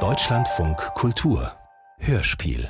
[0.00, 1.56] Deutschlandfunk Kultur
[1.96, 2.68] Hörspiel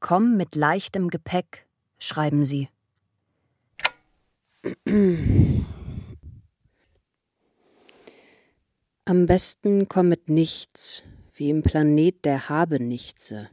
[0.00, 1.66] Komm mit leichtem Gepäck,
[1.98, 2.70] schreiben sie.
[9.04, 11.04] Am besten komm mit nichts,
[11.34, 13.50] wie im Planet der Habenichtse.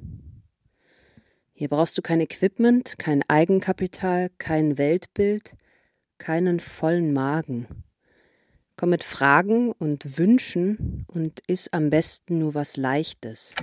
[1.52, 5.58] Hier brauchst du kein Equipment, kein Eigenkapital, kein Weltbild,
[6.18, 7.68] keinen vollen Magen.
[8.78, 13.56] Komm mit Fragen und Wünschen und iss am besten nur was Leichtes.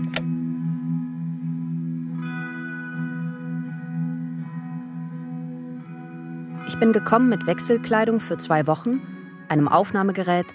[6.67, 9.03] Ich bin gekommen mit Wechselkleidung für zwei Wochen,
[9.51, 10.47] einem Aufnahmegerät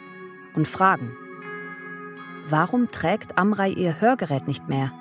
[0.56, 1.16] und Fragen.
[2.50, 4.92] Warum trägt Amrei ihr Hörgerät nicht mehr?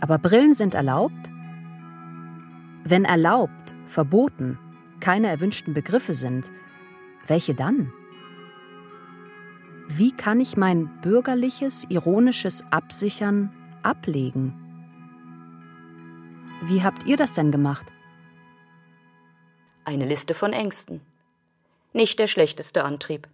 [0.00, 1.30] Aber Brillen sind erlaubt?
[2.82, 4.58] Wenn erlaubt, verboten,
[5.00, 6.50] keine erwünschten Begriffe sind,
[7.26, 7.92] welche dann?
[9.88, 14.60] Wie kann ich mein bürgerliches, ironisches Absichern ablegen?
[16.62, 17.86] Wie habt ihr das denn gemacht?
[19.84, 21.02] Eine Liste von Ängsten.
[21.92, 23.28] Nicht der schlechteste Antrieb.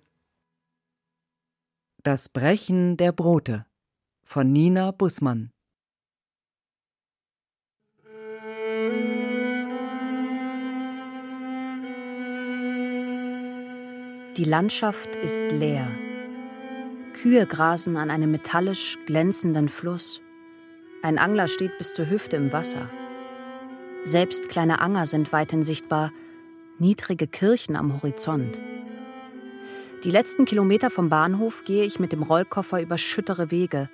[2.02, 3.66] Das Brechen der Brote
[4.24, 5.52] von Nina Bussmann.
[14.40, 15.86] Die Landschaft ist leer.
[17.12, 20.22] Kühe grasen an einem metallisch glänzenden Fluss.
[21.02, 22.88] Ein Angler steht bis zur Hüfte im Wasser.
[24.02, 26.10] Selbst kleine Anger sind weithin sichtbar,
[26.78, 28.62] niedrige Kirchen am Horizont.
[30.04, 33.90] Die letzten Kilometer vom Bahnhof gehe ich mit dem Rollkoffer über schüttere Wege.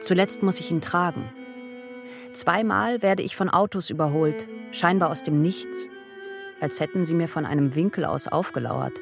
[0.00, 1.32] Zuletzt muss ich ihn tragen.
[2.32, 5.88] Zweimal werde ich von Autos überholt, scheinbar aus dem Nichts,
[6.60, 9.00] als hätten sie mir von einem Winkel aus aufgelauert.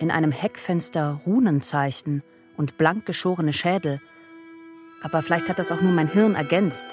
[0.00, 2.22] In einem Heckfenster Runenzeichen
[2.56, 4.00] und blank geschorene Schädel.
[5.02, 6.88] Aber vielleicht hat das auch nur mein Hirn ergänzt.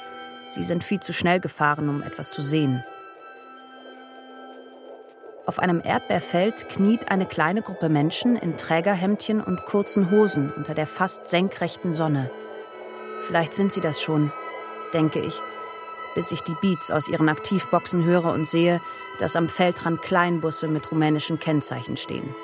[0.49, 2.83] Sie sind viel zu schnell gefahren, um etwas zu sehen.
[5.45, 10.86] Auf einem Erdbeerfeld kniet eine kleine Gruppe Menschen in Trägerhemdchen und kurzen Hosen unter der
[10.86, 12.30] fast senkrechten Sonne.
[13.21, 14.33] Vielleicht sind sie das schon,
[14.93, 15.42] denke ich,
[16.14, 18.81] bis ich die Beats aus ihren Aktivboxen höre und sehe,
[19.20, 22.36] dass am Feldrand Kleinbusse mit rumänischen Kennzeichen stehen.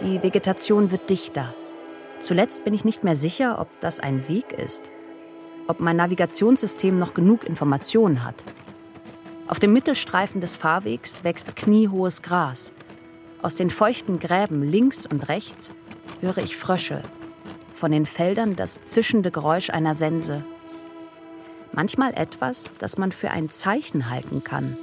[0.00, 1.54] Die Vegetation wird dichter.
[2.18, 4.90] Zuletzt bin ich nicht mehr sicher, ob das ein Weg ist
[5.70, 8.42] ob mein Navigationssystem noch genug Informationen hat.
[9.46, 12.72] Auf dem Mittelstreifen des Fahrwegs wächst kniehohes Gras.
[13.40, 15.70] Aus den feuchten Gräben links und rechts
[16.20, 17.04] höre ich Frösche.
[17.72, 20.44] Von den Feldern das zischende Geräusch einer Sense.
[21.72, 24.76] Manchmal etwas, das man für ein Zeichen halten kann.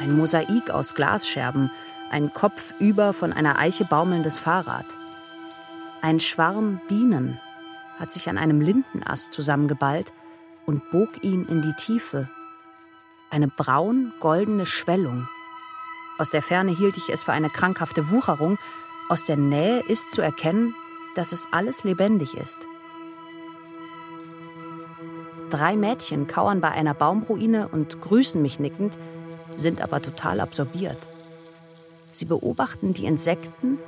[0.00, 1.70] Ein Mosaik aus Glasscherben,
[2.10, 4.86] ein kopfüber von einer Eiche baumelndes Fahrrad.
[6.02, 7.38] Ein Schwarm Bienen,
[7.98, 10.12] hat sich an einem Lindenast zusammengeballt
[10.66, 12.28] und bog ihn in die Tiefe.
[13.30, 15.28] Eine braun-goldene Schwellung.
[16.18, 18.58] Aus der Ferne hielt ich es für eine krankhafte Wucherung,
[19.08, 20.74] aus der Nähe ist zu erkennen,
[21.14, 22.66] dass es alles lebendig ist.
[25.50, 28.96] Drei Mädchen kauern bei einer Baumruine und grüßen mich nickend,
[29.56, 31.09] sind aber total absorbiert.
[32.12, 33.78] Sie beobachten die Insekten,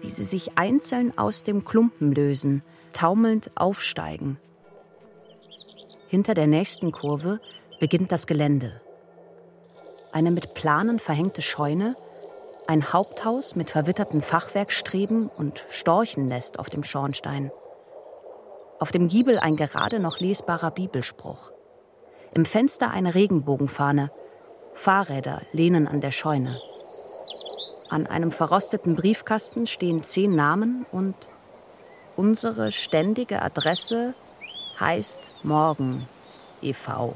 [0.00, 2.62] wie sie sich einzeln aus dem Klumpen lösen–
[2.92, 4.38] taumelnd aufsteigen.
[6.08, 7.40] Hinter der nächsten Kurve
[7.80, 8.80] beginnt das Gelände.
[10.10, 11.96] Eine mit Planen verhängte Scheune,
[12.66, 17.52] ein Haupthaus mit verwitterten Fachwerkstreben und Storchennest auf dem Schornstein.
[18.80, 21.52] Auf dem Giebel ein gerade noch lesbarer Bibelspruch.
[22.34, 24.10] Im Fenster eine Regenbogenfahne.
[24.74, 26.60] Fahrräder lehnen an der Scheune.
[27.88, 31.14] An einem verrosteten Briefkasten stehen zehn Namen und
[32.18, 34.12] Unsere ständige Adresse
[34.80, 36.08] heißt Morgen
[36.60, 37.14] e.V.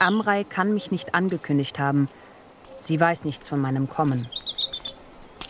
[0.00, 2.08] Amrei kann mich nicht angekündigt haben.
[2.78, 4.30] Sie weiß nichts von meinem Kommen.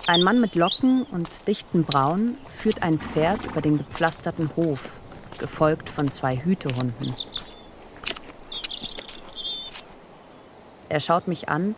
[0.08, 4.96] Ein Mann mit Locken und dichten Brauen führt ein Pferd über den gepflasterten Hof,
[5.38, 7.14] gefolgt von zwei Hütehunden.
[10.88, 11.74] Er schaut mich an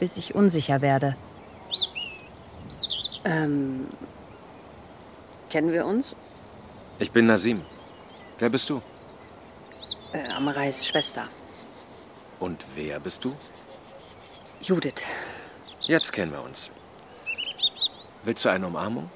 [0.00, 1.14] bis ich unsicher werde.
[3.24, 3.86] Ähm,
[5.50, 6.16] kennen wir uns?
[6.98, 7.60] Ich bin Nasim.
[8.38, 8.82] Wer bist du?
[10.12, 11.28] Äh, Amareis Schwester.
[12.40, 13.36] Und wer bist du?
[14.62, 15.04] Judith.
[15.82, 16.70] Jetzt kennen wir uns.
[18.24, 19.10] Willst du eine Umarmung?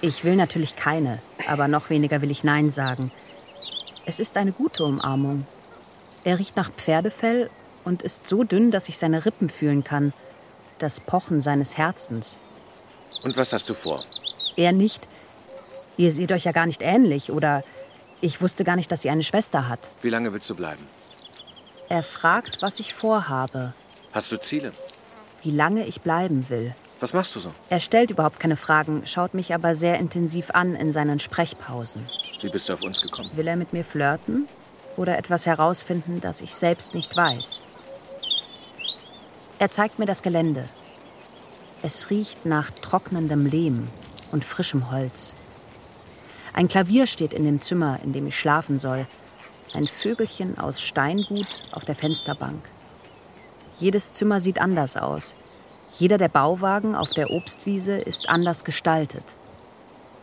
[0.00, 3.10] Ich will natürlich keine, aber noch weniger will ich Nein sagen.
[4.10, 5.46] Es ist eine gute Umarmung.
[6.24, 7.48] Er riecht nach Pferdefell
[7.84, 10.12] und ist so dünn, dass ich seine Rippen fühlen kann.
[10.80, 12.36] Das Pochen seines Herzens.
[13.22, 14.02] Und was hast du vor?
[14.56, 15.06] Er nicht.
[15.96, 17.62] Ihr seht euch ja gar nicht ähnlich oder
[18.20, 19.78] ich wusste gar nicht, dass sie eine Schwester hat.
[20.02, 20.84] Wie lange willst du bleiben?
[21.88, 23.74] Er fragt, was ich vorhabe,
[24.12, 24.72] Hast du Ziele?
[25.44, 26.74] wie lange ich bleiben will.
[26.98, 27.52] Was machst du so?
[27.68, 32.04] Er stellt überhaupt keine Fragen, schaut mich aber sehr intensiv an in seinen Sprechpausen.
[32.42, 33.30] Wie bist du auf uns gekommen?
[33.34, 34.48] Will er mit mir flirten
[34.96, 37.62] oder etwas herausfinden, das ich selbst nicht weiß?
[39.58, 40.64] Er zeigt mir das Gelände.
[41.82, 43.88] Es riecht nach trocknendem Lehm
[44.32, 45.34] und frischem Holz.
[46.54, 49.06] Ein Klavier steht in dem Zimmer, in dem ich schlafen soll.
[49.74, 52.62] Ein Vögelchen aus Steingut auf der Fensterbank.
[53.76, 55.34] Jedes Zimmer sieht anders aus.
[55.92, 59.24] Jeder der Bauwagen auf der Obstwiese ist anders gestaltet.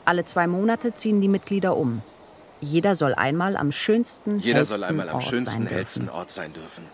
[0.07, 2.01] Alle zwei Monate ziehen die Mitglieder um.
[2.62, 6.31] Jeder soll einmal am schönsten, Jeder hellsten soll einmal am Ort schönsten, sein hellsten Ort
[6.31, 6.86] sein dürfen.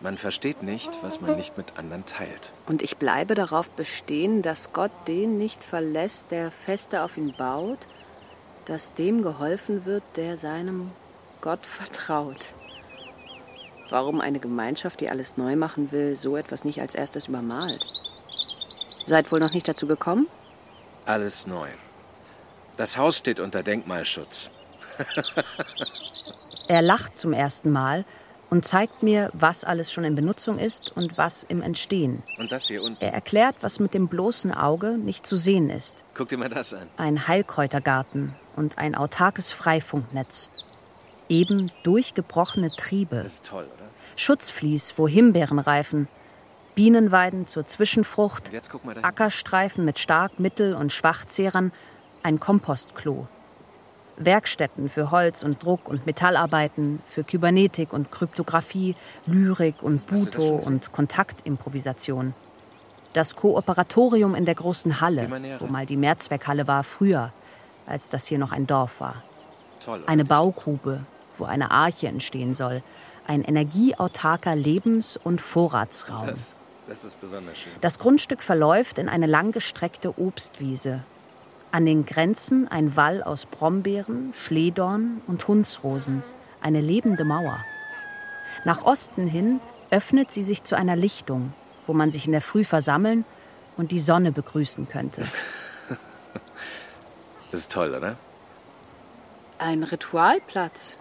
[0.00, 2.52] Man versteht nicht, was man nicht mit anderen teilt.
[2.66, 7.78] Und ich bleibe darauf bestehen, dass Gott den nicht verlässt, der feste auf ihn baut,
[8.66, 10.90] dass dem geholfen wird, der seinem
[11.40, 12.46] Gott vertraut.
[13.90, 17.86] Warum eine Gemeinschaft, die alles neu machen will, so etwas nicht als erstes übermalt?
[19.04, 20.26] Seid wohl noch nicht dazu gekommen?
[21.06, 21.68] Alles neu.
[22.76, 24.50] Das Haus steht unter Denkmalschutz.
[26.68, 28.04] Er lacht zum ersten Mal
[28.50, 32.22] und zeigt mir, was alles schon in Benutzung ist und was im Entstehen.
[32.38, 33.02] Und das hier unten.
[33.02, 36.04] Er erklärt, was mit dem bloßen Auge nicht zu sehen ist.
[36.14, 36.88] Guck dir mal das an.
[36.96, 40.50] ein Heilkräutergarten und ein autarkes Freifunknetz.
[41.28, 43.84] Eben durchgebrochene Triebe, Das ist toll, oder?
[44.16, 46.08] Schutzvlies, wo Himbeeren reifen,
[46.74, 49.02] Bienenweiden zur Zwischenfrucht, Und jetzt guck mal da.
[49.02, 51.72] Ackerstreifen mit stark, mittel und schwachzehrern,
[52.22, 53.26] ein Kompostklo.
[54.16, 58.94] Werkstätten für Holz- und Druck- und Metallarbeiten, für Kybernetik und Kryptographie,
[59.26, 62.34] Lyrik und Buto und Kontaktimprovisation.
[63.14, 65.28] Das Kooperatorium in der großen Halle,
[65.58, 67.32] wo mal die Mehrzweckhalle war, früher,
[67.86, 69.22] als das hier noch ein Dorf war.
[70.06, 71.00] Eine Baugrube,
[71.36, 72.82] wo eine Arche entstehen soll.
[73.26, 76.26] Ein energieautarker Lebens- und Vorratsraum.
[76.26, 76.54] Das,
[76.88, 77.16] das.
[77.80, 81.02] Das Grundstück verläuft in eine langgestreckte Obstwiese.
[81.72, 86.22] An den Grenzen ein Wall aus Brombeeren, Schlehdorn und Hundsrosen.
[86.60, 87.58] Eine lebende Mauer.
[88.66, 89.58] Nach Osten hin
[89.90, 91.54] öffnet sie sich zu einer Lichtung,
[91.86, 93.24] wo man sich in der Früh versammeln
[93.78, 95.24] und die Sonne begrüßen könnte.
[97.50, 98.16] Das ist toll, oder?
[99.58, 100.96] Ein Ritualplatz.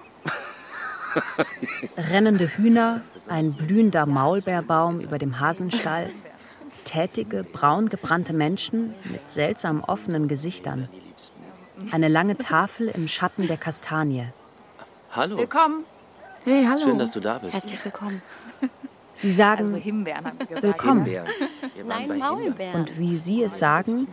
[1.95, 6.09] Rennende Hühner, ein blühender Maulbeerbaum über dem Hasenstall,
[6.85, 10.89] tätige, braun gebrannte Menschen mit seltsam offenen Gesichtern.
[11.91, 14.27] Eine lange Tafel im Schatten der Kastanie.
[15.11, 15.83] Hallo, Willkommen.
[16.43, 16.81] Hey, hallo.
[16.81, 17.53] schön, dass du da bist.
[17.53, 18.21] Herzlich willkommen.
[19.13, 20.63] Sie sagen Also Himbeeren haben wir gesagt.
[20.63, 21.03] Willkommen.
[21.05, 21.27] Himbeeren.
[21.75, 22.43] Wir waren bei Nein, Himbeeren.
[22.43, 22.75] Maulbeer.
[22.75, 24.07] Und wie Sie es sagen,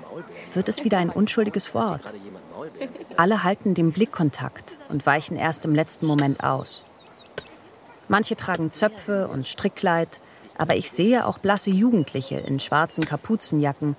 [0.55, 2.03] wird es wieder ein unschuldiges Wort.
[2.53, 2.91] Maulbeeren.
[3.17, 6.85] Alle halten den Blickkontakt und weichen erst im letzten Moment aus.
[8.09, 10.21] Manche tragen Zöpfe und Strickkleid,
[10.59, 13.97] aber ich sehe auch blasse Jugendliche in schwarzen Kapuzenjacken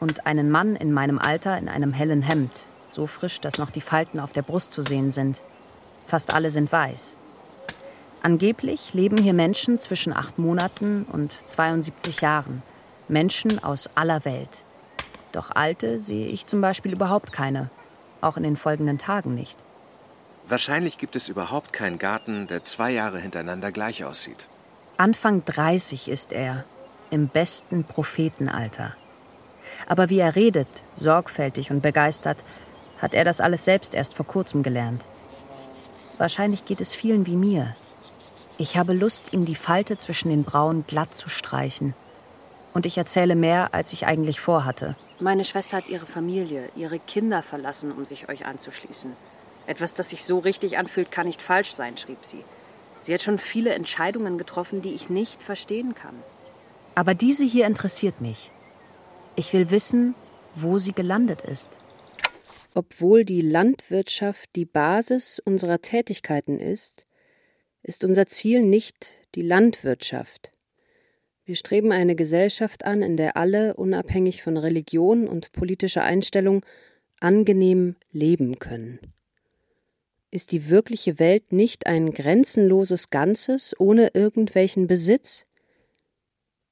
[0.00, 2.52] und einen Mann in meinem Alter in einem hellen Hemd,
[2.86, 5.42] so frisch, dass noch die Falten auf der Brust zu sehen sind.
[6.06, 7.14] Fast alle sind weiß.
[8.22, 12.62] Angeblich leben hier Menschen zwischen acht Monaten und 72 Jahren.
[13.08, 14.64] Menschen aus aller Welt.
[15.32, 17.70] Doch alte sehe ich zum Beispiel überhaupt keine.
[18.20, 19.58] Auch in den folgenden Tagen nicht.
[20.46, 24.48] Wahrscheinlich gibt es überhaupt keinen Garten, der zwei Jahre hintereinander gleich aussieht.
[25.00, 26.64] Anfang 30 ist er,
[27.10, 28.96] im besten Prophetenalter.
[29.86, 32.38] Aber wie er redet, sorgfältig und begeistert,
[33.00, 35.04] hat er das alles selbst erst vor kurzem gelernt.
[36.16, 37.76] Wahrscheinlich geht es vielen wie mir.
[38.56, 41.94] Ich habe Lust, ihm die Falte zwischen den Brauen glatt zu streichen.
[42.74, 44.96] Und ich erzähle mehr, als ich eigentlich vorhatte.
[45.20, 49.12] Meine Schwester hat ihre Familie, ihre Kinder verlassen, um sich euch anzuschließen.
[49.68, 52.42] Etwas, das sich so richtig anfühlt, kann nicht falsch sein, schrieb sie.
[53.00, 56.14] Sie hat schon viele Entscheidungen getroffen, die ich nicht verstehen kann.
[56.94, 58.50] Aber diese hier interessiert mich.
[59.36, 60.14] Ich will wissen,
[60.54, 61.78] wo sie gelandet ist.
[62.74, 67.06] Obwohl die Landwirtschaft die Basis unserer Tätigkeiten ist,
[67.82, 70.52] ist unser Ziel nicht die Landwirtschaft.
[71.44, 76.64] Wir streben eine Gesellschaft an, in der alle, unabhängig von Religion und politischer Einstellung,
[77.20, 78.98] angenehm leben können.
[80.30, 85.46] Ist die wirkliche Welt nicht ein grenzenloses Ganzes ohne irgendwelchen Besitz?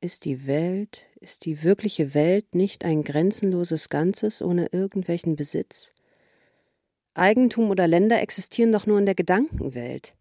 [0.03, 5.95] Ist die Welt, ist die wirkliche Welt nicht ein grenzenloses Ganzes ohne irgendwelchen Besitz?
[7.15, 10.15] Eigentum oder Länder existieren doch nur in der Gedankenwelt.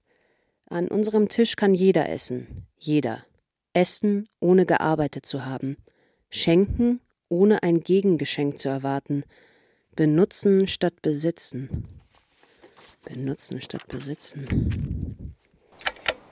[0.67, 3.25] An unserem Tisch kann jeder essen, jeder.
[3.73, 5.75] Essen, ohne gearbeitet zu haben.
[6.29, 9.25] Schenken, ohne ein Gegengeschenk zu erwarten.
[9.93, 11.83] Benutzen statt besitzen.
[13.05, 15.35] Benutzen statt besitzen.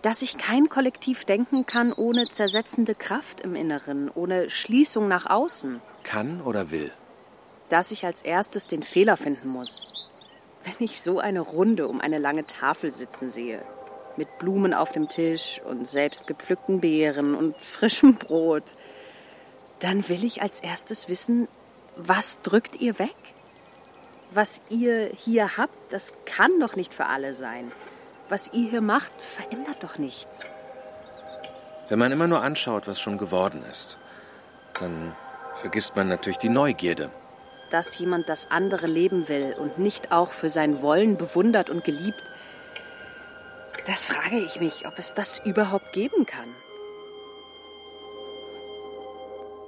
[0.01, 5.81] Dass ich kein Kollektiv denken kann ohne zersetzende Kraft im Inneren, ohne Schließung nach außen.
[6.03, 6.91] Kann oder will?
[7.69, 9.85] Dass ich als erstes den Fehler finden muss.
[10.63, 13.61] Wenn ich so eine Runde um eine lange Tafel sitzen sehe,
[14.17, 18.75] mit Blumen auf dem Tisch und selbst gepflückten Beeren und frischem Brot,
[19.79, 21.47] dann will ich als erstes wissen,
[21.95, 23.15] was drückt ihr weg?
[24.35, 27.71] Was ihr hier habt, das kann doch nicht für alle sein.
[28.29, 30.47] Was ihr hier macht, verändert doch nichts.
[31.87, 33.99] Wenn man immer nur anschaut, was schon geworden ist,
[34.79, 35.15] dann
[35.53, 37.11] vergisst man natürlich die Neugierde.
[37.69, 42.23] Dass jemand das andere leben will und nicht auch für sein Wollen bewundert und geliebt,
[43.85, 46.49] das frage ich mich, ob es das überhaupt geben kann.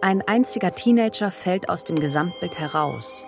[0.01, 3.23] Ein einziger Teenager fällt aus dem Gesamtbild heraus.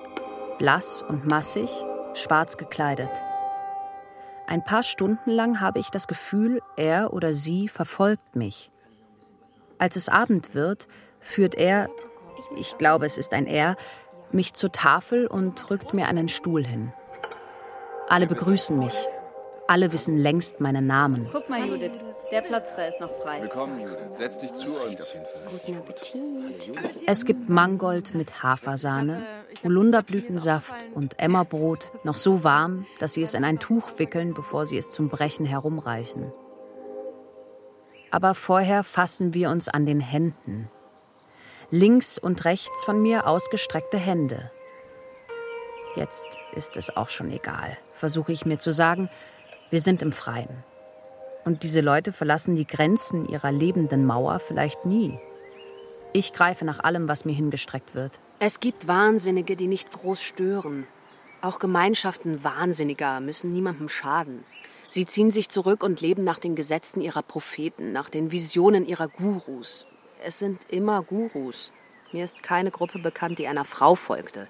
[0.57, 1.69] Blass und massig,
[2.13, 3.11] schwarz gekleidet.
[4.47, 8.71] Ein paar Stunden lang habe ich das Gefühl, er oder sie verfolgt mich.
[9.77, 10.87] Als es Abend wird,
[11.19, 11.89] führt er,
[12.55, 13.75] ich glaube es ist ein Er,
[14.31, 16.91] mich zur Tafel und rückt mir einen Stuhl hin.
[18.07, 18.95] Alle begrüßen mich.
[19.67, 21.29] Alle wissen längst meinen Namen.
[21.31, 21.99] Guck mal, Judith,
[22.31, 23.41] der Platz da ist noch frei.
[23.41, 23.97] Willkommen, Judith.
[24.09, 25.15] Setz dich zu uns.
[25.49, 27.03] Guten Appetit.
[27.05, 29.25] Es gibt Mangold mit Hafersahne,
[29.63, 34.77] Holunderblütensaft und Emmerbrot, noch so warm, dass sie es in ein Tuch wickeln, bevor sie
[34.77, 36.31] es zum Brechen herumreichen.
[38.11, 40.69] Aber vorher fassen wir uns an den Händen.
[41.71, 44.51] Links und rechts von mir ausgestreckte Hände.
[45.95, 49.09] Jetzt ist es auch schon egal, versuche ich mir zu sagen,
[49.69, 50.63] wir sind im Freien.
[51.47, 55.17] Und diese Leute verlassen die Grenzen ihrer lebenden Mauer vielleicht nie.
[56.11, 58.19] Ich greife nach allem, was mir hingestreckt wird.
[58.39, 60.85] Es gibt Wahnsinnige, die nicht groß stören.
[61.41, 64.43] Auch Gemeinschaften Wahnsinniger müssen niemandem schaden.
[64.89, 69.07] Sie ziehen sich zurück und leben nach den Gesetzen ihrer Propheten, nach den Visionen ihrer
[69.07, 69.85] Gurus.
[70.21, 71.71] Es sind immer Gurus.
[72.11, 74.49] Mir ist keine Gruppe bekannt, die einer Frau folgte.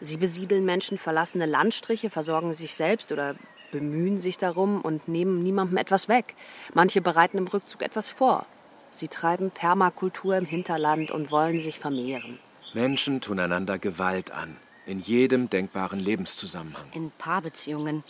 [0.00, 3.34] Sie besiedeln menschenverlassene Landstriche, versorgen sich selbst oder
[3.80, 6.34] bemühen sich darum und nehmen niemandem etwas weg.
[6.72, 8.46] Manche bereiten im Rückzug etwas vor.
[8.90, 12.38] Sie treiben Permakultur im Hinterland und wollen sich vermehren.
[12.72, 14.56] Menschen tun einander Gewalt an.
[14.86, 16.86] In jedem denkbaren Lebenszusammenhang.
[16.92, 18.04] In Paarbeziehungen,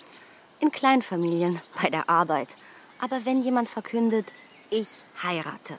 [0.60, 2.54] in Kleinfamilien, bei der Arbeit.
[3.00, 4.26] Aber wenn jemand verkündet,
[4.70, 4.88] ich
[5.22, 5.78] heirate,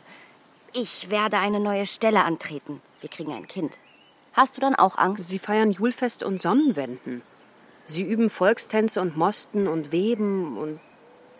[0.73, 3.77] ich werde eine neue Stelle antreten, wir kriegen ein Kind,
[4.33, 5.29] hast du dann auch Angst?
[5.29, 7.21] Sie feiern Julfest und Sonnenwenden.
[7.89, 10.81] Sie üben Volkstänze und Mosten und Weben und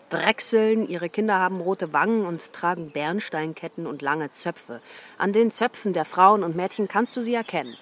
[0.08, 0.88] Drechseln.
[0.88, 4.80] Ihre Kinder haben rote Wangen und tragen Bernsteinketten und lange Zöpfe.
[5.18, 7.76] An den Zöpfen der Frauen und Mädchen kannst du sie erkennen.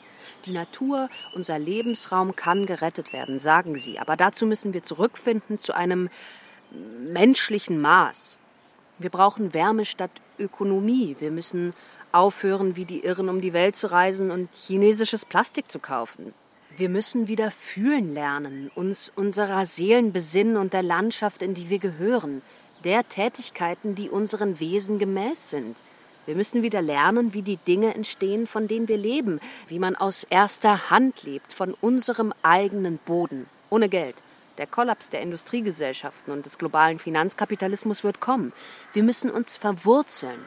[0.46, 4.00] Die Natur, unser Lebensraum kann gerettet werden, sagen sie.
[4.00, 6.10] Aber dazu müssen wir zurückfinden zu einem
[6.72, 8.40] menschlichen Maß.
[8.98, 11.14] Wir brauchen Wärme statt Ökonomie.
[11.20, 11.72] Wir müssen
[12.10, 16.34] aufhören, wie die Irren um die Welt zu reisen und chinesisches Plastik zu kaufen.
[16.78, 21.78] Wir müssen wieder fühlen lernen, uns unserer Seelen besinnen und der Landschaft, in die wir
[21.78, 22.42] gehören,
[22.84, 25.78] der Tätigkeiten, die unseren Wesen gemäß sind.
[26.26, 30.24] Wir müssen wieder lernen, wie die Dinge entstehen, von denen wir leben, wie man aus
[30.24, 34.16] erster Hand lebt, von unserem eigenen Boden, ohne Geld.
[34.58, 38.52] Der Kollaps der Industriegesellschaften und des globalen Finanzkapitalismus wird kommen.
[38.92, 40.44] Wir müssen uns verwurzeln.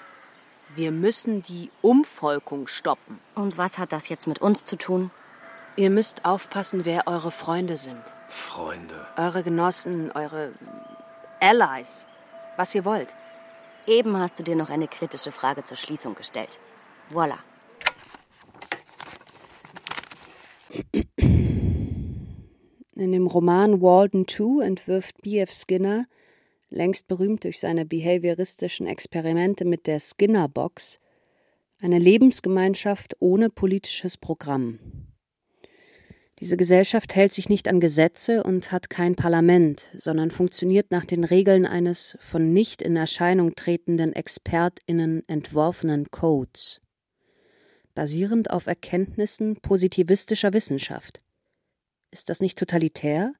[0.75, 3.19] Wir müssen die Umvolkung stoppen.
[3.33, 5.09] Und was hat das jetzt mit uns zu tun?
[5.79, 8.01] Ihr müsst aufpassen, wer eure Freunde sind.
[8.27, 9.07] Freunde.
[9.15, 10.51] Eure Genossen, eure
[11.39, 12.05] Allies.
[12.57, 13.15] Was ihr wollt.
[13.87, 16.59] Eben hast du dir noch eine kritische Frage zur Schließung gestellt.
[17.11, 17.39] Voila.
[20.91, 21.07] In
[23.13, 25.53] dem Roman Walden 2 entwirft B.F.
[25.53, 26.07] Skinner,
[26.69, 30.99] längst berühmt durch seine behavioristischen Experimente mit der Skinner-Box,
[31.81, 34.79] eine Lebensgemeinschaft ohne politisches Programm.
[36.39, 41.25] Diese Gesellschaft hält sich nicht an Gesetze und hat kein Parlament, sondern funktioniert nach den
[41.25, 46.79] Regeln eines von nicht in Erscheinung tretenden Expertinnen entworfenen Codes,
[47.93, 51.19] basierend auf Erkenntnissen positivistischer Wissenschaft.
[52.11, 53.33] Ist das nicht totalitär?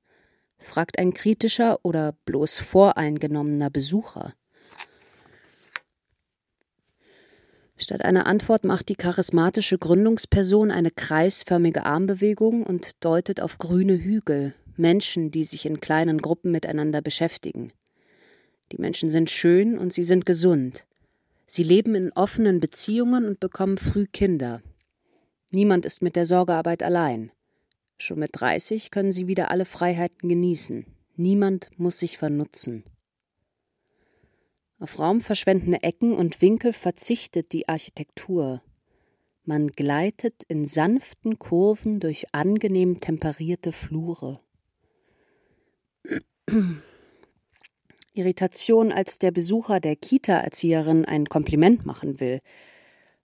[0.57, 4.33] fragt ein kritischer oder bloß voreingenommener Besucher.
[7.81, 14.53] Statt einer Antwort macht die charismatische Gründungsperson eine kreisförmige Armbewegung und deutet auf grüne Hügel,
[14.75, 17.71] Menschen, die sich in kleinen Gruppen miteinander beschäftigen.
[18.73, 20.85] Die Menschen sind schön und sie sind gesund.
[21.47, 24.61] Sie leben in offenen Beziehungen und bekommen früh Kinder.
[25.49, 27.31] Niemand ist mit der Sorgearbeit allein.
[27.97, 30.85] Schon mit 30 können sie wieder alle Freiheiten genießen.
[31.15, 32.83] Niemand muss sich vernutzen.
[34.79, 38.61] Auf raumverschwendende Ecken und Winkel verzichtet die Architektur.
[39.43, 44.39] Man gleitet in sanften Kurven durch angenehm temperierte Flure.
[48.13, 52.39] Irritation, als der Besucher der Kita-Erzieherin ein Kompliment machen will.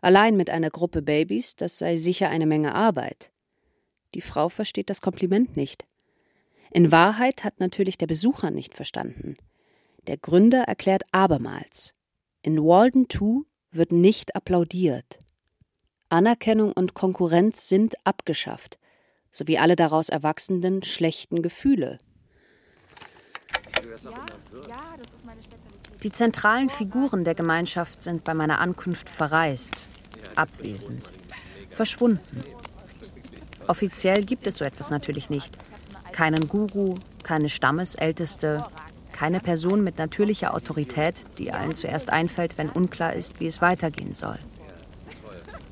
[0.02, 3.32] Allein mit einer Gruppe Babys, das sei sicher eine Menge Arbeit.
[4.14, 5.86] Die Frau versteht das Kompliment nicht.
[6.72, 9.38] In Wahrheit hat natürlich der Besucher nicht verstanden.
[10.08, 11.96] Der Gründer erklärt abermals:
[12.44, 15.20] In Walden 2 wird nicht applaudiert.
[16.10, 18.78] Anerkennung und Konkurrenz sind abgeschafft,
[19.32, 21.98] sowie alle daraus erwachsenden schlechten Gefühle.
[26.04, 29.86] Die zentralen Figuren der Gemeinschaft sind bei meiner Ankunft verreist,
[30.36, 31.12] abwesend,
[31.72, 32.44] verschwunden.
[33.68, 35.58] Offiziell gibt es so etwas natürlich nicht.
[36.12, 38.64] Keinen Guru, keine Stammesälteste,
[39.16, 44.14] keine Person mit natürlicher Autorität, die allen zuerst einfällt, wenn unklar ist, wie es weitergehen
[44.14, 44.38] soll.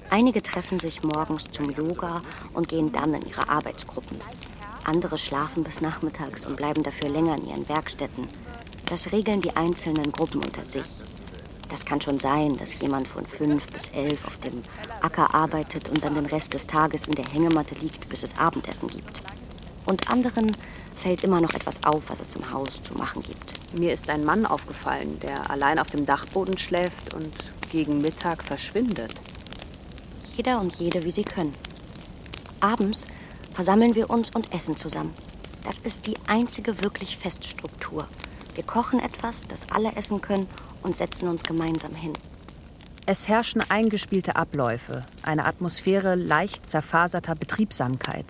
[0.10, 2.22] Einige treffen sich morgens zum Yoga
[2.54, 4.18] und gehen dann in ihre Arbeitsgruppen.
[4.86, 8.26] Andere schlafen bis nachmittags und bleiben dafür länger in ihren Werkstätten.
[8.86, 11.02] Das regeln die einzelnen Gruppen unter sich.
[11.70, 14.62] Das kann schon sein, dass jemand von fünf bis elf auf dem
[15.02, 18.88] Acker arbeitet und dann den Rest des Tages in der Hängematte liegt, bis es Abendessen
[18.88, 19.22] gibt.
[19.86, 20.56] Und anderen
[20.96, 23.74] fällt immer noch etwas auf, was es im Haus zu machen gibt.
[23.74, 27.34] Mir ist ein Mann aufgefallen, der allein auf dem Dachboden schläft und
[27.72, 29.14] gegen Mittag verschwindet.
[30.36, 31.54] Jeder und jede, wie sie können.
[32.60, 33.06] Abends
[33.54, 35.14] versammeln wir uns und essen zusammen.
[35.66, 38.08] Das ist die einzige wirklich feste Struktur.
[38.56, 40.48] Wir kochen etwas, das alle essen können
[40.84, 42.14] und setzen uns gemeinsam hin.
[43.06, 48.26] Es herrschen eingespielte Abläufe, eine Atmosphäre leicht zerfaserter Betriebsamkeit.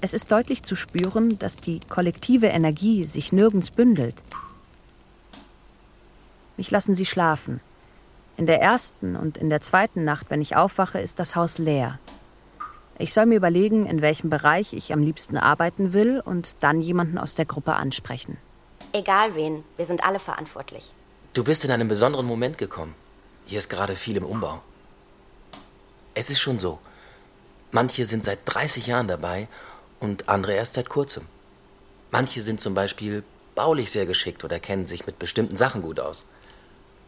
[0.00, 4.22] Es ist deutlich zu spüren, dass die kollektive Energie sich nirgends bündelt.
[6.56, 7.60] Mich lassen sie schlafen.
[8.36, 11.98] In der ersten und in der zweiten Nacht, wenn ich aufwache, ist das Haus leer.
[12.98, 17.18] Ich soll mir überlegen, in welchem Bereich ich am liebsten arbeiten will und dann jemanden
[17.18, 18.38] aus der Gruppe ansprechen.
[18.92, 20.92] Egal wen, wir sind alle verantwortlich.
[21.34, 22.94] Du bist in einem besonderen Moment gekommen.
[23.46, 24.60] Hier ist gerade viel im Umbau.
[26.14, 26.78] Es ist schon so.
[27.72, 29.48] Manche sind seit 30 Jahren dabei
[30.00, 31.26] und andere erst seit kurzem.
[32.10, 36.24] Manche sind zum Beispiel baulich sehr geschickt oder kennen sich mit bestimmten Sachen gut aus.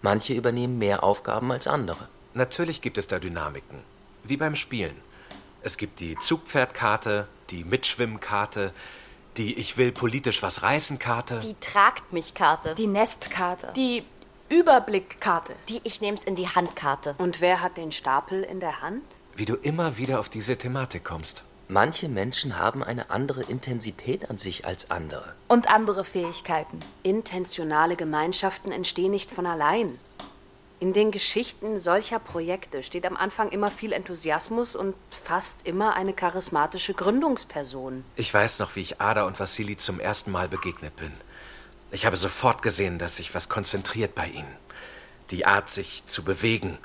[0.03, 2.09] Manche übernehmen mehr Aufgaben als andere.
[2.35, 3.81] Natürlich gibt es da Dynamiken.
[4.25, 4.97] Wie beim Spielen.
[5.63, 8.73] Es gibt die Zugpferdkarte, die Mitschwimmkarte,
[9.37, 11.41] die Ich will politisch was reißen Karte.
[11.41, 12.75] Die Tragt mich Karte.
[12.75, 13.73] Die Nestkarte.
[13.75, 14.05] Die
[14.49, 15.55] Überblickkarte.
[15.69, 17.15] Die Ich nehm's in die Handkarte.
[17.19, 19.03] Und wer hat den Stapel in der Hand?
[19.35, 21.45] Wie du immer wieder auf diese Thematik kommst.
[21.71, 25.35] Manche Menschen haben eine andere Intensität an sich als andere.
[25.49, 26.81] Und andere Fähigkeiten.
[27.03, 29.99] Intentionale Gemeinschaften entstehen nicht von allein.
[30.81, 36.15] In den Geschichten solcher Projekte steht am Anfang immer viel Enthusiasmus und fast immer eine
[36.15, 38.03] charismatische Gründungsperson.
[38.17, 41.13] Ich weiß noch, wie ich Ada und Vassili zum ersten Mal begegnet bin.
[41.91, 44.57] Ich habe sofort gesehen, dass sich was konzentriert bei ihnen.
[45.33, 46.79] Die Art, sich zu bewegen.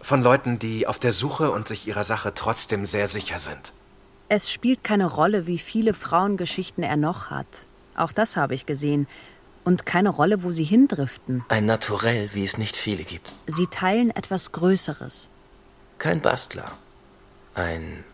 [0.00, 3.72] Von Leuten, die auf der Suche und sich ihrer Sache trotzdem sehr sicher sind.
[4.30, 7.66] Es spielt keine Rolle, wie viele Frauengeschichten er noch hat.
[7.94, 9.06] Auch das habe ich gesehen.
[9.64, 11.44] Und keine Rolle, wo sie hindriften.
[11.48, 13.32] Ein Naturell, wie es nicht viele gibt.
[13.46, 15.30] Sie teilen etwas Größeres.
[15.98, 16.76] Kein Bastler.
[17.54, 18.04] Ein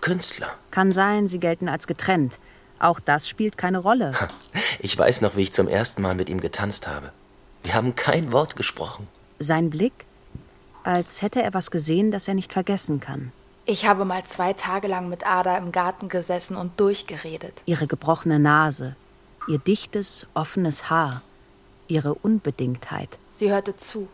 [0.00, 0.50] Künstler.
[0.70, 2.38] Kann sein, sie gelten als getrennt.
[2.78, 4.12] Auch das spielt keine Rolle.
[4.80, 7.12] Ich weiß noch, wie ich zum ersten Mal mit ihm getanzt habe.
[7.62, 9.08] Wir haben kein Wort gesprochen.
[9.38, 10.04] Sein Blick,
[10.82, 13.32] als hätte er was gesehen, das er nicht vergessen kann.
[13.66, 17.62] Ich habe mal zwei Tage lang mit Ada im Garten gesessen und durchgeredet.
[17.64, 18.94] Ihre gebrochene Nase,
[19.48, 21.22] ihr dichtes, offenes Haar,
[21.88, 23.08] ihre Unbedingtheit.
[23.32, 24.08] Sie hörte zu,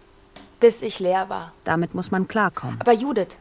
[0.60, 1.52] bis ich leer war.
[1.64, 2.80] Damit muss man klarkommen.
[2.80, 3.38] Aber Judith,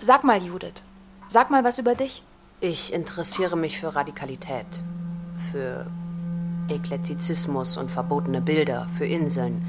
[0.00, 0.84] sag mal, Judith,
[1.28, 2.22] sag mal was über dich.
[2.60, 4.66] Ich interessiere mich für Radikalität,
[5.50, 5.86] für
[6.68, 9.66] Eklektizismus und verbotene Bilder, für Inseln,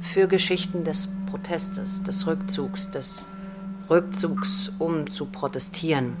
[0.00, 3.22] für Geschichten des Protestes, des Rückzugs, des
[3.90, 6.16] Rückzugs, um zu protestieren.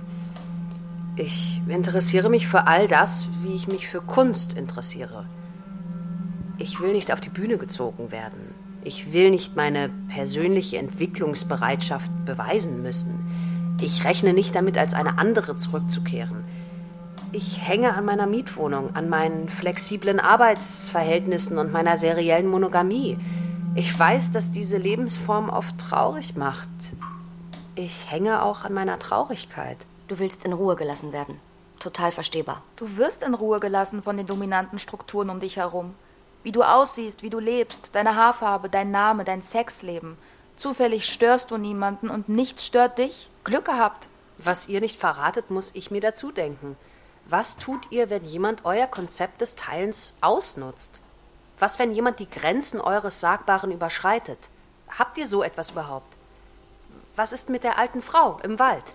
[1.16, 5.26] Ich interessiere mich für all das, wie ich mich für Kunst interessiere.
[6.58, 8.54] Ich will nicht auf die Bühne gezogen werden.
[8.82, 13.14] Ich will nicht meine persönliche Entwicklungsbereitschaft beweisen müssen.
[13.80, 16.44] Ich rechne nicht damit, als eine andere zurückzukehren.
[17.32, 23.18] Ich hänge an meiner Mietwohnung, an meinen flexiblen Arbeitsverhältnissen und meiner seriellen Monogamie.
[23.74, 26.68] Ich weiß, dass diese Lebensform oft traurig macht.
[27.76, 29.78] Ich hänge auch an meiner Traurigkeit.
[30.06, 31.40] Du willst in Ruhe gelassen werden.
[31.80, 32.62] Total verstehbar.
[32.76, 35.94] Du wirst in Ruhe gelassen von den dominanten Strukturen um dich herum.
[36.44, 40.16] Wie du aussiehst, wie du lebst, deine Haarfarbe, dein Name, dein Sexleben.
[40.54, 43.28] Zufällig störst du niemanden und nichts stört dich?
[43.42, 44.08] Glück gehabt.
[44.38, 46.76] Was ihr nicht verratet, muss ich mir dazu denken.
[47.24, 51.00] Was tut ihr, wenn jemand euer Konzept des Teilens ausnutzt?
[51.58, 54.38] Was, wenn jemand die Grenzen eures Sagbaren überschreitet?
[54.96, 56.13] Habt ihr so etwas überhaupt?
[57.16, 58.92] Was ist mit der alten Frau im Wald?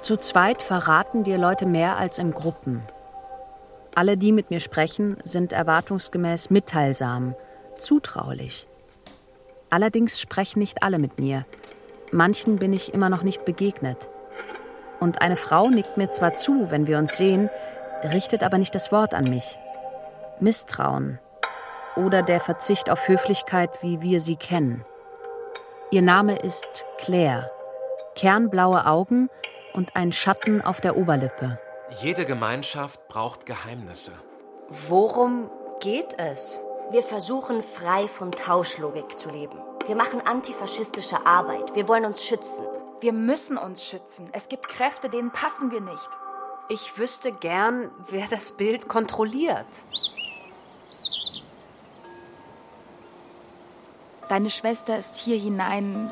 [0.00, 2.82] Zu zweit verraten dir Leute mehr als in Gruppen.
[3.94, 7.34] Alle, die mit mir sprechen, sind erwartungsgemäß mitteilsam,
[7.76, 8.66] zutraulich.
[9.68, 11.44] Allerdings sprechen nicht alle mit mir.
[12.10, 14.08] Manchen bin ich immer noch nicht begegnet.
[14.98, 17.50] Und eine Frau nickt mir zwar zu, wenn wir uns sehen,
[18.04, 19.58] richtet aber nicht das Wort an mich.
[20.40, 21.18] Misstrauen
[21.94, 24.84] oder der Verzicht auf Höflichkeit, wie wir sie kennen.
[25.92, 27.50] Ihr Name ist Claire.
[28.14, 29.28] Kernblaue Augen
[29.74, 31.58] und ein Schatten auf der Oberlippe.
[32.00, 34.12] Jede Gemeinschaft braucht Geheimnisse.
[34.70, 35.50] Worum
[35.80, 36.62] geht es?
[36.92, 39.58] Wir versuchen frei von Tauschlogik zu leben.
[39.86, 41.74] Wir machen antifaschistische Arbeit.
[41.74, 42.64] Wir wollen uns schützen.
[43.00, 44.30] Wir müssen uns schützen.
[44.32, 46.08] Es gibt Kräfte, denen passen wir nicht.
[46.70, 49.66] Ich wüsste gern, wer das Bild kontrolliert.
[54.32, 56.10] Deine Schwester ist hier hinein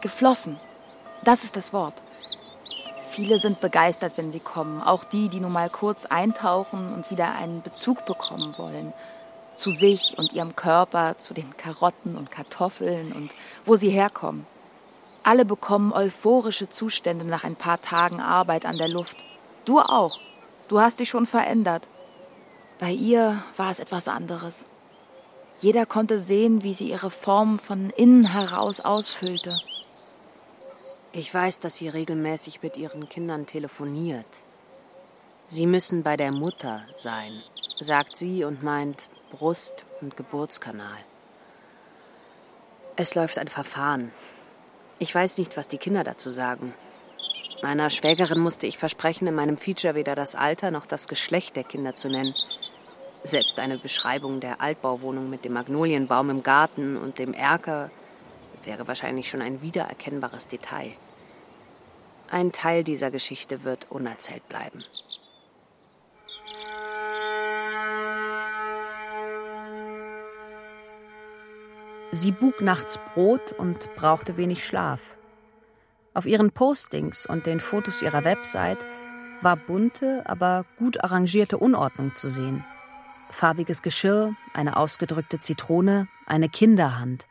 [0.00, 0.58] geflossen.
[1.22, 1.92] Das ist das Wort.
[3.10, 4.80] Viele sind begeistert, wenn sie kommen.
[4.80, 8.94] Auch die, die nur mal kurz eintauchen und wieder einen Bezug bekommen wollen.
[9.54, 13.34] Zu sich und ihrem Körper, zu den Karotten und Kartoffeln und
[13.66, 14.46] wo sie herkommen.
[15.22, 19.18] Alle bekommen euphorische Zustände nach ein paar Tagen Arbeit an der Luft.
[19.66, 20.18] Du auch.
[20.68, 21.86] Du hast dich schon verändert.
[22.78, 24.64] Bei ihr war es etwas anderes.
[25.60, 29.58] Jeder konnte sehen, wie sie ihre Form von innen heraus ausfüllte.
[31.12, 34.26] Ich weiß, dass sie regelmäßig mit ihren Kindern telefoniert.
[35.46, 37.42] Sie müssen bei der Mutter sein,
[37.80, 40.98] sagt sie und meint Brust- und Geburtskanal.
[42.96, 44.12] Es läuft ein Verfahren.
[44.98, 46.74] Ich weiß nicht, was die Kinder dazu sagen.
[47.62, 51.64] Meiner Schwägerin musste ich versprechen, in meinem Feature weder das Alter noch das Geschlecht der
[51.64, 52.34] Kinder zu nennen.
[53.24, 57.90] Selbst eine Beschreibung der Altbauwohnung mit dem Magnolienbaum im Garten und dem Erker
[58.64, 60.92] wäre wahrscheinlich schon ein wiedererkennbares Detail.
[62.30, 64.84] Ein Teil dieser Geschichte wird unerzählt bleiben.
[72.10, 75.16] Sie bug nachts Brot und brauchte wenig Schlaf.
[76.14, 78.84] Auf ihren Postings und den Fotos ihrer Website
[79.42, 82.64] war bunte, aber gut arrangierte Unordnung zu sehen
[83.30, 87.26] farbiges Geschirr, eine ausgedrückte Zitrone, eine Kinderhand.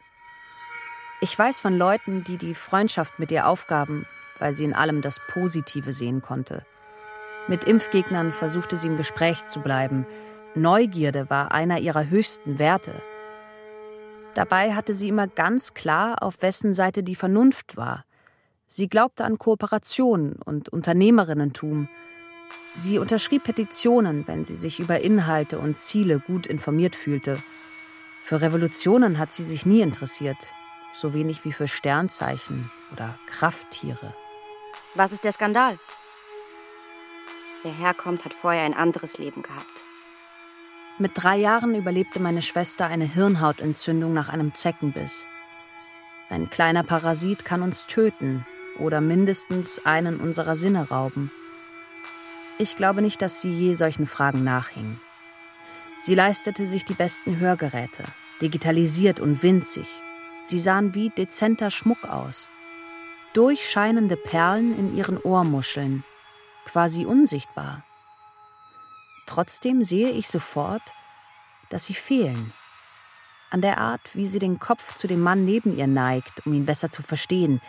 [1.20, 4.06] Ich weiß von Leuten, die die Freundschaft mit ihr aufgaben,
[4.40, 6.66] weil sie in allem das Positive sehen konnte.
[7.48, 10.06] Mit Impfgegnern versuchte sie im Gespräch zu bleiben.
[10.54, 12.94] Neugierde war einer ihrer höchsten Werte.
[14.34, 18.06] Dabei hatte sie immer ganz klar, auf wessen Seite die Vernunft war.
[18.68, 21.90] Sie glaubte an Kooperation und Unternehmerinnentum,
[22.74, 27.42] Sie unterschrieb Petitionen, wenn sie sich über Inhalte und Ziele gut informiert fühlte.
[28.24, 30.38] Für Revolutionen hat sie sich nie interessiert,
[30.94, 34.14] so wenig wie für Sternzeichen oder Krafttiere.
[34.94, 35.80] Was ist der Skandal?
[37.64, 39.84] Wer herkommt, hat vorher ein anderes Leben gehabt.
[41.00, 45.26] Mit drei Jahren überlebte meine Schwester eine Hirnhautentzündung nach einem Zeckenbiss.
[46.30, 48.46] Ein kleiner Parasit kann uns töten
[48.80, 51.32] oder mindestens einen unserer Sinne rauben.
[52.60, 55.00] Ich glaube nicht, dass sie je solchen Fragen nachhing.
[56.00, 58.04] Sie leistete sich die besten Hörgeräte,
[58.42, 59.88] digitalisiert und winzig.
[60.44, 62.50] Sie sahen wie dezenter Schmuck aus.
[63.34, 66.04] Durchscheinende Perlen in ihren Ohrmuscheln,
[66.66, 67.84] quasi unsichtbar.
[69.28, 70.82] Trotzdem sehe ich sofort,
[71.70, 72.54] dass sie fehlen.
[73.52, 76.66] An der Art, wie sie den Kopf zu dem Mann neben ihr neigt, um ihn
[76.66, 77.62] besser zu verstehen,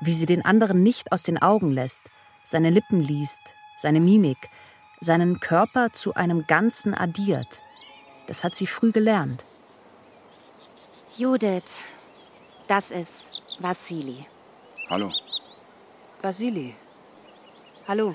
[0.00, 2.10] wie sie den anderen nicht aus den Augen lässt,
[2.44, 4.50] seine Lippen liest, seine Mimik,
[5.00, 7.60] seinen Körper zu einem Ganzen addiert.
[8.26, 9.44] Das hat sie früh gelernt.
[11.16, 11.82] Judith,
[12.68, 14.26] das ist Vasili.
[14.88, 15.12] Hallo.
[16.22, 16.74] Vasili.
[17.88, 18.14] Hallo.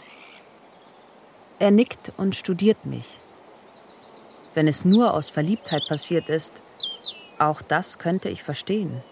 [1.59, 3.19] Er nickt und studiert mich.
[4.53, 6.63] Wenn es nur aus Verliebtheit passiert ist,
[7.39, 9.03] Auch das könnte ich verstehen.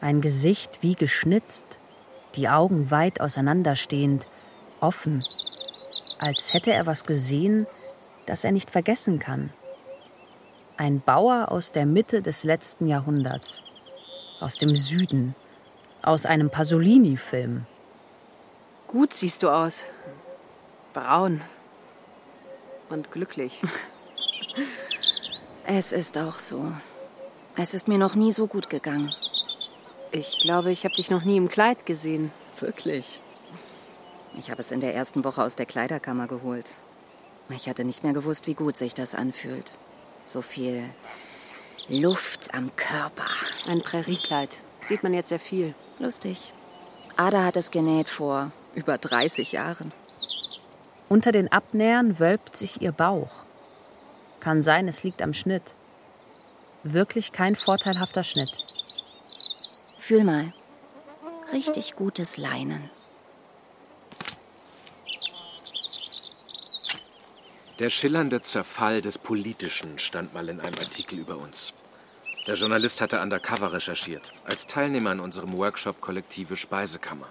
[0.00, 1.78] Ein Gesicht wie geschnitzt,
[2.34, 4.26] die Augen weit auseinanderstehend,
[4.80, 5.24] offen,
[6.20, 7.66] als hätte er was gesehen,
[8.26, 9.52] das er nicht vergessen kann.
[10.76, 13.62] Ein Bauer aus der Mitte des letzten Jahrhunderts,
[14.38, 15.34] aus dem Süden,
[16.02, 17.66] aus einem Pasolini-Film.
[18.86, 19.84] Gut siehst du aus.
[20.92, 21.40] Braun.
[22.88, 23.60] Und glücklich.
[25.66, 26.72] Es ist auch so.
[27.56, 29.14] Es ist mir noch nie so gut gegangen.
[30.10, 32.32] Ich glaube, ich habe dich noch nie im Kleid gesehen.
[32.58, 33.20] Wirklich?
[34.40, 36.76] Ich habe es in der ersten Woche aus der Kleiderkammer geholt.
[37.50, 39.76] Ich hatte nicht mehr gewusst, wie gut sich das anfühlt.
[40.24, 40.82] So viel
[41.88, 43.28] Luft am Körper.
[43.66, 44.48] Ein Präriekleid.
[44.82, 45.74] Sieht man jetzt sehr viel.
[45.98, 46.54] Lustig.
[47.18, 49.92] Ada hat es genäht vor über 30 Jahren.
[51.10, 53.44] Unter den Abnähern wölbt sich ihr Bauch.
[54.40, 55.74] Kann sein, es liegt am Schnitt.
[56.82, 58.56] Wirklich kein vorteilhafter Schnitt.
[59.98, 60.54] Fühl mal.
[61.52, 62.88] Richtig gutes Leinen.
[67.80, 71.72] Der schillernde Zerfall des Politischen stand mal in einem Artikel über uns.
[72.46, 77.26] Der Journalist hatte undercover recherchiert, als Teilnehmer an unserem Workshop Kollektive Speisekammer.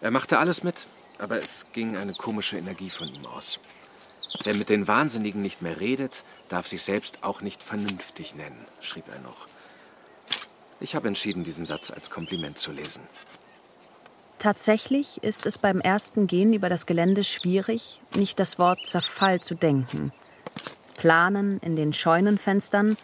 [0.00, 3.60] Er machte alles mit, aber es ging eine komische Energie von ihm aus.
[4.42, 9.04] Wer mit den Wahnsinnigen nicht mehr redet, darf sich selbst auch nicht vernünftig nennen, schrieb
[9.06, 9.46] er noch.
[10.80, 13.02] Ich habe entschieden, diesen Satz als Kompliment zu lesen.
[14.38, 19.56] Tatsächlich ist es beim ersten Gehen über das Gelände schwierig, nicht das Wort Zerfall zu
[19.56, 20.12] denken.
[20.96, 22.96] Planen in den Scheunenfenstern,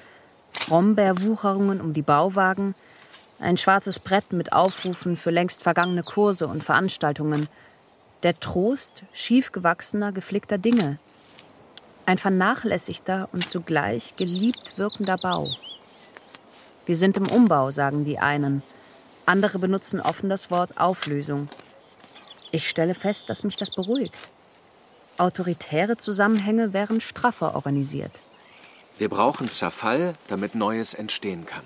[0.68, 2.76] Brombeerwucherungen um die Bauwagen,
[3.40, 7.48] ein schwarzes Brett mit Aufrufen für längst vergangene Kurse und Veranstaltungen,
[8.22, 10.98] der Trost schief gewachsener, geflickter Dinge,
[12.06, 15.48] ein vernachlässigter und zugleich geliebt wirkender Bau.
[16.86, 18.62] Wir sind im Umbau, sagen die einen.
[19.26, 21.48] Andere benutzen offen das Wort Auflösung.
[22.50, 24.16] Ich stelle fest, dass mich das beruhigt.
[25.16, 28.12] Autoritäre Zusammenhänge wären straffer organisiert.
[28.98, 31.64] Wir brauchen Zerfall, damit Neues entstehen kann.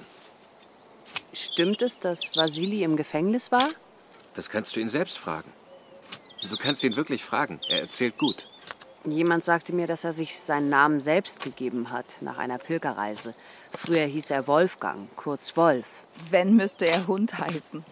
[1.33, 3.68] Stimmt es, dass Vasili im Gefängnis war?
[4.35, 5.53] Das kannst du ihn selbst fragen.
[6.49, 7.61] Du kannst ihn wirklich fragen.
[7.68, 8.49] Er erzählt gut.
[9.05, 13.35] Jemand sagte mir, dass er sich seinen Namen selbst gegeben hat nach einer Pilgerreise.
[13.73, 16.03] Früher hieß er Wolfgang, kurz Wolf.
[16.31, 17.85] Wenn müsste er Hund heißen.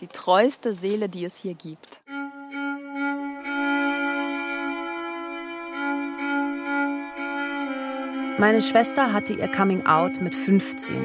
[0.00, 2.00] Die treueste Seele, die es hier gibt.
[8.38, 10.96] Meine Schwester hatte ihr Coming Out mit 15.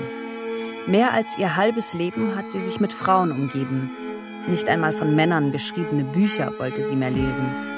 [0.87, 3.91] Mehr als ihr halbes Leben hat sie sich mit Frauen umgeben.
[4.47, 7.76] Nicht einmal von Männern geschriebene Bücher wollte sie mehr lesen.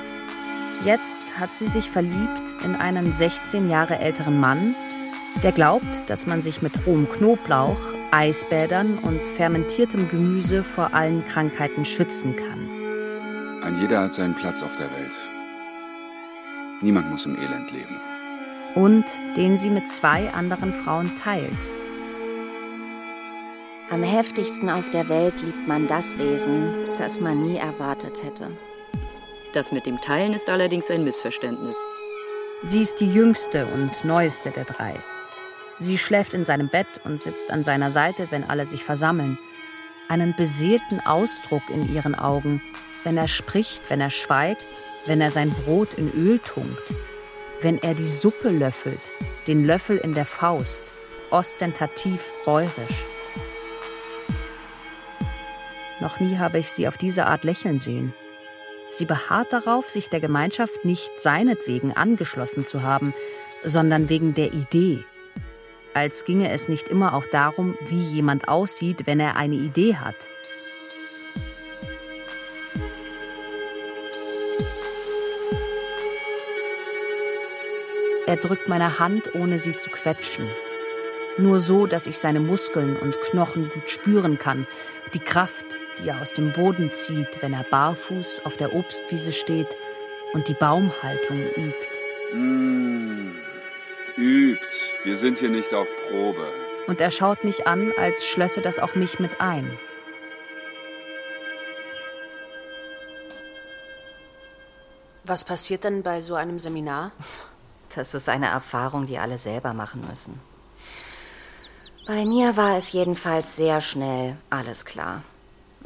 [0.86, 4.76] Jetzt hat sie sich verliebt in einen 16 Jahre älteren Mann,
[5.44, 7.80] der glaubt, dass man sich mit rohem Knoblauch,
[8.12, 12.70] Eisbädern und fermentiertem Gemüse vor allen Krankheiten schützen kann.
[13.62, 15.18] Ein jeder hat seinen Platz auf der Welt.
[16.82, 18.00] Niemand muss im Elend leben.
[18.76, 21.70] Und den sie mit zwei anderen Frauen teilt.
[23.90, 28.52] Am heftigsten auf der Welt liebt man das Wesen, das man nie erwartet hätte.
[29.54, 31.86] Das mit dem Teilen ist allerdings ein Missverständnis.
[32.62, 34.96] Sie ist die jüngste und neueste der drei.
[35.80, 39.40] Sie schläft in seinem Bett und sitzt an seiner Seite, wenn alle sich versammeln.
[40.08, 42.62] Einen beseelten Ausdruck in ihren Augen,
[43.04, 44.66] wenn er spricht, wenn er schweigt,
[45.06, 46.94] wenn er sein Brot in Öl tunkt,
[47.62, 49.00] wenn er die Suppe löffelt,
[49.48, 50.94] den Löffel in der Faust,
[51.32, 53.06] ostentativ bäuerisch.
[56.02, 58.14] Noch nie habe ich sie auf diese Art lächeln sehen.
[58.92, 63.14] Sie beharrt darauf, sich der Gemeinschaft nicht seinetwegen angeschlossen zu haben,
[63.64, 65.04] sondern wegen der Idee.
[65.94, 70.16] Als ginge es nicht immer auch darum, wie jemand aussieht, wenn er eine Idee hat.
[78.28, 80.48] Er drückt meine Hand, ohne sie zu quetschen.
[81.40, 84.68] Nur so, dass ich seine Muskeln und Knochen gut spüren kann,
[85.16, 85.66] die Kraft,
[86.00, 89.76] die er aus dem Boden zieht, wenn er barfuß auf der Obstwiese steht
[90.34, 92.34] und die Baumhaltung übt.
[92.34, 93.36] Mm,
[94.18, 94.68] übt.
[95.04, 96.52] Wir sind hier nicht auf Probe.
[96.88, 99.78] Und er schaut mich an, als schlösse das auch mich mit ein.
[105.24, 107.12] Was passiert denn bei so einem Seminar?
[107.94, 110.40] Das ist eine Erfahrung, die alle selber machen müssen.
[112.08, 115.22] Bei mir war es jedenfalls sehr schnell alles klar.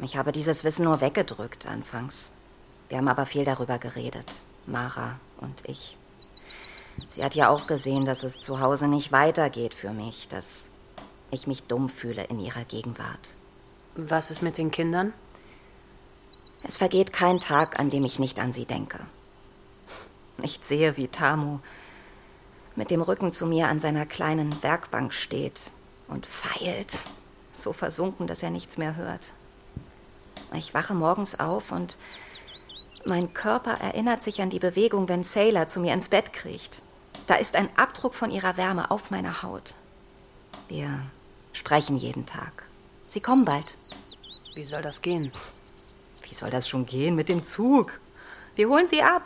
[0.00, 2.32] Ich habe dieses Wissen nur weggedrückt anfangs.
[2.88, 5.96] Wir haben aber viel darüber geredet, Mara und ich.
[7.08, 10.70] Sie hat ja auch gesehen, dass es zu Hause nicht weitergeht für mich, dass
[11.30, 13.34] ich mich dumm fühle in ihrer Gegenwart.
[13.96, 15.12] Was ist mit den Kindern?
[16.64, 19.00] Es vergeht kein Tag, an dem ich nicht an sie denke.
[20.42, 21.58] Ich sehe, wie Tamu
[22.76, 25.70] mit dem Rücken zu mir an seiner kleinen Werkbank steht
[26.08, 27.00] und feilt,
[27.52, 29.32] so versunken, dass er nichts mehr hört.
[30.54, 31.98] Ich wache morgens auf und
[33.04, 36.82] mein Körper erinnert sich an die Bewegung, wenn Sailor zu mir ins Bett kriecht.
[37.26, 39.74] Da ist ein Abdruck von ihrer Wärme auf meiner Haut.
[40.68, 41.02] Wir
[41.52, 42.64] sprechen jeden Tag.
[43.06, 43.76] Sie kommen bald.
[44.54, 45.32] Wie soll das gehen?
[46.22, 48.00] Wie soll das schon gehen mit dem Zug?
[48.54, 49.24] Wir holen sie ab.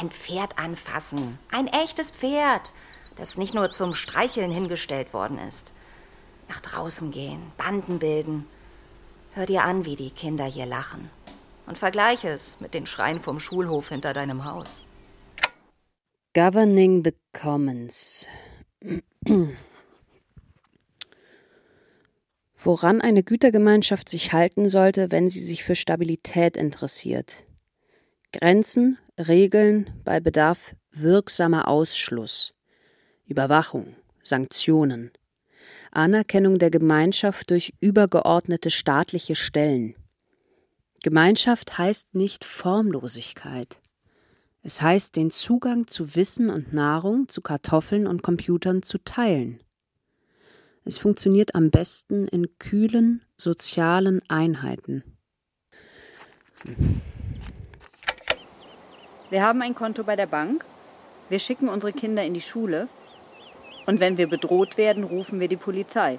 [0.00, 1.38] Ein Pferd anfassen.
[1.50, 2.72] Ein echtes Pferd,
[3.16, 5.74] das nicht nur zum Streicheln hingestellt worden ist.
[6.48, 8.48] Nach draußen gehen, Banden bilden.
[9.34, 11.08] Hör dir an, wie die Kinder hier lachen.
[11.66, 14.84] Und vergleiche es mit den Schreien vom Schulhof hinter deinem Haus.
[16.34, 18.26] Governing the Commons.
[22.58, 27.44] Woran eine Gütergemeinschaft sich halten sollte, wenn sie sich für Stabilität interessiert.
[28.32, 32.52] Grenzen, Regeln, bei Bedarf wirksamer Ausschluss.
[33.24, 35.10] Überwachung, Sanktionen.
[35.92, 39.94] Anerkennung der Gemeinschaft durch übergeordnete staatliche Stellen.
[41.02, 43.80] Gemeinschaft heißt nicht Formlosigkeit.
[44.62, 49.60] Es heißt, den Zugang zu Wissen und Nahrung, zu Kartoffeln und Computern zu teilen.
[50.84, 55.02] Es funktioniert am besten in kühlen, sozialen Einheiten.
[59.30, 60.64] Wir haben ein Konto bei der Bank.
[61.28, 62.88] Wir schicken unsere Kinder in die Schule.
[63.86, 66.18] Und wenn wir bedroht werden, rufen wir die Polizei.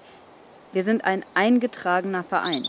[0.73, 2.67] Wir sind ein eingetragener Verein.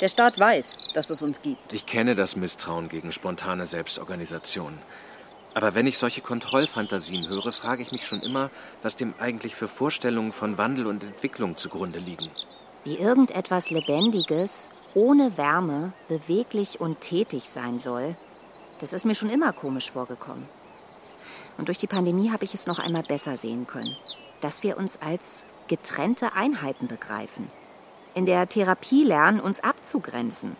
[0.00, 1.72] Der Staat weiß, dass es uns gibt.
[1.72, 4.78] Ich kenne das Misstrauen gegen spontane Selbstorganisation.
[5.54, 8.50] Aber wenn ich solche Kontrollfantasien höre, frage ich mich schon immer,
[8.82, 12.30] was dem eigentlich für Vorstellungen von Wandel und Entwicklung zugrunde liegen.
[12.84, 18.16] Wie irgendetwas Lebendiges, ohne Wärme, beweglich und tätig sein soll,
[18.80, 20.46] das ist mir schon immer komisch vorgekommen.
[21.58, 23.96] Und durch die Pandemie habe ich es noch einmal besser sehen können,
[24.40, 27.50] dass wir uns als getrennte Einheiten begreifen.
[28.14, 30.56] In der Therapie lernen, uns abzugrenzen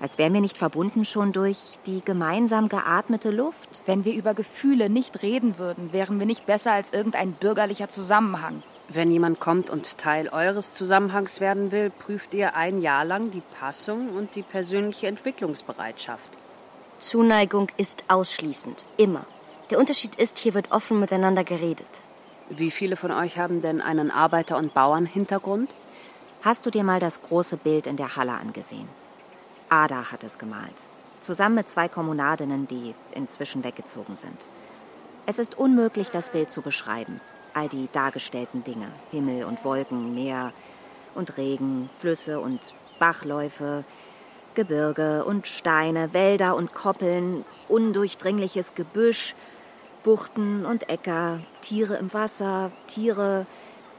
[0.00, 3.82] als wären wir nicht verbunden schon durch die gemeinsam geatmete Luft.
[3.84, 8.62] Wenn wir über Gefühle nicht reden würden, wären wir nicht besser als irgendein bürgerlicher Zusammenhang.
[8.88, 13.42] Wenn jemand kommt und Teil eures Zusammenhangs werden will, prüft ihr ein Jahr lang die
[13.60, 16.30] Passung und die persönliche Entwicklungsbereitschaft.
[16.98, 19.26] Zuneigung ist ausschließend, immer.
[19.70, 21.86] Der Unterschied ist, hier wird offen miteinander geredet.
[22.48, 25.72] Wie viele von euch haben denn einen Arbeiter- und Bauernhintergrund?
[26.42, 28.88] Hast du dir mal das große Bild in der Halle angesehen?
[29.68, 30.88] Ada hat es gemalt,
[31.20, 34.48] zusammen mit zwei Kommunadinnen, die inzwischen weggezogen sind.
[35.26, 37.20] Es ist unmöglich, das Bild zu beschreiben.
[37.54, 40.52] All die dargestellten Dinge, Himmel und Wolken, Meer
[41.14, 43.84] und Regen, Flüsse und Bachläufe,
[44.54, 49.36] Gebirge und Steine, Wälder und Koppeln, undurchdringliches Gebüsch,
[50.02, 53.46] Buchten und Äcker, Tiere im Wasser, Tiere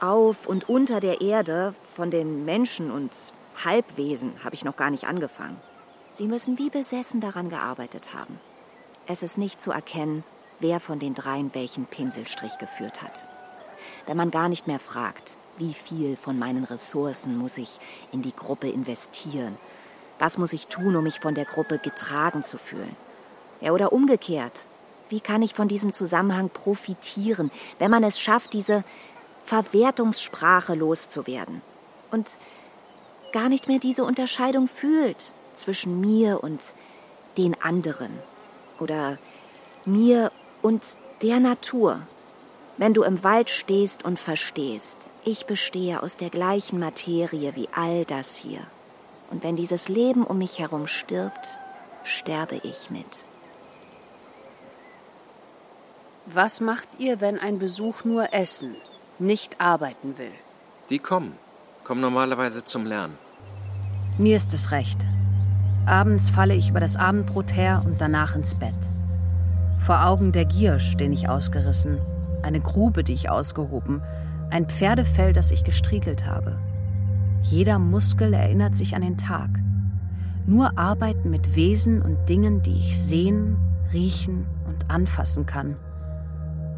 [0.00, 3.32] auf und unter der Erde, von den Menschen und
[3.64, 5.56] Halbwesen habe ich noch gar nicht angefangen.
[6.10, 8.40] Sie müssen wie besessen daran gearbeitet haben.
[9.06, 10.24] Es ist nicht zu erkennen,
[10.58, 13.26] wer von den dreien welchen Pinselstrich geführt hat.
[14.06, 17.78] Wenn man gar nicht mehr fragt, wie viel von meinen Ressourcen muss ich
[18.10, 19.56] in die Gruppe investieren,
[20.18, 22.96] was muss ich tun, um mich von der Gruppe getragen zu fühlen.
[23.60, 24.66] Ja, oder umgekehrt,
[25.12, 28.82] wie kann ich von diesem Zusammenhang profitieren, wenn man es schafft, diese
[29.44, 31.60] Verwertungssprache loszuwerden?
[32.10, 32.38] Und
[33.32, 36.74] gar nicht mehr diese Unterscheidung fühlt zwischen mir und
[37.36, 38.10] den anderen
[38.80, 39.18] oder
[39.84, 42.00] mir und der Natur.
[42.78, 48.06] Wenn du im Wald stehst und verstehst, ich bestehe aus der gleichen Materie wie all
[48.06, 48.60] das hier.
[49.30, 51.58] Und wenn dieses Leben um mich herum stirbt,
[52.02, 53.26] sterbe ich mit.
[56.26, 58.76] Was macht ihr, wenn ein Besuch nur essen,
[59.18, 60.32] nicht arbeiten will?
[60.90, 61.36] Die kommen
[61.84, 63.14] kommen normalerweise zum Lernen.
[64.18, 65.06] Mir ist es recht.
[65.86, 68.74] Abends falle ich über das Abendbrot her und danach ins Bett.
[69.78, 71.98] Vor Augen der Giersch, den ich ausgerissen,
[72.42, 74.00] eine Grube, die ich ausgehoben,
[74.50, 76.58] ein Pferdefell, das ich gestriegelt habe.
[77.42, 79.50] Jeder Muskel erinnert sich an den Tag.
[80.46, 83.56] Nur arbeiten mit Wesen und Dingen, die ich sehen,
[83.92, 85.76] riechen und anfassen kann.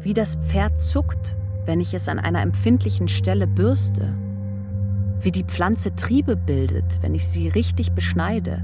[0.05, 1.35] Wie das Pferd zuckt,
[1.65, 4.13] wenn ich es an einer empfindlichen Stelle bürste
[5.25, 8.63] wie die Pflanze Triebe bildet, wenn ich sie richtig beschneide,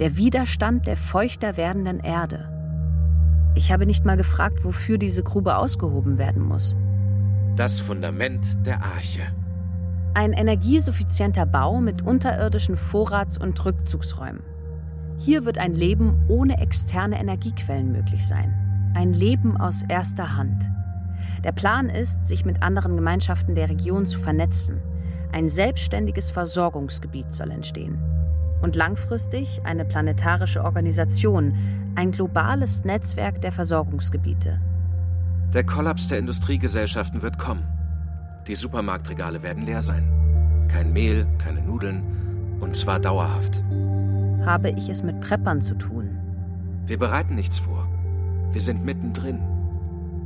[0.00, 2.48] der Widerstand der feuchter werdenden Erde.
[3.54, 6.74] Ich habe nicht mal gefragt, wofür diese Grube ausgehoben werden muss.
[7.54, 9.22] Das Fundament der Arche.
[10.14, 14.42] Ein energiesuffizienter Bau mit unterirdischen Vorrats- und Rückzugsräumen.
[15.18, 18.65] Hier wird ein Leben ohne externe Energiequellen möglich sein.
[18.96, 20.70] Ein Leben aus erster Hand.
[21.44, 24.80] Der Plan ist, sich mit anderen Gemeinschaften der Region zu vernetzen.
[25.32, 27.98] Ein selbstständiges Versorgungsgebiet soll entstehen.
[28.62, 31.54] Und langfristig eine planetarische Organisation,
[31.94, 34.62] ein globales Netzwerk der Versorgungsgebiete.
[35.52, 37.68] Der Kollaps der Industriegesellschaften wird kommen.
[38.46, 40.66] Die Supermarktregale werden leer sein.
[40.68, 42.02] Kein Mehl, keine Nudeln
[42.60, 43.62] und zwar dauerhaft.
[44.46, 46.16] Habe ich es mit Preppern zu tun?
[46.86, 47.86] Wir bereiten nichts vor.
[48.56, 49.38] Wir sind mittendrin.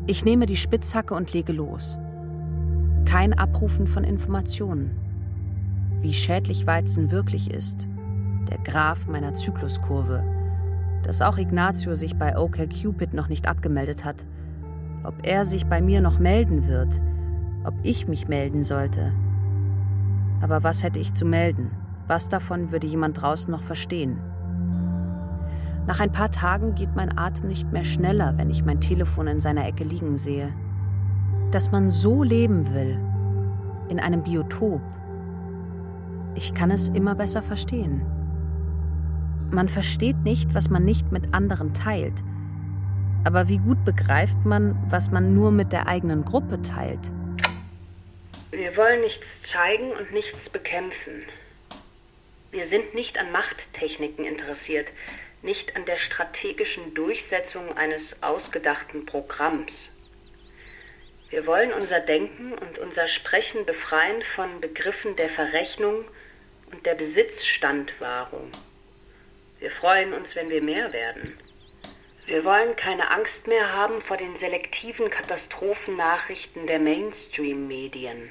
[0.07, 1.99] Ich nehme die Spitzhacke und lege los.
[3.05, 4.93] Kein Abrufen von Informationen.
[6.01, 7.89] Wie schädlich Weizen wirklich ist.
[8.49, 10.23] Der Graph meiner Zykluskurve.
[11.03, 14.25] Dass auch Ignazio sich bei OKCupid noch nicht abgemeldet hat.
[15.03, 17.01] Ob er sich bei mir noch melden wird.
[17.65, 19.13] Ob ich mich melden sollte.
[20.41, 21.73] Aber was hätte ich zu melden?
[22.07, 24.19] Was davon würde jemand draußen noch verstehen?
[25.87, 29.41] Nach ein paar Tagen geht mein Atem nicht mehr schneller, wenn ich mein Telefon in
[29.41, 30.53] seiner Ecke liegen sehe.
[31.51, 32.99] Dass man so leben will,
[33.89, 34.81] in einem Biotop,
[36.35, 38.03] ich kann es immer besser verstehen.
[39.51, 42.23] Man versteht nicht, was man nicht mit anderen teilt.
[43.25, 47.11] Aber wie gut begreift man, was man nur mit der eigenen Gruppe teilt?
[48.53, 51.13] Wir wollen nichts zeigen und nichts bekämpfen.
[52.53, 54.87] Wir sind nicht an Machttechniken interessiert
[55.43, 59.91] nicht an der strategischen Durchsetzung eines ausgedachten Programms.
[61.31, 66.05] Wir wollen unser Denken und unser Sprechen befreien von Begriffen der Verrechnung
[66.73, 68.51] und der Besitzstandwahrung.
[69.61, 71.39] Wir freuen uns, wenn wir mehr werden.
[72.27, 78.31] Wir wollen keine Angst mehr haben vor den selektiven Katastrophennachrichten der Mainstream-Medien.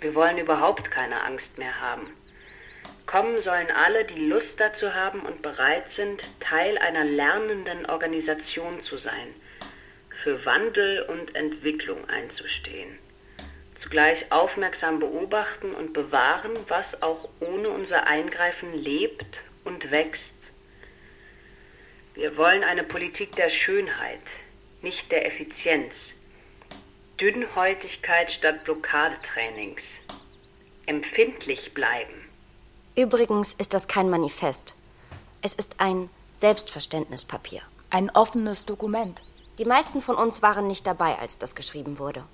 [0.00, 2.08] Wir wollen überhaupt keine Angst mehr haben.
[3.06, 8.96] Kommen sollen alle, die Lust dazu haben und bereit sind, Teil einer lernenden Organisation zu
[8.96, 9.34] sein,
[10.22, 12.98] für Wandel und Entwicklung einzustehen,
[13.74, 20.34] zugleich aufmerksam beobachten und bewahren, was auch ohne unser Eingreifen lebt und wächst.
[22.14, 24.22] Wir wollen eine Politik der Schönheit,
[24.80, 26.14] nicht der Effizienz,
[27.20, 30.00] Dünnhäutigkeit statt Blockadetrainings,
[30.86, 32.23] empfindlich bleiben
[32.96, 34.74] Übrigens ist das kein Manifest.
[35.42, 37.60] Es ist ein Selbstverständnispapier.
[37.90, 39.22] Ein offenes Dokument.
[39.58, 42.24] Die meisten von uns waren nicht dabei, als das geschrieben wurde.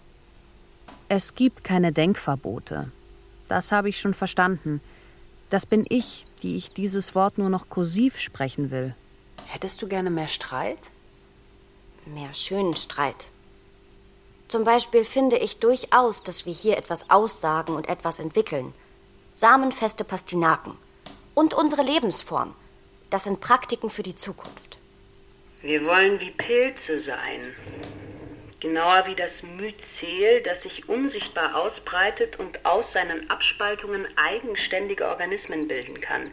[1.08, 2.90] Es gibt keine Denkverbote.
[3.48, 4.80] Das habe ich schon verstanden.
[5.48, 8.94] Das bin ich, die ich dieses Wort nur noch kursiv sprechen will.
[9.46, 10.78] Hättest du gerne mehr Streit?
[12.04, 13.26] Mehr schönen Streit.
[14.48, 18.74] Zum Beispiel finde ich durchaus, dass wir hier etwas aussagen und etwas entwickeln
[19.35, 20.76] samenfeste Pastinaken
[21.35, 22.55] und unsere Lebensform.
[23.11, 24.78] Das sind Praktiken für die Zukunft.
[25.62, 27.55] Wir wollen wie Pilze sein.
[28.61, 36.01] Genauer wie das Myzel, das sich unsichtbar ausbreitet und aus seinen Abspaltungen eigenständige Organismen bilden
[36.01, 36.31] kann.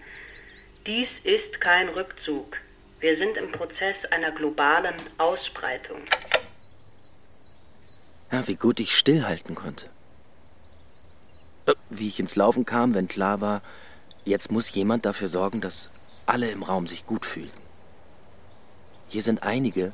[0.86, 2.58] Dies ist kein Rückzug.
[3.00, 6.02] Wir sind im Prozess einer globalen Ausbreitung.
[8.32, 9.90] Ja, wie gut ich stillhalten konnte.
[11.90, 13.62] Wie ich ins Laufen kam, wenn klar war,
[14.26, 15.90] jetzt muss jemand dafür sorgen, dass
[16.26, 17.52] alle im Raum sich gut fühlen.
[19.10, 19.94] Hier sind einige,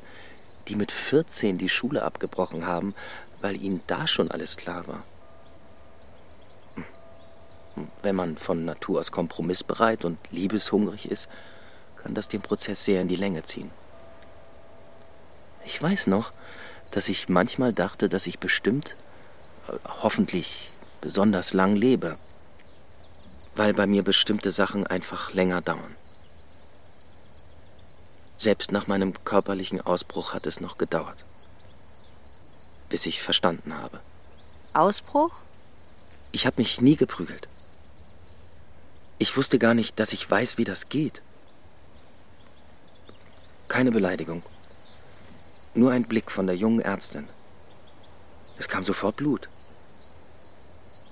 [0.68, 2.94] die mit 14 die Schule abgebrochen haben,
[3.40, 5.02] weil ihnen da schon alles klar war.
[6.74, 7.88] Hm.
[8.02, 11.28] Wenn man von Natur aus kompromissbereit und liebeshungrig ist,
[12.02, 13.70] kann das den Prozess sehr in die Länge ziehen.
[15.64, 16.32] Ich weiß noch,
[16.90, 18.96] dass ich manchmal dachte, dass ich bestimmt,
[19.68, 19.72] äh,
[20.02, 20.70] hoffentlich
[21.04, 22.16] besonders lang lebe,
[23.56, 25.94] weil bei mir bestimmte Sachen einfach länger dauern.
[28.38, 31.22] Selbst nach meinem körperlichen Ausbruch hat es noch gedauert,
[32.88, 34.00] bis ich verstanden habe.
[34.72, 35.42] Ausbruch?
[36.32, 37.48] Ich habe mich nie geprügelt.
[39.18, 41.20] Ich wusste gar nicht, dass ich weiß, wie das geht.
[43.68, 44.42] Keine Beleidigung.
[45.74, 47.28] Nur ein Blick von der jungen Ärztin.
[48.56, 49.50] Es kam sofort Blut.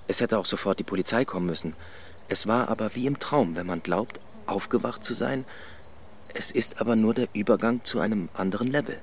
[0.07, 1.75] Es hätte auch sofort die Polizei kommen müssen.
[2.29, 5.45] Es war aber wie im Traum, wenn man glaubt, aufgewacht zu sein.
[6.33, 8.99] Es ist aber nur der Übergang zu einem anderen Level.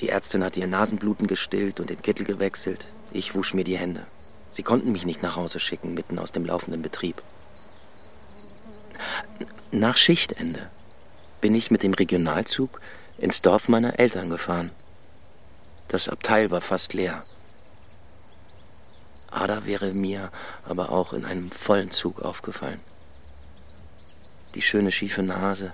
[0.00, 2.86] Die Ärztin hat ihr Nasenbluten gestillt und den Kittel gewechselt.
[3.12, 4.06] Ich wusch mir die Hände.
[4.52, 7.22] Sie konnten mich nicht nach Hause schicken, mitten aus dem laufenden Betrieb.
[9.70, 10.70] Nach Schichtende
[11.40, 12.80] bin ich mit dem Regionalzug
[13.18, 14.70] ins Dorf meiner Eltern gefahren.
[15.88, 17.24] Das Abteil war fast leer.
[19.34, 20.30] Ada wäre mir
[20.64, 22.80] aber auch in einem vollen Zug aufgefallen.
[24.54, 25.72] Die schöne schiefe Nase,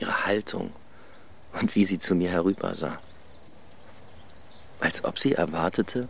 [0.00, 0.72] ihre Haltung
[1.60, 2.98] und wie sie zu mir herübersah.
[4.80, 6.08] Als ob sie erwartete,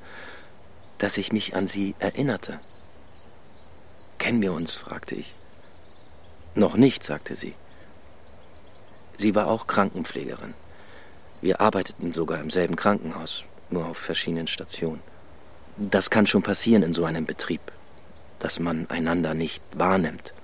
[0.97, 2.59] dass ich mich an sie erinnerte.
[4.18, 4.72] Kennen wir uns?
[4.72, 5.34] fragte ich.
[6.55, 7.55] Noch nicht, sagte sie.
[9.18, 10.55] Sie war auch Krankenpflegerin.
[11.43, 15.03] Wir arbeiteten sogar im selben Krankenhaus, nur auf verschiedenen Stationen.
[15.83, 17.62] Das kann schon passieren in so einem Betrieb,
[18.39, 20.35] dass man einander nicht wahrnimmt.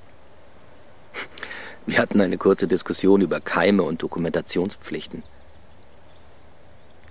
[1.85, 5.25] Wir hatten eine kurze Diskussion über Keime und Dokumentationspflichten.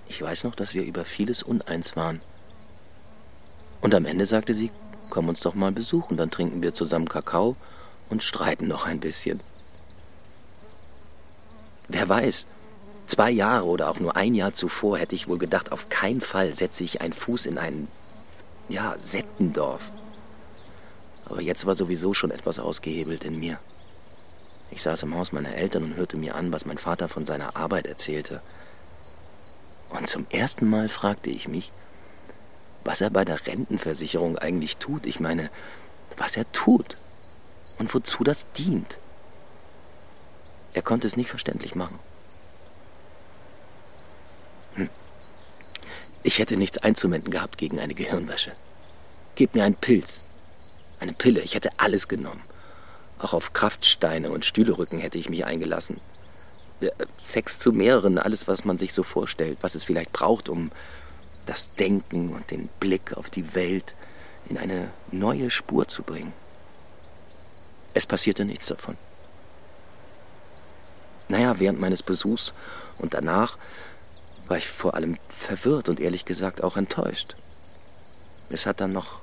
[0.08, 2.20] Ich weiß noch, dass wir über vieles uneins waren.
[3.80, 4.72] Und am Ende sagte sie,
[5.08, 7.54] komm uns doch mal besuchen, dann trinken wir zusammen Kakao
[8.10, 9.40] und streiten noch ein bisschen.
[11.86, 12.48] Wer weiß,
[13.06, 16.54] zwei Jahre oder auch nur ein Jahr zuvor hätte ich wohl gedacht, auf keinen Fall
[16.54, 17.86] setze ich einen Fuß in ein,
[18.68, 19.92] ja, Settendorf.
[21.24, 23.58] Aber jetzt war sowieso schon etwas ausgehebelt in mir.
[24.70, 27.56] Ich saß im Haus meiner Eltern und hörte mir an, was mein Vater von seiner
[27.56, 28.42] Arbeit erzählte.
[29.90, 31.72] Und zum ersten Mal fragte ich mich,
[32.84, 35.06] was er bei der Rentenversicherung eigentlich tut.
[35.06, 35.50] Ich meine,
[36.16, 36.98] was er tut
[37.78, 38.98] und wozu das dient.
[40.74, 41.98] Er konnte es nicht verständlich machen.
[46.26, 48.50] Ich hätte nichts einzuwenden gehabt gegen eine Gehirnwäsche.
[49.36, 50.26] Gib mir einen Pilz,
[50.98, 52.42] eine Pille, ich hätte alles genommen.
[53.20, 56.00] Auch auf Kraftsteine und Stühlerücken hätte ich mich eingelassen.
[57.16, 60.72] Sex zu mehreren, alles, was man sich so vorstellt, was es vielleicht braucht, um
[61.46, 63.94] das Denken und den Blick auf die Welt
[64.48, 66.32] in eine neue Spur zu bringen.
[67.94, 68.98] Es passierte nichts davon.
[71.28, 72.52] Naja, während meines Besuchs
[72.98, 73.58] und danach
[74.48, 77.36] war ich vor allem verwirrt und ehrlich gesagt auch enttäuscht.
[78.48, 79.20] Es hat dann noch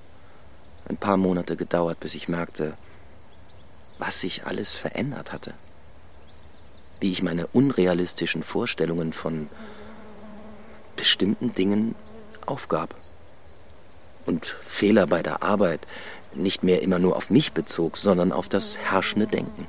[0.87, 2.73] ein paar Monate gedauert, bis ich merkte,
[3.99, 5.53] was sich alles verändert hatte.
[6.99, 9.49] Wie ich meine unrealistischen Vorstellungen von
[10.95, 11.95] bestimmten Dingen
[12.45, 12.95] aufgab.
[14.25, 15.85] Und Fehler bei der Arbeit
[16.33, 19.67] nicht mehr immer nur auf mich bezog, sondern auf das herrschende Denken.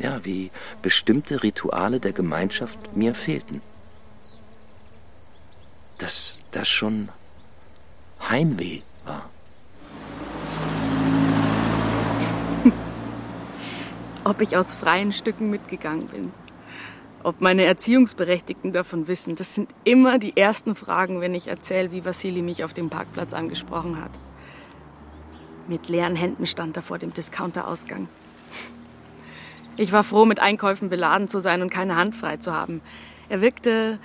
[0.00, 3.60] Ja, wie bestimmte Rituale der Gemeinschaft mir fehlten.
[5.98, 7.10] Dass das schon
[8.26, 9.28] Heimweh war.
[14.24, 16.32] Ob ich aus freien Stücken mitgegangen bin,
[17.22, 22.06] ob meine Erziehungsberechtigten davon wissen, das sind immer die ersten Fragen, wenn ich erzähle, wie
[22.06, 24.12] Vassili mich auf dem Parkplatz angesprochen hat.
[25.68, 28.08] Mit leeren Händen stand er vor dem Discounterausgang.
[29.76, 32.80] Ich war froh, mit Einkäufen beladen zu sein und keine Hand frei zu haben.
[33.28, 33.98] Er wirkte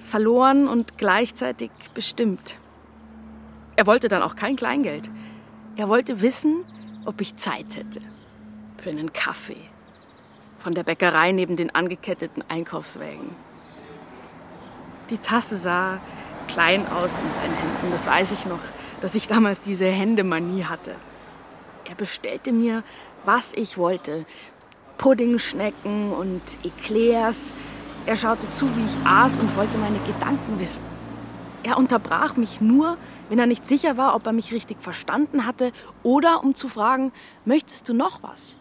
[0.00, 2.58] verloren und gleichzeitig bestimmt.
[3.76, 5.10] Er wollte dann auch kein Kleingeld.
[5.76, 6.64] Er wollte wissen,
[7.06, 8.00] ob ich Zeit hätte
[8.76, 9.56] für einen Kaffee
[10.58, 13.34] von der Bäckerei neben den angeketteten Einkaufswägen.
[15.08, 16.00] Die Tasse sah
[16.48, 17.90] klein aus in seinen Händen.
[17.90, 18.60] Das weiß ich noch,
[19.00, 20.94] dass ich damals diese Händemanie hatte.
[21.88, 22.82] Er bestellte mir,
[23.24, 24.26] was ich wollte.
[25.00, 27.52] Puddingschnecken und Eclairs.
[28.04, 30.84] Er schaute zu, wie ich aß und wollte meine Gedanken wissen.
[31.62, 32.98] Er unterbrach mich nur,
[33.30, 35.72] wenn er nicht sicher war, ob er mich richtig verstanden hatte
[36.02, 37.12] oder um zu fragen,
[37.46, 38.58] möchtest du noch was?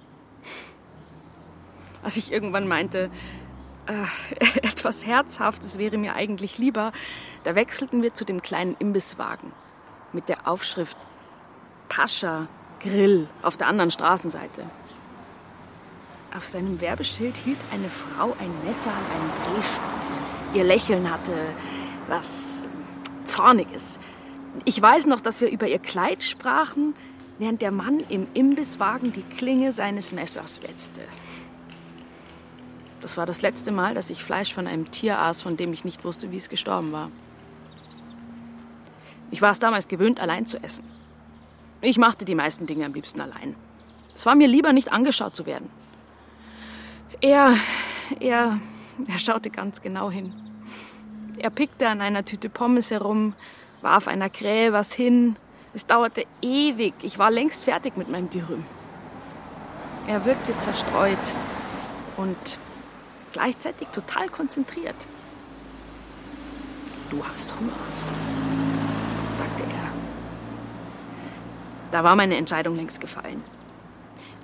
[2.04, 3.12] Als ich irgendwann meinte,
[3.88, 3.94] äh,
[4.62, 6.94] etwas Herzhaftes wäre mir eigentlich lieber,
[7.44, 9.52] da wechselten wir zu dem kleinen Imbisswagen
[10.14, 10.98] mit der Aufschrift
[11.90, 12.48] Pascha
[12.80, 14.64] Grill auf der anderen Straßenseite.
[16.36, 20.22] Auf seinem Werbeschild hielt eine Frau ein Messer an einem Drehspieß.
[20.54, 21.34] Ihr Lächeln hatte
[22.08, 22.66] was
[23.26, 24.00] Zorniges.
[24.66, 26.94] Ich weiß noch, dass wir über ihr Kleid sprachen,
[27.40, 31.02] während der Mann im Imbisswagen die Klinge seines Messers wetzte.
[33.02, 35.84] Das war das letzte Mal, dass ich Fleisch von einem Tier aß, von dem ich
[35.84, 37.10] nicht wusste, wie es gestorben war.
[39.32, 40.86] Ich war es damals gewöhnt, allein zu essen.
[41.82, 43.56] Ich machte die meisten Dinge am liebsten allein.
[44.14, 45.70] Es war mir lieber, nicht angeschaut zu werden.
[47.22, 47.58] Er,
[48.22, 48.60] er,
[49.08, 50.34] er schaute ganz genau hin.
[51.38, 53.34] Er pickte an einer Tüte Pommes herum,
[53.82, 55.36] warf einer Krähe was hin.
[55.74, 56.94] Es dauerte ewig.
[57.02, 58.66] Ich war längst fertig mit meinem Dürüm.
[60.08, 61.18] Er wirkte zerstreut
[62.16, 62.58] und
[63.34, 64.96] gleichzeitig total konzentriert.
[67.10, 67.74] Du hast Hunger,
[69.34, 69.92] sagte er.
[71.92, 73.44] Da war meine Entscheidung längst gefallen.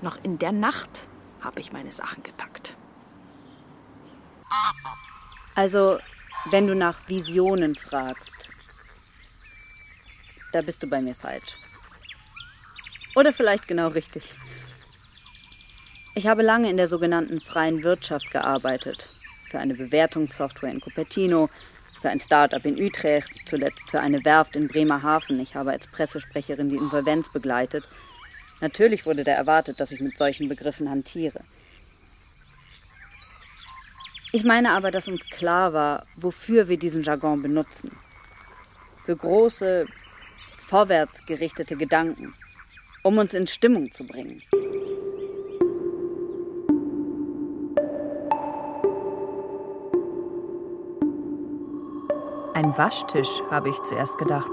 [0.02, 1.08] Noch in der Nacht
[1.46, 2.76] habe ich meine Sachen gepackt.
[5.56, 6.00] Also,
[6.50, 8.50] wenn du nach Visionen fragst,
[10.52, 11.56] da bist du bei mir falsch.
[13.16, 14.36] Oder vielleicht genau richtig.
[16.16, 19.10] Ich habe lange in der sogenannten freien Wirtschaft gearbeitet.
[19.50, 21.50] Für eine Bewertungssoftware in Cupertino,
[22.02, 25.40] für ein Start-up in Utrecht, zuletzt für eine Werft in Bremerhaven.
[25.40, 27.88] Ich habe als Pressesprecherin die Insolvenz begleitet.
[28.62, 31.42] Natürlich wurde da erwartet, dass ich mit solchen Begriffen hantiere.
[34.32, 37.92] Ich meine aber, dass uns klar war, wofür wir diesen Jargon benutzen.
[39.06, 39.86] Für große,
[40.66, 42.34] vorwärts gerichtete Gedanken,
[43.04, 44.42] um uns in Stimmung zu bringen.
[52.54, 54.52] Ein Waschtisch, habe ich zuerst gedacht.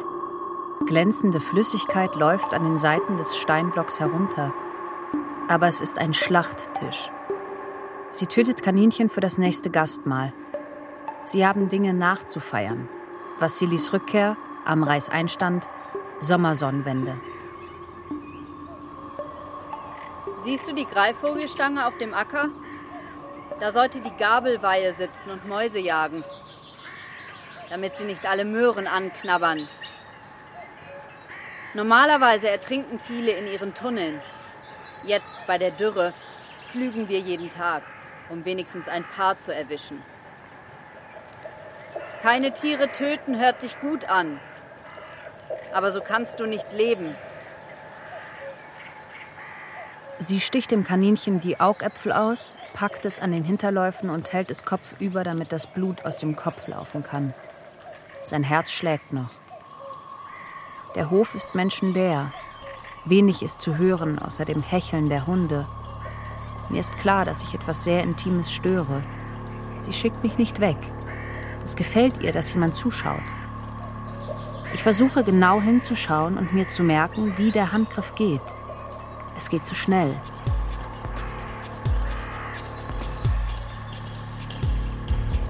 [0.86, 4.52] Glänzende Flüssigkeit läuft an den Seiten des Steinblocks herunter.
[5.48, 7.10] Aber es ist ein Schlachttisch.
[8.10, 10.32] Sie tötet Kaninchen für das nächste Gastmahl.
[11.24, 12.88] Sie haben Dinge nachzufeiern.
[13.38, 15.68] Vassilis Rückkehr, Amreis Einstand,
[16.20, 17.18] Sommersonnenwende.
[20.38, 22.48] Siehst du die Greifvogelstange auf dem Acker?
[23.60, 26.24] Da sollte die Gabelweihe sitzen und Mäuse jagen,
[27.70, 29.68] damit sie nicht alle Möhren anknabbern.
[31.74, 34.20] Normalerweise ertrinken viele in ihren Tunneln.
[35.04, 36.12] Jetzt bei der Dürre
[36.66, 37.82] pflügen wir jeden Tag,
[38.28, 40.02] um wenigstens ein paar zu erwischen.
[42.20, 44.38] Keine Tiere töten hört sich gut an,
[45.72, 47.16] aber so kannst du nicht leben.
[50.18, 54.64] Sie sticht dem Kaninchen die Augäpfel aus, packt es an den Hinterläufen und hält es
[54.64, 57.34] kopfüber, damit das Blut aus dem Kopf laufen kann.
[58.22, 59.41] Sein Herz schlägt noch.
[60.94, 62.32] Der Hof ist menschenleer.
[63.06, 65.66] Wenig ist zu hören außer dem Hecheln der Hunde.
[66.68, 69.02] Mir ist klar, dass ich etwas sehr Intimes störe.
[69.78, 70.76] Sie schickt mich nicht weg.
[71.64, 73.22] Es gefällt ihr, dass jemand zuschaut.
[74.74, 78.42] Ich versuche genau hinzuschauen und mir zu merken, wie der Handgriff geht.
[79.34, 80.14] Es geht zu schnell.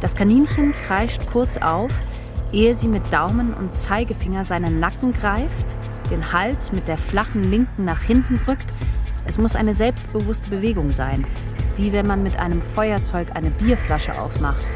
[0.01, 1.93] Das Kaninchen kreischt kurz auf,
[2.53, 5.77] ehe sie mit Daumen und Zeigefinger seinen Nacken greift,
[6.11, 8.67] den Hals mit der flachen linken nach hinten drückt.
[9.25, 11.27] Es muss eine selbstbewusste Bewegung sein,
[11.77, 14.67] wie wenn man mit einem Feuerzeug eine Bierflasche aufmacht.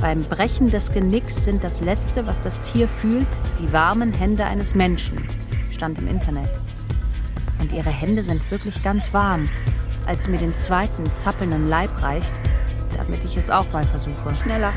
[0.00, 3.26] Beim Brechen des Genicks sind das Letzte, was das Tier fühlt,
[3.58, 5.26] die warmen Hände eines Menschen,
[5.70, 6.50] stand im Internet.
[7.58, 9.48] Und ihre Hände sind wirklich ganz warm,
[10.04, 12.32] als sie mir den zweiten zappelnden Leib reicht,
[12.96, 14.36] damit ich es auch mal versuche.
[14.36, 14.72] Schneller.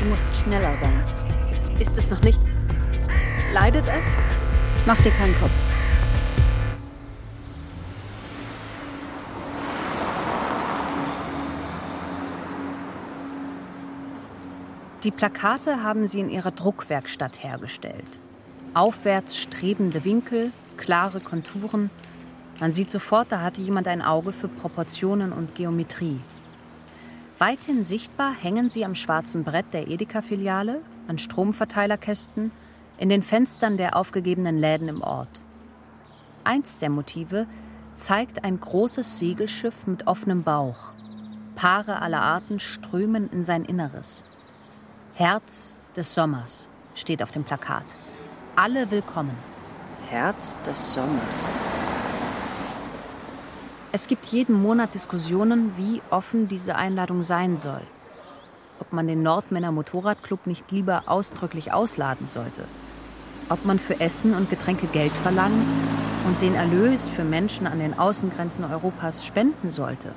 [0.00, 1.04] Du musst schneller sein.
[1.78, 2.40] Ist es noch nicht?
[3.52, 4.16] Leidet es?
[4.86, 5.50] Mach dir keinen Kopf.
[15.04, 18.20] Die Plakate haben sie in ihrer Druckwerkstatt hergestellt.
[18.74, 21.90] Aufwärts strebende Winkel, klare Konturen.
[22.60, 26.20] Man sieht sofort, da hatte jemand ein Auge für Proportionen und Geometrie.
[27.40, 32.52] Weithin sichtbar hängen sie am schwarzen Brett der Edeka-Filiale, an Stromverteilerkästen,
[32.98, 35.40] in den Fenstern der aufgegebenen Läden im Ort.
[36.44, 37.46] Eins der Motive
[37.94, 40.92] zeigt ein großes Segelschiff mit offenem Bauch.
[41.56, 44.22] Paare aller Arten strömen in sein Inneres.
[45.14, 47.86] Herz des Sommers steht auf dem Plakat.
[48.54, 49.36] Alle willkommen.
[50.10, 51.46] Herz des Sommers.
[53.92, 57.82] Es gibt jeden Monat Diskussionen, wie offen diese Einladung sein soll.
[58.78, 62.66] Ob man den Nordmänner Motorradclub nicht lieber ausdrücklich ausladen sollte.
[63.48, 65.66] Ob man für Essen und Getränke Geld verlangen
[66.24, 70.12] und den Erlös für Menschen an den Außengrenzen Europas spenden sollte.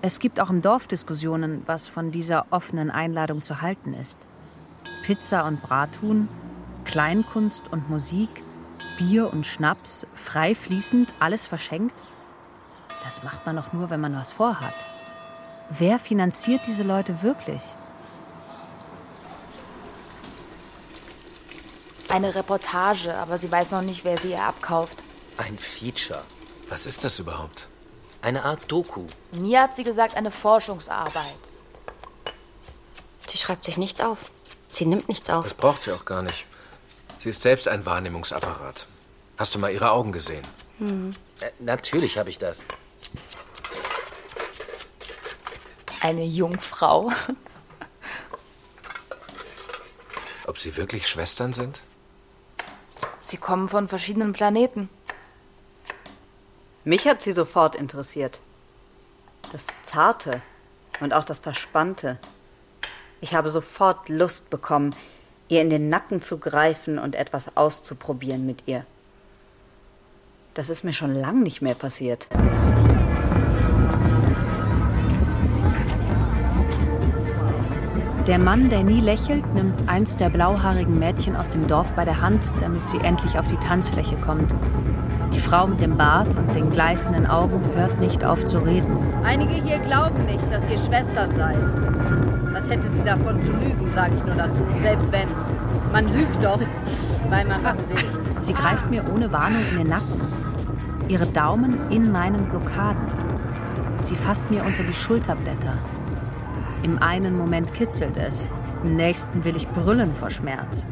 [0.00, 4.18] Es gibt auch im Dorf Diskussionen, was von dieser offenen Einladung zu halten ist.
[5.02, 6.28] Pizza und Brathuhn,
[6.86, 8.30] Kleinkunst und Musik,
[8.96, 12.02] Bier und Schnaps, frei fließend, alles verschenkt?
[13.04, 14.74] Das macht man doch nur, wenn man was vorhat.
[15.70, 17.62] Wer finanziert diese Leute wirklich?
[22.08, 25.02] Eine Reportage, aber sie weiß noch nicht, wer sie ihr abkauft.
[25.36, 26.22] Ein Feature.
[26.68, 27.68] Was ist das überhaupt?
[28.22, 29.06] Eine Art Doku.
[29.32, 31.34] Mir hat sie gesagt, eine Forschungsarbeit.
[33.26, 34.30] Sie schreibt sich nichts auf.
[34.68, 35.44] Sie nimmt nichts auf.
[35.44, 36.46] Das braucht sie auch gar nicht.
[37.18, 38.86] Sie ist selbst ein Wahrnehmungsapparat.
[39.36, 40.46] Hast du mal ihre Augen gesehen?
[40.78, 41.14] Hm.
[41.40, 42.62] Äh, natürlich habe ich das.
[46.04, 47.10] Eine Jungfrau.
[50.46, 51.82] Ob sie wirklich Schwestern sind?
[53.22, 54.90] Sie kommen von verschiedenen Planeten.
[56.84, 58.40] Mich hat sie sofort interessiert.
[59.50, 60.42] Das Zarte
[61.00, 62.18] und auch das Verspannte.
[63.22, 64.94] Ich habe sofort Lust bekommen,
[65.48, 68.84] ihr in den Nacken zu greifen und etwas auszuprobieren mit ihr.
[70.52, 72.28] Das ist mir schon lang nicht mehr passiert.
[78.26, 82.22] Der Mann, der nie lächelt, nimmt eins der blauhaarigen Mädchen aus dem Dorf bei der
[82.22, 84.56] Hand, damit sie endlich auf die Tanzfläche kommt.
[85.34, 88.96] Die Frau mit dem Bart und den gleißenden Augen hört nicht auf zu reden.
[89.24, 92.54] Einige hier glauben nicht, dass ihr Schwestern seid.
[92.54, 94.62] Was hätte sie davon zu lügen, sage ich nur dazu.
[94.80, 95.28] Selbst wenn.
[95.92, 96.60] Man lügt doch,
[97.28, 98.38] weil man was will.
[98.38, 100.20] Sie greift mir ohne Warnung in den Nacken.
[101.08, 103.02] Ihre Daumen in meinen Blockaden.
[104.00, 105.76] Sie fasst mir unter die Schulterblätter.
[106.84, 108.46] Im einen Moment kitzelt es,
[108.82, 110.86] im nächsten will ich brüllen vor Schmerz.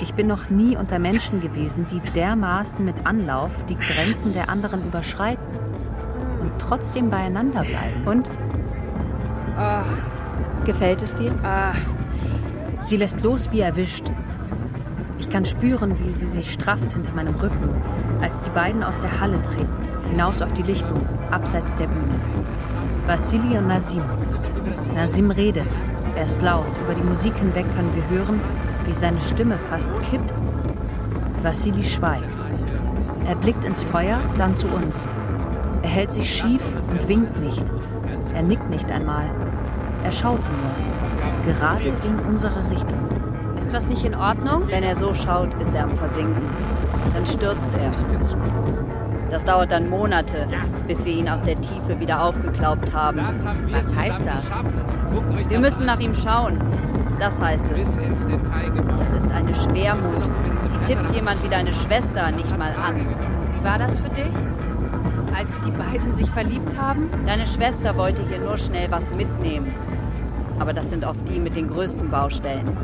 [0.00, 4.86] Ich bin noch nie unter Menschen gewesen, die dermaßen mit Anlauf die Grenzen der anderen
[4.86, 5.44] überschreiten
[6.40, 8.06] und trotzdem beieinander bleiben.
[8.06, 8.30] Und?
[9.58, 11.32] Oh, gefällt es dir?
[11.42, 11.72] Ah.
[12.78, 14.12] Sie lässt los wie erwischt.
[15.18, 17.82] Ich kann spüren, wie sie sich strafft hinter meinem Rücken,
[18.22, 19.76] als die beiden aus der Halle treten,
[20.08, 22.20] hinaus auf die Lichtung, abseits der Bühne.
[23.08, 24.02] Vassili und Nasim.
[24.92, 25.66] Nasim redet.
[26.16, 26.66] Er ist laut.
[26.84, 28.40] Über die Musik hinweg können wir hören,
[28.84, 30.32] wie seine Stimme fast kippt.
[31.42, 32.24] Vassili schweigt.
[33.26, 35.08] Er blickt ins Feuer, dann zu uns.
[35.82, 37.64] Er hält sich schief und winkt nicht.
[38.34, 39.28] Er nickt nicht einmal.
[40.02, 41.54] Er schaut nur.
[41.54, 42.98] Gerade in unsere Richtung.
[43.56, 44.66] Ist was nicht in Ordnung?
[44.66, 46.42] Wenn er so schaut, ist er am Versinken.
[47.14, 47.92] Dann stürzt er.
[49.34, 50.46] Das dauert dann Monate,
[50.86, 53.18] bis wir ihn aus der Tiefe wieder aufgeklaubt haben.
[53.72, 54.44] Was heißt das?
[55.48, 56.60] Wir müssen nach ihm schauen.
[57.18, 57.96] Das heißt es.
[58.96, 60.30] Das ist eine Schwermut.
[60.72, 62.94] Die tippt jemand wie deine Schwester nicht mal an.
[62.94, 64.36] Wie war das für dich?
[65.36, 67.10] Als die beiden sich verliebt haben?
[67.26, 69.74] Deine Schwester wollte hier nur schnell was mitnehmen.
[70.60, 72.76] Aber das sind oft die mit den größten Baustellen.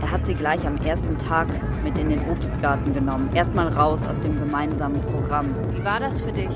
[0.00, 1.48] Er hat sie gleich am ersten Tag
[1.82, 3.30] mit in den Obstgarten genommen.
[3.34, 5.46] Erstmal raus aus dem gemeinsamen Programm.
[5.72, 6.50] Wie war das für dich?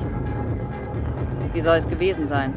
[1.52, 2.54] Wie soll es gewesen sein?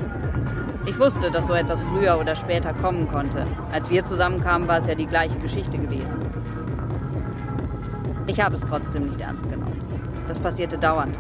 [0.86, 3.48] Ich wusste, dass so etwas früher oder später kommen konnte.
[3.72, 6.16] Als wir zusammenkamen, war es ja die gleiche Geschichte gewesen.
[8.28, 9.78] Ich habe es trotzdem nicht ernst genommen.
[10.28, 11.20] Das passierte dauernd.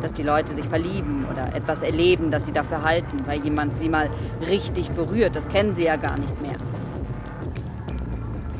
[0.00, 3.88] Dass die Leute sich verlieben oder etwas erleben, das sie dafür halten, weil jemand sie
[3.88, 4.08] mal
[4.48, 5.36] richtig berührt.
[5.36, 6.56] Das kennen sie ja gar nicht mehr.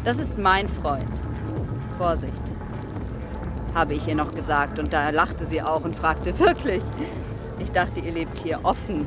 [0.05, 1.05] Das ist mein Freund.
[1.97, 2.43] Vorsicht,
[3.75, 4.79] habe ich ihr noch gesagt.
[4.81, 6.83] Und da lachte sie auch und fragte, wirklich?
[7.61, 9.07] Ich dachte, ihr lebt hier offen.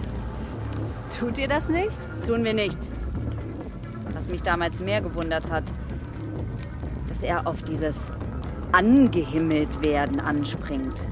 [1.20, 2.00] Tut ihr das nicht?
[2.26, 2.78] Tun wir nicht.
[4.14, 5.66] Was mich damals mehr gewundert hat,
[7.10, 8.12] dass er auf dieses
[8.72, 11.06] angehimmelt werden anspringt.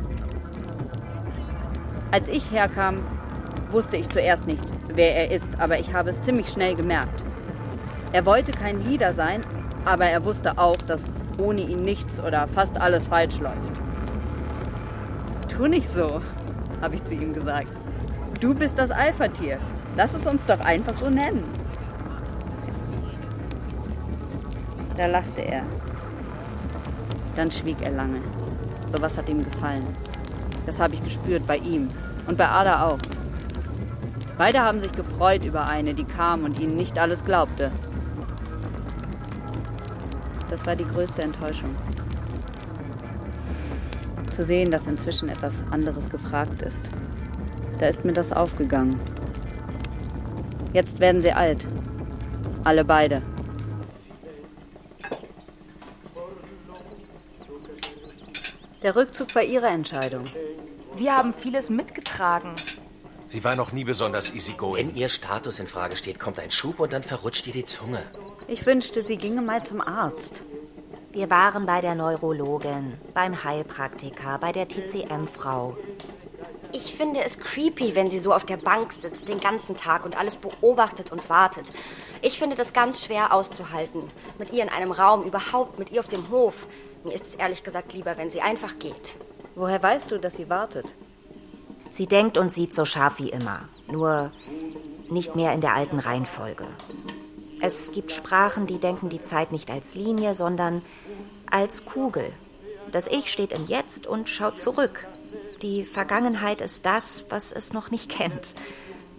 [2.12, 2.98] Als ich herkam,
[3.70, 7.24] wusste ich zuerst nicht, wer er ist, aber ich habe es ziemlich schnell gemerkt.
[8.14, 9.42] Er wollte kein Leader sein,
[9.86, 11.06] aber er wusste auch, dass
[11.38, 13.58] ohne ihn nichts oder fast alles falsch läuft.
[15.50, 16.22] Tu nicht so,
[16.82, 17.72] habe ich zu ihm gesagt.
[18.40, 19.60] Du bist das Alpha-Tier.
[19.96, 21.44] Lass es uns doch einfach so nennen.
[24.98, 25.64] Da lachte er.
[27.36, 28.22] Dann schwieg er lange.
[28.88, 29.88] Sowas hat ihm gefallen.
[30.66, 31.90] Das habe ich gespürt bei ihm
[32.28, 33.00] und bei Ada auch.
[34.38, 37.72] Beide haben sich gefreut über eine, die kam und ihnen nicht alles glaubte.
[40.54, 41.76] Das war die größte Enttäuschung.
[44.30, 46.92] Zu sehen, dass inzwischen etwas anderes gefragt ist.
[47.80, 48.96] Da ist mir das aufgegangen.
[50.72, 51.66] Jetzt werden sie alt.
[52.64, 53.24] Alle beide.
[58.84, 60.26] Der Rückzug war ihre Entscheidung.
[60.96, 62.56] Wir haben vieles mitgetragen.
[63.34, 64.90] Sie war noch nie besonders easygoing.
[64.90, 68.00] Wenn ihr Status in Frage steht, kommt ein Schub und dann verrutscht ihr die Zunge.
[68.48, 70.44] Ich wünschte, sie ginge mal zum Arzt.
[71.12, 75.76] Wir waren bei der Neurologin, beim Heilpraktiker, bei der TCM-Frau.
[76.74, 80.16] Ich finde es creepy, wenn sie so auf der Bank sitzt den ganzen Tag und
[80.16, 81.74] alles beobachtet und wartet.
[82.22, 84.12] Ich finde das ganz schwer auszuhalten.
[84.38, 86.68] Mit ihr in einem Raum, überhaupt mit ihr auf dem Hof.
[87.04, 89.16] Mir ist es ehrlich gesagt lieber, wenn sie einfach geht.
[89.56, 90.94] Woher weißt du, dass sie wartet?
[91.94, 93.70] Sie denkt und sieht so scharf wie immer.
[93.88, 94.32] Nur
[95.12, 96.66] nicht mehr in der alten Reihenfolge.
[97.62, 100.82] Es gibt Sprachen, die denken die Zeit nicht als Linie, sondern
[101.52, 102.32] als Kugel.
[102.92, 105.08] Das Ich steht im Jetzt und schaut zurück.
[105.62, 108.56] Die Vergangenheit ist das, was es noch nicht kennt.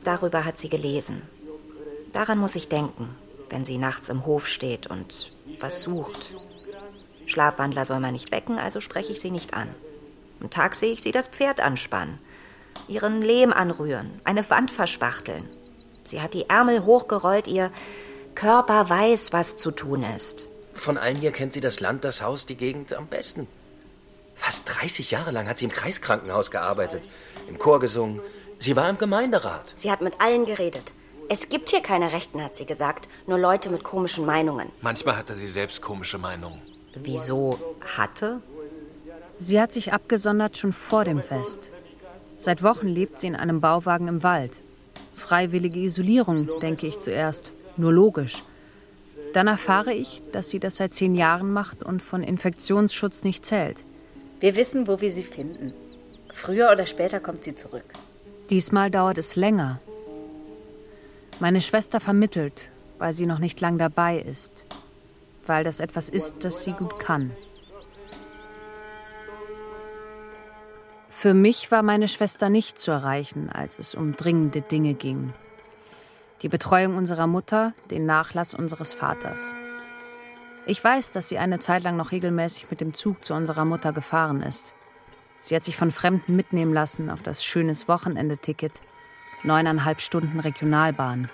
[0.03, 1.22] Darüber hat sie gelesen.
[2.12, 3.14] Daran muss ich denken,
[3.51, 6.33] wenn sie nachts im Hof steht und was sucht.
[7.27, 9.72] Schlafwandler soll man nicht wecken, also spreche ich sie nicht an.
[10.41, 12.18] Am Tag sehe ich sie das Pferd anspannen,
[12.89, 15.49] ihren Lehm anrühren, eine Wand verspachteln.
[16.05, 17.70] Sie hat die Ärmel hochgerollt, ihr
[18.35, 20.49] Körper weiß, was zu tun ist.
[20.75, 23.47] Von allen hier kennt sie das Land, das Haus, die Gegend am besten.
[24.35, 27.09] Fast 30 Jahre lang hat sie im Kreiskrankenhaus gearbeitet,
[27.49, 28.20] im Chor gesungen.
[28.59, 29.72] Sie war im Gemeinderat.
[29.77, 30.93] Sie hat mit allen geredet.
[31.29, 34.68] Es gibt hier keine Rechten, hat sie gesagt, nur Leute mit komischen Meinungen.
[34.83, 36.61] Manchmal hatte sie selbst komische Meinungen.
[36.95, 37.59] Wieso
[37.97, 38.41] hatte?
[39.39, 41.70] Sie hat sich abgesondert schon vor dem Fest.
[42.37, 44.62] Seit Wochen lebt sie in einem Bauwagen im Wald.
[45.12, 47.53] Freiwillige Isolierung, denke ich zuerst.
[47.76, 48.43] Nur logisch.
[49.32, 53.85] Dann erfahre ich, dass sie das seit zehn Jahren macht und von Infektionsschutz nicht zählt.
[54.41, 55.72] Wir wissen, wo wir sie finden.
[56.32, 57.85] Früher oder später kommt sie zurück.
[58.51, 59.80] Diesmal dauert es länger.
[61.41, 64.64] Meine Schwester vermittelt, weil sie noch nicht lang dabei ist.
[65.47, 67.32] Weil das etwas ist, das sie gut kann.
[71.16, 75.32] Für mich war meine Schwester nicht zu erreichen, als es um dringende Dinge ging.
[76.42, 79.54] Die Betreuung unserer Mutter, den Nachlass unseres Vaters.
[80.66, 83.92] Ich weiß, dass sie eine Zeit lang noch regelmäßig mit dem Zug zu unserer Mutter
[83.92, 84.74] gefahren ist.
[85.40, 88.82] Sie hat sich von Fremden mitnehmen lassen auf das schönes Wochenende-Ticket.
[89.44, 91.30] Neuneinhalb Stunden Regionalbahn.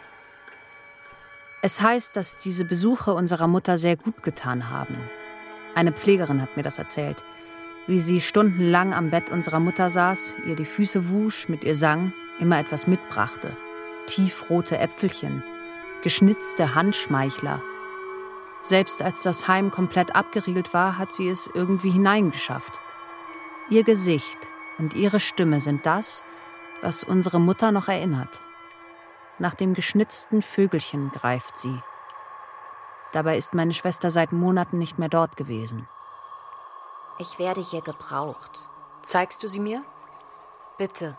[1.62, 4.96] Es heißt, dass diese Besuche unserer Mutter sehr gut getan haben.
[5.74, 7.24] Eine Pflegerin hat mir das erzählt
[7.86, 12.12] wie sie stundenlang am Bett unserer Mutter saß, ihr die Füße wusch, mit ihr sang,
[12.38, 13.56] immer etwas mitbrachte.
[14.06, 15.42] Tiefrote Äpfelchen,
[16.02, 17.62] geschnitzte Handschmeichler.
[18.62, 22.80] Selbst als das Heim komplett abgeriegelt war, hat sie es irgendwie hineingeschafft.
[23.70, 24.38] Ihr Gesicht
[24.78, 26.22] und ihre Stimme sind das,
[26.82, 28.40] was unsere Mutter noch erinnert.
[29.38, 31.80] Nach dem geschnitzten Vögelchen greift sie.
[33.12, 35.88] Dabei ist meine Schwester seit Monaten nicht mehr dort gewesen.
[37.20, 38.66] Ich werde hier gebraucht.
[39.02, 39.84] Zeigst du sie mir?
[40.78, 41.18] Bitte.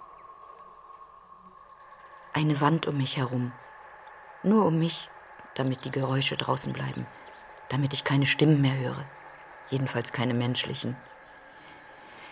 [2.34, 3.52] Eine Wand um mich herum.
[4.42, 5.10] Nur um mich,
[5.54, 7.06] damit die Geräusche draußen bleiben.
[7.70, 9.06] Damit ich keine Stimmen mehr höre.
[9.70, 10.98] Jedenfalls keine menschlichen.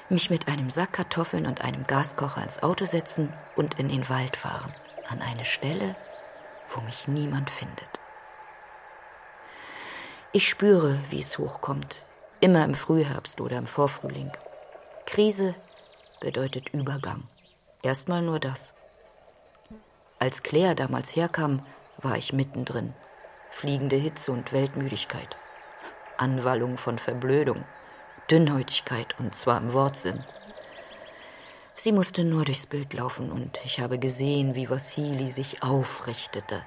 [0.09, 4.35] Mich mit einem Sack Kartoffeln und einem Gaskocher ins Auto setzen und in den Wald
[4.35, 4.73] fahren.
[5.09, 5.95] An eine Stelle,
[6.69, 7.99] wo mich niemand findet.
[10.31, 12.01] Ich spüre, wie es hochkommt,
[12.41, 14.31] Immer im Frühherbst oder im Vorfrühling.
[15.05, 15.55] Krise
[16.21, 17.23] bedeutet Übergang.
[17.83, 18.73] Erstmal nur das.
[20.19, 21.65] Als Claire damals herkam,
[21.97, 22.93] war ich mittendrin.
[23.49, 25.35] Fliegende Hitze und Weltmüdigkeit.
[26.17, 27.65] Anwallung von Verblödung,
[28.31, 30.23] Dünnhäutigkeit und zwar im Wortsinn.
[31.75, 36.63] Sie musste nur durchs Bild laufen und ich habe gesehen, wie Vassili sich aufrichtete,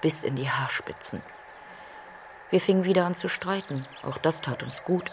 [0.00, 1.22] bis in die Haarspitzen.
[2.52, 3.86] Wir fingen wieder an zu streiten.
[4.02, 5.10] Auch das tat uns gut.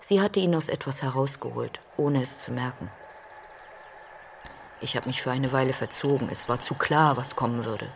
[0.00, 2.90] Sie hatte ihn aus etwas herausgeholt, ohne es zu merken.
[4.80, 6.28] Ich habe mich für eine Weile verzogen.
[6.28, 7.88] Es war zu klar, was kommen würde.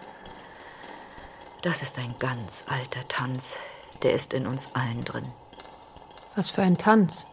[1.62, 3.59] Das ist ein ganz alter Tanz.
[4.02, 5.26] Der ist in uns allen drin.
[6.36, 7.26] Was für ein Tanz?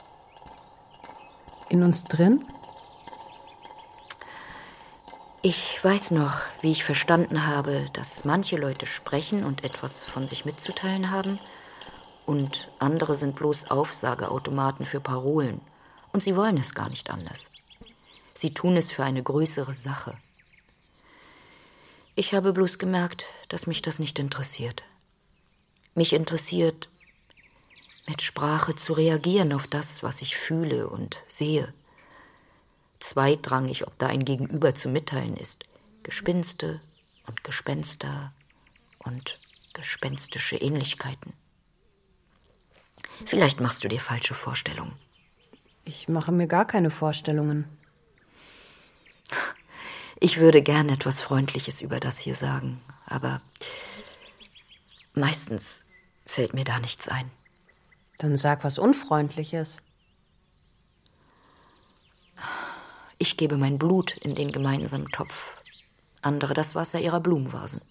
[1.70, 2.46] In uns drin?
[5.46, 10.46] Ich weiß noch, wie ich verstanden habe, dass manche Leute sprechen und etwas von sich
[10.46, 11.38] mitzuteilen haben,
[12.26, 15.60] und andere sind bloß Aufsageautomaten für Parolen,
[16.14, 17.50] und sie wollen es gar nicht anders.
[18.34, 20.18] Sie tun es für eine größere Sache.
[22.16, 24.84] Ich habe bloß gemerkt, dass mich das nicht interessiert.
[25.94, 26.88] Mich interessiert,
[28.08, 31.74] mit Sprache zu reagieren auf das, was ich fühle und sehe
[33.04, 35.66] zweitrangig, ob da ein Gegenüber zu mitteilen ist.
[36.04, 36.82] Gespinste
[37.28, 38.34] und Gespenster
[39.00, 39.40] und
[39.74, 41.34] gespenstische Ähnlichkeiten.
[43.26, 44.94] Vielleicht machst du dir falsche Vorstellungen.
[45.86, 47.66] Ich mache mir gar keine Vorstellungen.
[50.20, 53.42] Ich würde gern etwas Freundliches über das hier sagen, aber
[55.14, 55.86] meistens
[56.26, 57.30] fällt mir da nichts ein.
[58.20, 59.82] Dann sag was Unfreundliches.
[63.18, 65.56] Ich gebe mein Blut in den gemeinsamen Topf,
[66.22, 67.82] andere das Wasser ihrer Blumenvasen.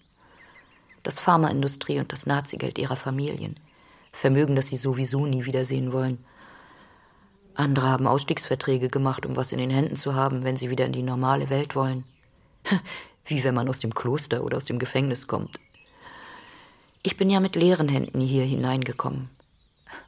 [1.01, 3.57] Das Pharmaindustrie und das Nazigeld ihrer Familien,
[4.11, 6.23] Vermögen, das sie sowieso nie wiedersehen wollen.
[7.55, 10.93] Andere haben Ausstiegsverträge gemacht, um was in den Händen zu haben, wenn sie wieder in
[10.93, 12.03] die normale Welt wollen.
[13.25, 15.59] Wie wenn man aus dem Kloster oder aus dem Gefängnis kommt.
[17.03, 19.29] Ich bin ja mit leeren Händen hier hineingekommen.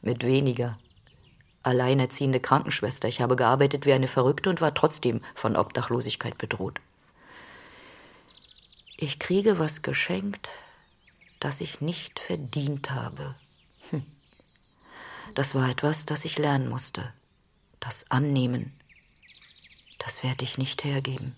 [0.02, 0.78] Mit weniger,
[1.66, 3.08] alleinerziehende Krankenschwester.
[3.08, 6.80] Ich habe gearbeitet wie eine Verrückte und war trotzdem von Obdachlosigkeit bedroht.
[8.98, 10.50] Ich kriege was geschenkt,
[11.40, 13.36] das ich nicht verdient habe.
[13.90, 14.06] Hm.
[15.34, 17.12] Das war etwas, das ich lernen musste.
[17.80, 18.74] Das Annehmen.
[19.98, 21.36] Das werde ich nicht hergeben.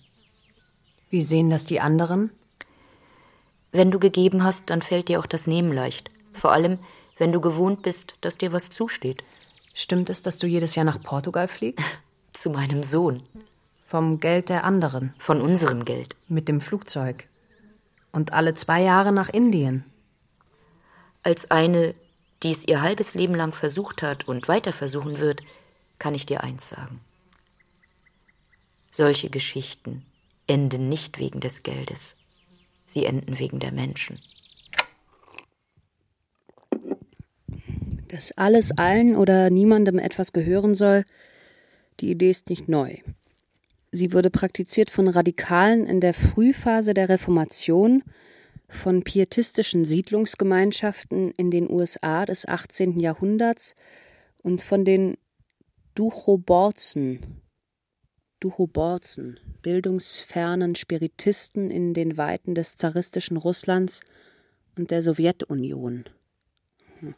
[1.09, 2.31] Wie sehen das die anderen?
[3.71, 6.11] Wenn du gegeben hast, dann fällt dir auch das Nehmen leicht.
[6.33, 6.79] Vor allem,
[7.17, 9.23] wenn du gewohnt bist, dass dir was zusteht.
[9.79, 11.85] Stimmt es, dass du jedes Jahr nach Portugal fliegst?
[12.33, 13.21] Zu meinem Sohn.
[13.85, 15.13] Vom Geld der anderen.
[15.19, 16.15] Von unserem Geld.
[16.27, 17.27] Mit dem Flugzeug.
[18.11, 19.85] Und alle zwei Jahre nach Indien.
[21.21, 21.93] Als eine,
[22.41, 25.43] die es ihr halbes Leben lang versucht hat und weiter versuchen wird,
[25.99, 26.99] kann ich dir eins sagen.
[28.89, 30.03] Solche Geschichten
[30.47, 32.15] enden nicht wegen des Geldes.
[32.85, 34.19] Sie enden wegen der Menschen.
[38.07, 41.03] Dass alles allen oder niemandem etwas gehören soll,
[41.99, 42.97] die Idee ist nicht neu.
[43.91, 48.03] Sie wurde praktiziert von Radikalen in der Frühphase der Reformation,
[48.69, 52.99] von pietistischen Siedlungsgemeinschaften in den USA des 18.
[52.99, 53.75] Jahrhunderts
[54.43, 55.17] und von den
[55.95, 57.41] Duchoborzen,
[58.39, 64.01] Duchoborzen, bildungsfernen Spiritisten in den Weiten des zaristischen Russlands
[64.77, 66.03] und der Sowjetunion.
[66.99, 67.15] Hm.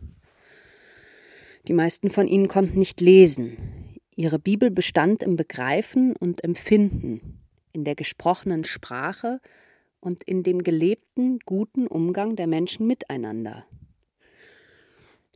[1.69, 3.55] Die meisten von ihnen konnten nicht lesen.
[4.15, 7.43] Ihre Bibel bestand im Begreifen und Empfinden,
[7.73, 9.39] in der gesprochenen Sprache
[9.99, 13.67] und in dem gelebten, guten Umgang der Menschen miteinander.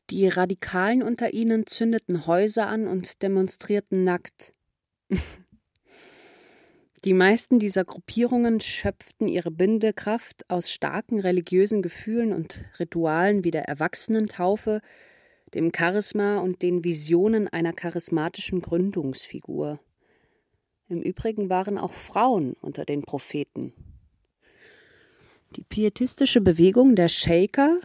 [0.10, 4.56] Die Radikalen unter ihnen zündeten Häuser an und demonstrierten nackt.
[7.06, 13.66] Die meisten dieser Gruppierungen schöpften ihre Bindekraft aus starken religiösen Gefühlen und Ritualen wie der
[13.66, 14.82] Erwachsenentaufe,
[15.54, 19.80] dem Charisma und den Visionen einer charismatischen Gründungsfigur.
[20.90, 23.74] Im Übrigen waren auch Frauen unter den Propheten.
[25.56, 27.78] Die pietistische Bewegung der Shaker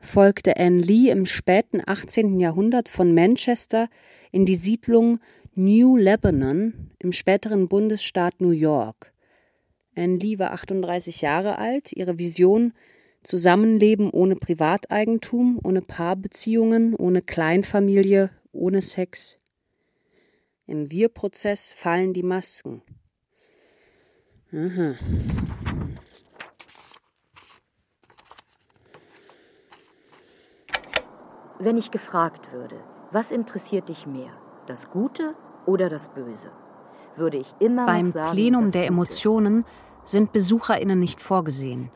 [0.00, 2.38] folgte Anne Lee im späten 18.
[2.38, 3.88] Jahrhundert von Manchester
[4.30, 5.20] in die Siedlung
[5.54, 9.12] New Lebanon im späteren Bundesstaat New York.
[9.96, 11.92] Anne Lee war 38 Jahre alt.
[11.92, 12.72] Ihre Vision
[13.24, 19.38] Zusammenleben ohne Privateigentum, ohne Paarbeziehungen, ohne Kleinfamilie, ohne Sex.
[20.66, 22.82] Im Wir-Prozess fallen die Masken.
[24.52, 24.94] Aha.
[31.58, 32.76] Wenn ich gefragt würde,
[33.10, 34.32] was interessiert dich mehr,
[34.66, 36.50] das Gute oder das Böse,
[37.16, 38.92] würde ich immer Beim sagen, Plenum das der Gute.
[38.92, 39.64] Emotionen
[40.04, 41.90] sind BesucherInnen nicht vorgesehen.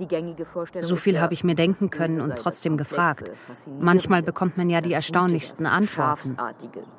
[0.81, 3.31] So viel habe ich mir denken können und trotzdem gefragt.
[3.79, 6.37] Manchmal bekommt man ja die erstaunlichsten Antworten.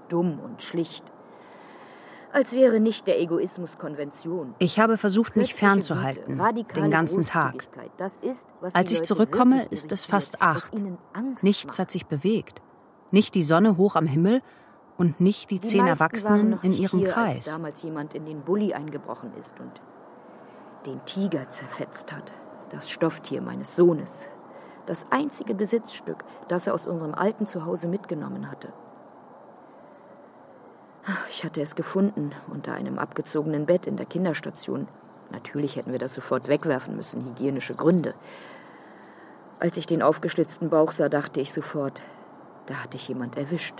[0.07, 1.03] Dumm und schlicht.
[2.32, 4.53] Als wäre nicht der Egoismus Konvention.
[4.60, 6.39] Ich habe versucht, mich fernzuhalten,
[6.76, 7.68] den ganzen Tag.
[8.74, 10.72] Als ich zurückkomme, ist es fast acht.
[11.41, 12.62] Nichts hat sich bewegt.
[13.12, 14.43] Nicht die Sonne hoch am Himmel
[14.97, 17.38] und nicht die, zehn Erwachsenen in ihrem hier, Kreis.
[17.38, 19.72] Als damals jemand in den Bulli eingebrochen ist und
[20.86, 22.34] den Tiger zerfetzt hat.
[22.72, 24.28] Das Stofftier meines Sohnes.
[24.86, 28.72] Das einzige Besitzstück, das er aus unserem alten Zuhause mitgenommen hatte.
[31.30, 34.88] Ich hatte es gefunden unter einem abgezogenen Bett in der Kinderstation.
[35.32, 38.14] Natürlich hätten wir das sofort wegwerfen müssen, hygienische Gründe.
[39.60, 42.04] Als ich den aufgeschlitzten Bauch sah, dachte ich sofort,
[42.68, 43.76] da hat dich jemand erwischt.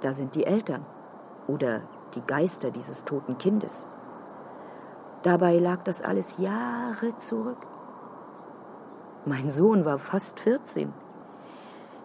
[0.00, 0.84] Da sind die Eltern
[1.46, 1.82] oder
[2.14, 3.86] die Geister dieses toten Kindes.
[5.26, 7.58] Dabei lag das alles Jahre zurück.
[9.24, 10.92] Mein Sohn war fast 14.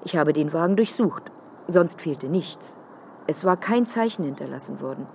[0.04, 1.32] Ich habe den Wagen durchsucht,
[1.68, 2.80] sonst fehlte nichts.
[3.28, 5.06] Es war kein Zeichen hinterlassen worden.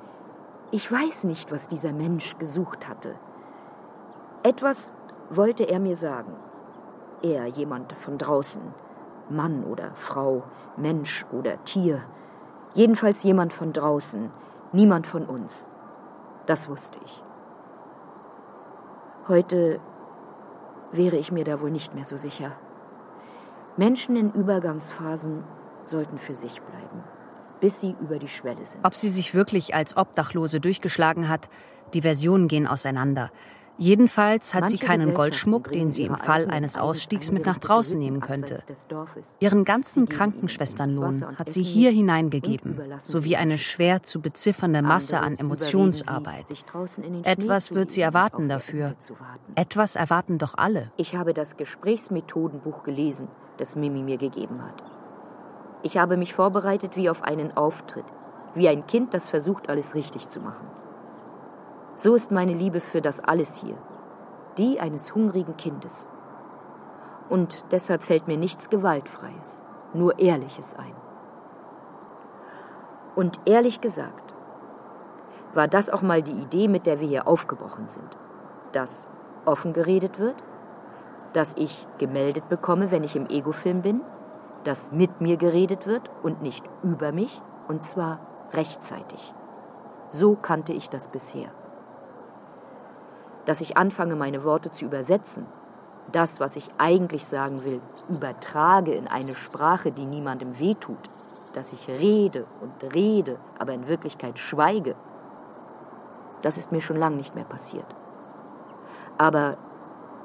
[0.71, 3.17] Ich weiß nicht, was dieser Mensch gesucht hatte.
[4.45, 4.93] Etwas
[5.29, 6.33] wollte er mir sagen.
[7.23, 8.63] Er, jemand von draußen.
[9.31, 10.45] Mann oder Frau,
[10.77, 12.05] Mensch oder Tier.
[12.73, 14.31] Jedenfalls jemand von draußen,
[14.71, 15.67] niemand von uns.
[16.47, 17.26] Das wusste ich.
[19.29, 19.81] Heute
[20.93, 22.53] wäre ich mir da wohl nicht mehr so sicher.
[23.77, 25.43] Menschen in Übergangsphasen
[25.85, 27.03] sollten für sich bleiben,
[27.61, 28.85] bis sie über die Schwelle sind.
[28.85, 31.49] Ob sie sich wirklich als Obdachlose durchgeschlagen hat,
[31.93, 33.33] die Versionen gehen auseinander.
[33.79, 38.21] Jedenfalls hat sie keinen Goldschmuck, den sie im Fall eines Ausstiegs mit nach draußen nehmen
[38.21, 38.59] könnte.
[39.41, 46.47] Ihren ganzen Krankenschwesternlohn hat sie hier hineingegeben, sowie eine schwer zu beziffernde Masse an Emotionsarbeit.
[47.23, 48.95] Etwas wird sie erwarten dafür.
[49.55, 50.91] Etwas erwarten doch alle.
[50.97, 54.83] Ich habe das Gesprächsmethodenbuch gelesen, das Mimi mir gegeben hat.
[55.83, 58.05] Ich habe mich vorbereitet wie auf einen Auftritt,
[58.55, 60.67] wie ein Kind, das versucht, alles richtig zu machen.
[61.99, 63.75] So ist meine Liebe für das Alles hier,
[64.59, 66.07] die eines hungrigen Kindes.
[67.31, 69.63] Und deshalb fällt mir nichts Gewaltfreies,
[69.95, 70.93] nur Ehrliches ein.
[73.15, 74.35] Und ehrlich gesagt,
[75.55, 78.19] war das auch mal die Idee, mit der wir hier aufgebrochen sind.
[78.73, 79.09] Dass
[79.47, 80.37] offen geredet wird,
[81.33, 84.03] dass ich gemeldet bekomme, wenn ich im Ego-Film bin,
[84.65, 88.21] dass mit mir geredet wird und nicht über mich, und zwar
[88.53, 89.33] rechtzeitig.
[90.11, 91.49] So kannte ich das bisher.
[93.47, 95.47] Dass ich anfange, meine Worte zu übersetzen,
[96.13, 101.11] das, was ich eigentlich sagen will, übertrage in eine Sprache, die niemandem wehtut,
[101.53, 104.95] dass ich rede und rede, aber in Wirklichkeit schweige,
[106.43, 107.87] das ist mir schon lange nicht mehr passiert.
[109.19, 109.57] Aber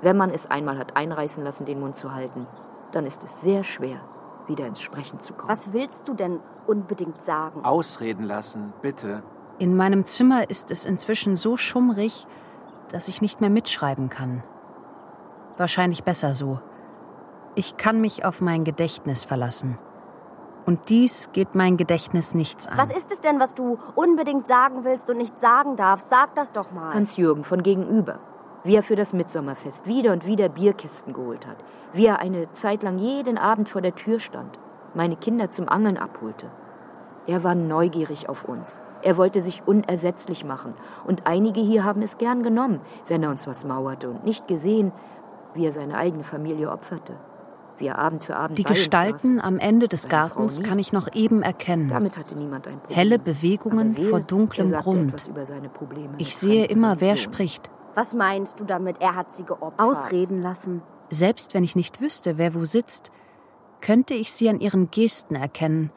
[0.02, 2.48] wenn man es einmal hat einreißen lassen, den Mund zu halten,
[2.92, 3.98] dann ist es sehr schwer,
[4.48, 5.50] wieder ins Sprechen zu kommen.
[5.50, 7.64] Was willst du denn unbedingt sagen?
[7.64, 9.24] Ausreden lassen, bitte.
[9.60, 12.26] In meinem Zimmer ist es inzwischen so schummrig,
[12.92, 14.44] dass ich nicht mehr mitschreiben kann.
[15.58, 16.60] Wahrscheinlich besser so.
[17.56, 19.78] Ich kann mich auf mein Gedächtnis verlassen.
[20.66, 22.78] Und dies geht mein Gedächtnis nichts an.
[22.78, 26.10] Was ist es denn, was du unbedingt sagen willst und nicht sagen darfst?
[26.10, 26.94] Sag das doch mal.
[26.94, 28.20] Hans-Jürgen von gegenüber.
[28.64, 31.58] Wie er für das Mitsommerfest wieder und wieder Bierkisten geholt hat.
[31.94, 34.58] Wie er eine Zeit lang jeden Abend vor der Tür stand.
[34.94, 36.48] Meine Kinder zum Angeln abholte.
[37.28, 38.80] Er war neugierig auf uns.
[39.04, 40.74] Er wollte sich unersetzlich machen.
[41.06, 44.92] Und einige hier haben es gern genommen, wenn er uns was mauerte und nicht gesehen,
[45.54, 47.14] wie er seine eigene Familie opferte
[47.82, 51.42] wie er Abend für Abend Die Gestalten am Ende des Gartens kann ich noch eben
[51.42, 51.90] erkennen.
[51.90, 52.96] Damit hatte niemand ein Problem.
[52.96, 55.30] Helle Bewegungen vor dunklem Grund.
[56.20, 57.70] Ich sehe immer, wer spricht.
[57.96, 59.80] Was meinst du damit, er hat sie geopfert?
[59.80, 60.82] Ausreden lassen.
[61.10, 63.12] Selbst wenn ich nicht wüsste, wer wo sitzt,
[63.82, 65.90] könnte ich sie an ihren Gesten erkennen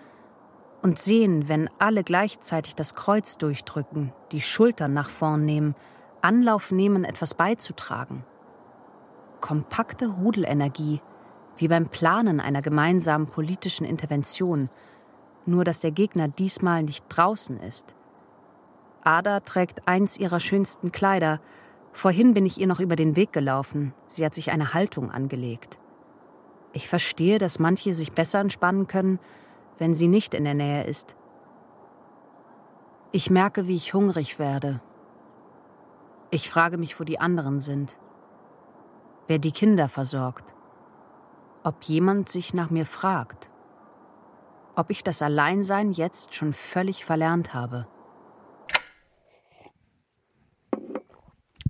[0.84, 5.74] und sehen, wenn alle gleichzeitig das Kreuz durchdrücken, die Schultern nach vorn nehmen,
[6.20, 8.22] Anlauf nehmen, etwas beizutragen.
[9.40, 11.00] Kompakte Rudelenergie,
[11.56, 14.68] wie beim Planen einer gemeinsamen politischen Intervention,
[15.46, 17.96] nur dass der Gegner diesmal nicht draußen ist.
[19.04, 21.40] Ada trägt eins ihrer schönsten Kleider.
[21.94, 23.94] Vorhin bin ich ihr noch über den Weg gelaufen.
[24.08, 25.78] Sie hat sich eine Haltung angelegt.
[26.74, 29.18] Ich verstehe, dass manche sich besser entspannen können,
[29.78, 31.16] wenn sie nicht in der Nähe ist.
[33.12, 34.80] Ich merke, wie ich hungrig werde.
[36.30, 37.96] Ich frage mich, wo die anderen sind.
[39.26, 40.54] Wer die Kinder versorgt
[41.64, 43.48] ob jemand sich nach mir fragt,
[44.76, 47.88] ob ich das Alleinsein jetzt schon völlig verlernt habe.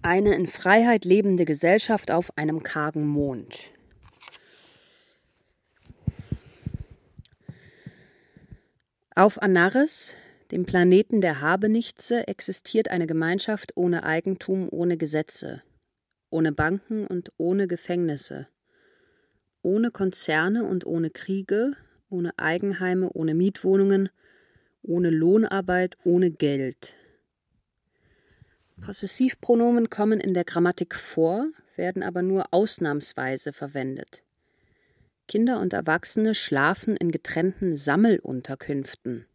[0.02, 3.72] Eine in Freiheit lebende Gesellschaft auf einem kargen Mond.
[9.14, 10.14] Auf Anaris,
[10.50, 15.62] dem Planeten der Habenichtse, existiert eine Gemeinschaft ohne Eigentum, ohne Gesetze,
[16.30, 18.48] ohne Banken und ohne Gefängnisse
[19.64, 21.72] ohne Konzerne und ohne Kriege,
[22.10, 24.10] ohne Eigenheime, ohne Mietwohnungen,
[24.82, 26.94] ohne Lohnarbeit, ohne Geld.
[28.82, 34.23] Possessivpronomen kommen in der Grammatik vor, werden aber nur ausnahmsweise verwendet.
[35.26, 39.26] Kinder und Erwachsene schlafen in getrennten Sammelunterkünften.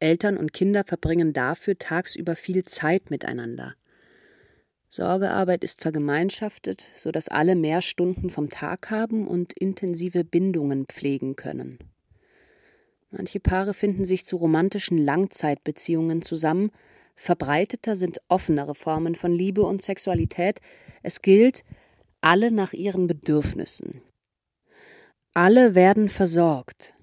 [0.00, 3.74] Eltern und Kinder verbringen dafür tagsüber viel Zeit miteinander.
[4.88, 11.78] Sorgearbeit ist vergemeinschaftet, sodass alle mehr Stunden vom Tag haben und intensive Bindungen pflegen können.
[13.10, 16.72] Manche Paare finden sich zu romantischen Langzeitbeziehungen zusammen,
[17.14, 20.60] verbreiteter sind offenere Formen von Liebe und Sexualität.
[21.02, 21.64] Es gilt,
[22.20, 24.02] alle nach ihren Bedürfnissen.
[25.34, 26.94] Alle werden versorgt.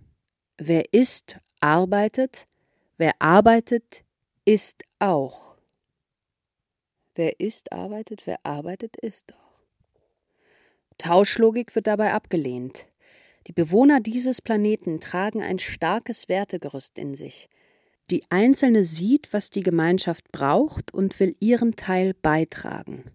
[0.57, 2.47] Wer isst, arbeitet,
[2.97, 4.03] wer arbeitet,
[4.43, 5.55] isst auch.
[7.15, 9.37] Wer isst, arbeitet, wer arbeitet, isst auch.
[10.97, 12.87] Tauschlogik wird dabei abgelehnt.
[13.47, 17.47] Die Bewohner dieses Planeten tragen ein starkes Wertegerüst in sich.
[18.09, 23.11] Die Einzelne sieht, was die Gemeinschaft braucht und will ihren Teil beitragen.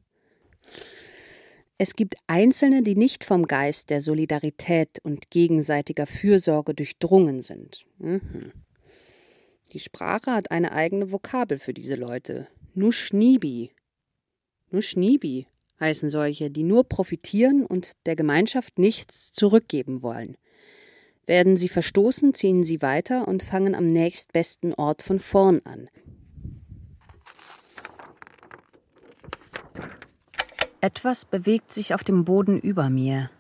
[1.82, 7.86] Es gibt Einzelne, die nicht vom Geist der Solidarität und gegenseitiger Fürsorge durchdrungen sind.
[7.98, 8.52] Mhm.
[9.72, 12.46] Die Sprache hat eine eigene Vokabel für diese Leute.
[12.74, 13.72] Nuschnibi,
[14.70, 15.48] nur Schniebi
[15.80, 20.36] heißen solche, die nur profitieren und der Gemeinschaft nichts zurückgeben wollen.
[21.26, 25.88] Werden sie verstoßen, ziehen sie weiter und fangen am nächstbesten Ort von vorn an.
[30.84, 33.30] Etwas bewegt sich auf dem Boden über mir.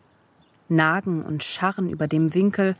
[0.68, 2.76] Nagen und Scharren über dem Winkel,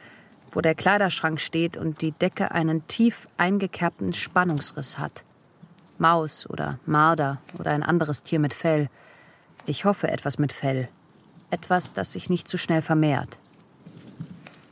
[0.52, 5.24] wo der Kleiderschrank steht und die Decke einen tief eingekerbten Spannungsriss hat.
[5.98, 8.88] Maus oder Marder oder ein anderes Tier mit Fell.
[9.66, 10.88] Ich hoffe etwas mit Fell.
[11.50, 13.38] Etwas, das sich nicht zu schnell vermehrt.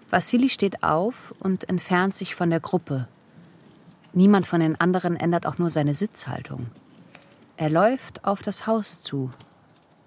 [0.09, 3.09] Vassili steht auf und entfernt sich von der Gruppe.
[4.13, 6.69] Niemand von den anderen ändert auch nur seine Sitzhaltung.
[7.57, 9.33] Er läuft auf das Haus zu,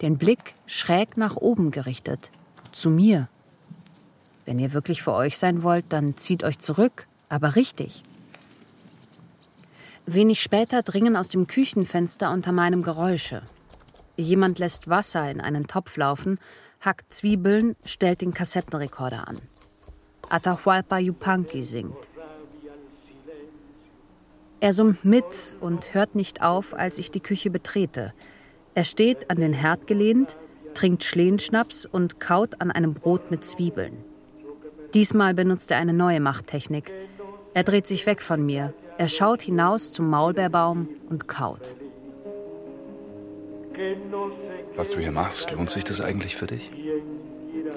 [0.03, 2.29] den Blick schräg nach oben gerichtet,
[2.73, 3.29] zu mir.
[4.45, 8.03] Wenn ihr wirklich für euch sein wollt, dann zieht euch zurück, aber richtig.
[10.05, 13.41] Wenig später dringen aus dem Küchenfenster unter meinem Geräusche.
[14.17, 16.37] Jemand lässt Wasser in einen Topf laufen,
[16.81, 19.37] hackt Zwiebeln, stellt den Kassettenrekorder an.
[20.29, 21.95] Atahualpa Yupanqui singt.
[24.59, 28.13] Er summt mit und hört nicht auf, als ich die Küche betrete.
[28.75, 30.37] Er steht an den Herd gelehnt,
[30.73, 33.97] trinkt Schlehenschnaps und kaut an einem Brot mit Zwiebeln.
[34.93, 36.91] Diesmal benutzt er eine neue Machttechnik.
[37.53, 38.73] Er dreht sich weg von mir.
[38.97, 41.75] Er schaut hinaus zum Maulbeerbaum und kaut.
[44.75, 46.71] Was du hier machst, lohnt sich das eigentlich für dich?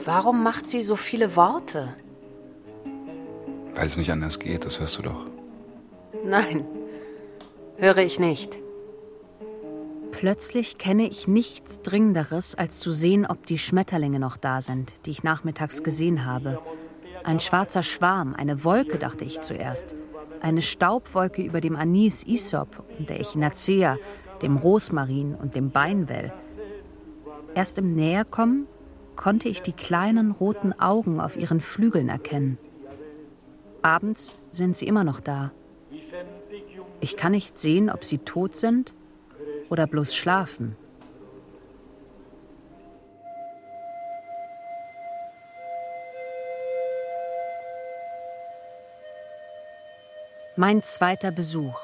[0.04, 1.94] Warum macht sie so viele Worte?
[3.74, 5.26] Weil es nicht anders geht, das hörst du doch.
[6.24, 6.64] Nein,
[7.76, 8.58] höre ich nicht.
[10.18, 15.10] Plötzlich kenne ich nichts Dringenderes, als zu sehen, ob die Schmetterlinge noch da sind, die
[15.10, 16.58] ich nachmittags gesehen habe.
[17.22, 19.94] Ein schwarzer Schwarm, eine Wolke, dachte ich zuerst.
[20.40, 23.98] Eine Staubwolke über dem Anis Isop und der Echinacea,
[24.40, 26.32] dem Rosmarin und dem Beinwell.
[27.54, 28.66] Erst im Näherkommen
[29.16, 32.56] konnte ich die kleinen roten Augen auf ihren Flügeln erkennen.
[33.82, 35.52] Abends sind sie immer noch da.
[37.00, 38.94] Ich kann nicht sehen, ob sie tot sind
[39.68, 40.76] oder bloß schlafen.
[50.58, 51.78] Mein zweiter Besuch.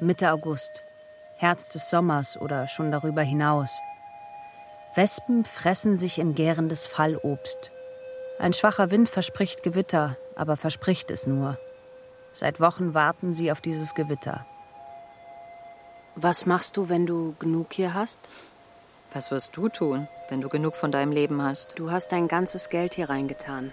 [0.00, 0.84] Mitte August.
[1.36, 3.78] Herz des Sommers oder schon darüber hinaus.
[4.94, 7.72] Wespen fressen sich in gärendes Fallobst.
[8.38, 11.58] Ein schwacher Wind verspricht Gewitter, aber verspricht es nur.
[12.32, 14.46] Seit Wochen warten sie auf dieses Gewitter.
[16.16, 18.18] Was machst du, wenn du genug hier hast?
[19.14, 21.78] Was wirst du tun, wenn du genug von deinem Leben hast?
[21.78, 23.72] Du hast dein ganzes Geld hier reingetan.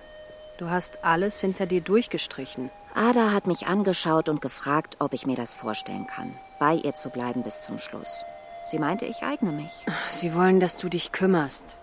[0.57, 2.69] Du hast alles hinter dir durchgestrichen.
[2.95, 7.09] Ada hat mich angeschaut und gefragt, ob ich mir das vorstellen kann, bei ihr zu
[7.09, 8.23] bleiben bis zum Schluss.
[8.67, 9.85] Sie meinte, ich eigne mich.
[10.09, 11.75] Sie wollen, dass du dich kümmerst.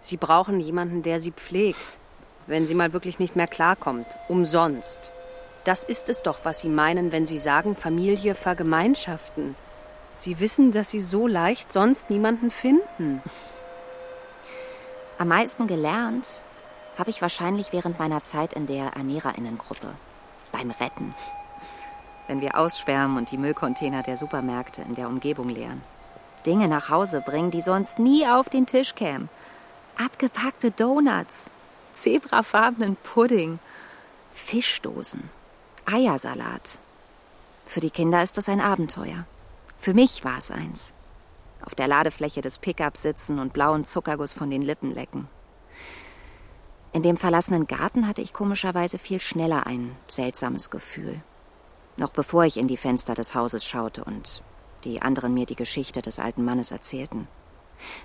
[0.00, 1.98] Sie brauchen jemanden, der sie pflegt.
[2.46, 4.06] Wenn sie mal wirklich nicht mehr klarkommt.
[4.28, 5.10] Umsonst.
[5.64, 9.54] Das ist es doch, was sie meinen, wenn sie sagen, Familie vergemeinschaften.
[10.14, 13.22] Sie wissen, dass Sie so leicht sonst niemanden finden.
[15.18, 16.42] Am meisten gelernt
[16.98, 19.94] habe ich wahrscheinlich während meiner Zeit in der Ernährerinnengruppe.
[20.50, 21.14] Beim Retten.
[22.26, 25.82] Wenn wir ausschwärmen und die Müllcontainer der Supermärkte in der Umgebung leeren.
[26.46, 29.28] Dinge nach Hause bringen, die sonst nie auf den Tisch kämen.
[29.96, 31.50] Abgepackte Donuts,
[31.92, 33.58] zebrafarbenen Pudding,
[34.32, 35.30] Fischdosen,
[35.86, 36.78] Eiersalat.
[37.66, 39.24] Für die Kinder ist das ein Abenteuer.
[39.82, 40.94] Für mich war es eins.
[41.60, 45.26] Auf der Ladefläche des Pickups sitzen und blauen Zuckerguss von den Lippen lecken.
[46.92, 51.20] In dem verlassenen Garten hatte ich komischerweise viel schneller ein seltsames Gefühl.
[51.96, 54.44] Noch bevor ich in die Fenster des Hauses schaute und
[54.84, 57.26] die anderen mir die Geschichte des alten Mannes erzählten.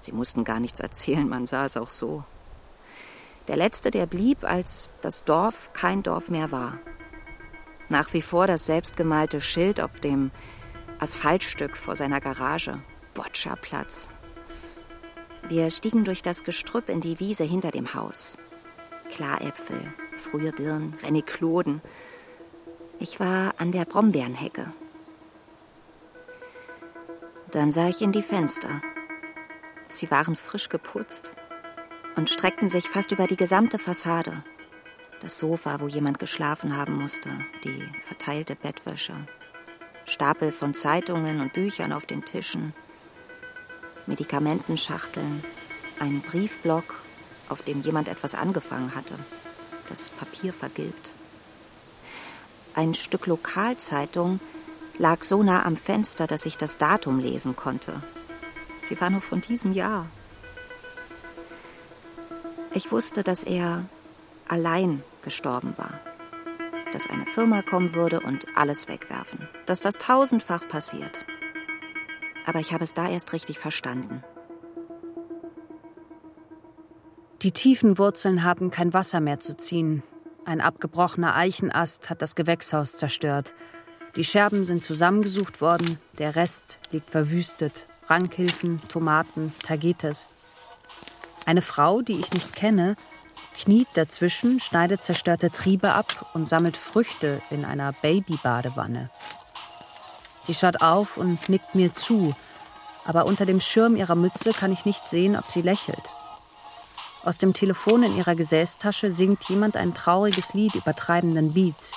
[0.01, 2.23] Sie mussten gar nichts erzählen, man sah es auch so.
[3.47, 6.79] Der letzte, der blieb, als das Dorf kein Dorf mehr war.
[7.89, 10.31] Nach wie vor das selbstgemalte Schild auf dem
[10.99, 12.81] Asphaltstück vor seiner Garage.
[13.13, 14.09] Boccia-Platz.
[15.47, 18.35] Wir stiegen durch das Gestrüpp in die Wiese hinter dem Haus.
[19.09, 21.81] Klaräpfel, frühe Birnen, Renikloden.
[22.99, 24.71] Ich war an der Brombeerenhecke.
[27.51, 28.81] Dann sah ich in die Fenster.
[29.87, 31.35] Sie waren frisch geputzt
[32.15, 34.43] und streckten sich fast über die gesamte Fassade.
[35.21, 37.29] Das Sofa, wo jemand geschlafen haben musste,
[37.63, 39.15] die verteilte Bettwäsche,
[40.09, 42.73] Stapel von Zeitungen und Büchern auf den Tischen,
[44.05, 45.43] Medikamentenschachteln,
[45.99, 46.95] ein Briefblock,
[47.49, 49.15] auf dem jemand etwas angefangen hatte,
[49.89, 51.13] das Papier vergilbt.
[52.73, 54.39] Ein Stück Lokalzeitung
[54.97, 58.01] lag so nah am Fenster, dass ich das Datum lesen konnte.
[58.77, 60.07] Sie war nur von diesem Jahr.
[62.73, 63.83] Ich wusste, dass er
[64.47, 65.99] allein gestorben war
[66.91, 71.25] dass eine Firma kommen würde und alles wegwerfen, dass das tausendfach passiert.
[72.45, 74.23] Aber ich habe es da erst richtig verstanden.
[77.41, 80.01] Die tiefen Wurzeln haben kein Wasser mehr zu ziehen.
[80.45, 83.53] Ein abgebrochener Eichenast hat das Gewächshaus zerstört.
[84.15, 87.85] Die Scherben sind zusammengesucht worden, der Rest liegt verwüstet.
[88.07, 90.27] Rankhilfen, Tomaten, Tagetes.
[91.45, 92.95] Eine Frau, die ich nicht kenne,
[93.57, 99.09] kniet dazwischen, schneidet zerstörte Triebe ab und sammelt Früchte in einer Babybadewanne.
[100.41, 102.33] Sie schaut auf und nickt mir zu,
[103.05, 106.03] aber unter dem Schirm ihrer Mütze kann ich nicht sehen, ob sie lächelt.
[107.23, 111.93] Aus dem Telefon in ihrer Gesäßtasche singt jemand ein trauriges Lied über treibenden Beats.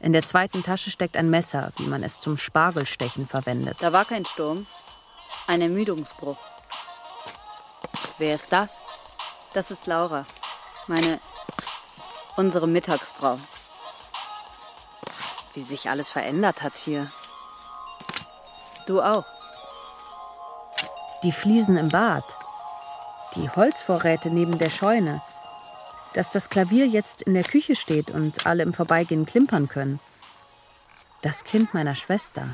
[0.00, 3.76] In der zweiten Tasche steckt ein Messer, wie man es zum Spargelstechen verwendet.
[3.80, 4.66] Da war kein Sturm.
[5.46, 6.38] Ein Ermüdungsbruch.
[8.18, 8.80] Wer ist das?
[9.52, 10.24] Das ist Laura.
[10.86, 11.18] Meine.
[12.36, 13.38] unsere Mittagsfrau.
[15.54, 17.10] Wie sich alles verändert hat hier.
[18.86, 19.24] Du auch.
[21.22, 22.24] Die Fliesen im Bad.
[23.36, 25.22] Die Holzvorräte neben der Scheune.
[26.12, 30.00] Dass das Klavier jetzt in der Küche steht und alle im Vorbeigehen klimpern können.
[31.22, 32.48] Das Kind meiner Schwester.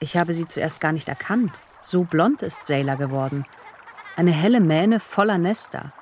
[0.00, 1.60] Ich habe sie zuerst gar nicht erkannt.
[1.82, 3.44] So blond ist Sailor geworden.
[4.16, 5.92] Eine helle Mähne voller Nester.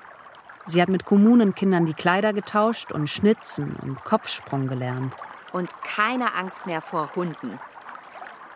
[0.67, 5.15] Sie hat mit Kommunenkindern die Kleider getauscht und Schnitzen und Kopfsprung gelernt.
[5.53, 7.57] Und keine Angst mehr vor Hunden.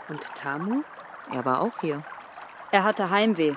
[0.10, 0.84] Und Tamu?
[1.32, 2.04] Er war auch hier.
[2.72, 3.54] Er hatte Heimweh.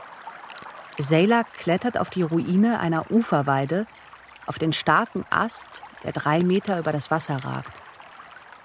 [0.99, 3.87] Sailor klettert auf die Ruine einer Uferweide,
[4.47, 7.83] auf den starken Ast, der drei Meter über das Wasser ragt.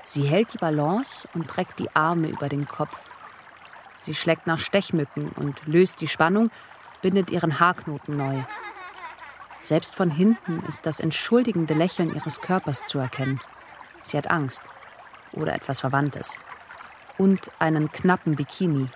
[0.03, 2.99] Sie hält die Balance und reckt die Arme über den Kopf.
[3.97, 6.51] Sie schlägt nach Stechmücken und löst die Spannung,
[7.01, 8.43] bindet ihren Haarknoten neu.
[9.61, 13.41] Selbst von hinten ist das entschuldigende Lächeln ihres Körpers zu erkennen.
[14.01, 14.63] Sie hat Angst
[15.33, 16.37] oder etwas Verwandtes.
[17.17, 18.87] Und einen knappen Bikini.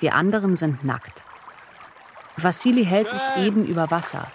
[0.00, 1.22] Wir anderen sind nackt.
[2.36, 4.26] Vassili hält sich eben über Wasser.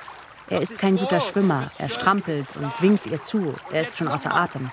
[0.49, 1.69] Er ist kein guter Schwimmer.
[1.77, 3.55] Er strampelt und winkt ihr zu.
[3.71, 4.71] Er ist schon außer Atem.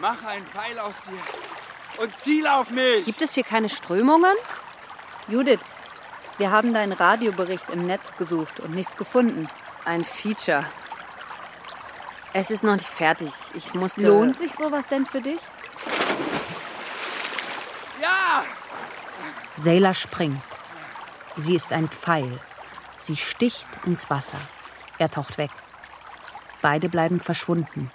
[0.00, 3.04] Mach einen Pfeil aus dir und ziel auf mich.
[3.04, 4.34] Gibt es hier keine Strömungen?
[5.28, 5.60] Judith,
[6.36, 9.48] wir haben deinen Radiobericht im Netz gesucht und nichts gefunden.
[9.84, 10.64] Ein Feature.
[12.32, 13.32] Es ist noch nicht fertig.
[13.54, 14.06] Ich musste.
[14.06, 15.40] Lohnt sich sowas denn für dich?
[18.00, 18.44] Ja!
[19.56, 20.42] Sailor springt.
[21.36, 22.38] Sie ist ein Pfeil.
[22.96, 24.38] Sie sticht ins Wasser.
[24.98, 25.50] Er taucht weg.
[26.62, 27.90] Beide bleiben verschwunden.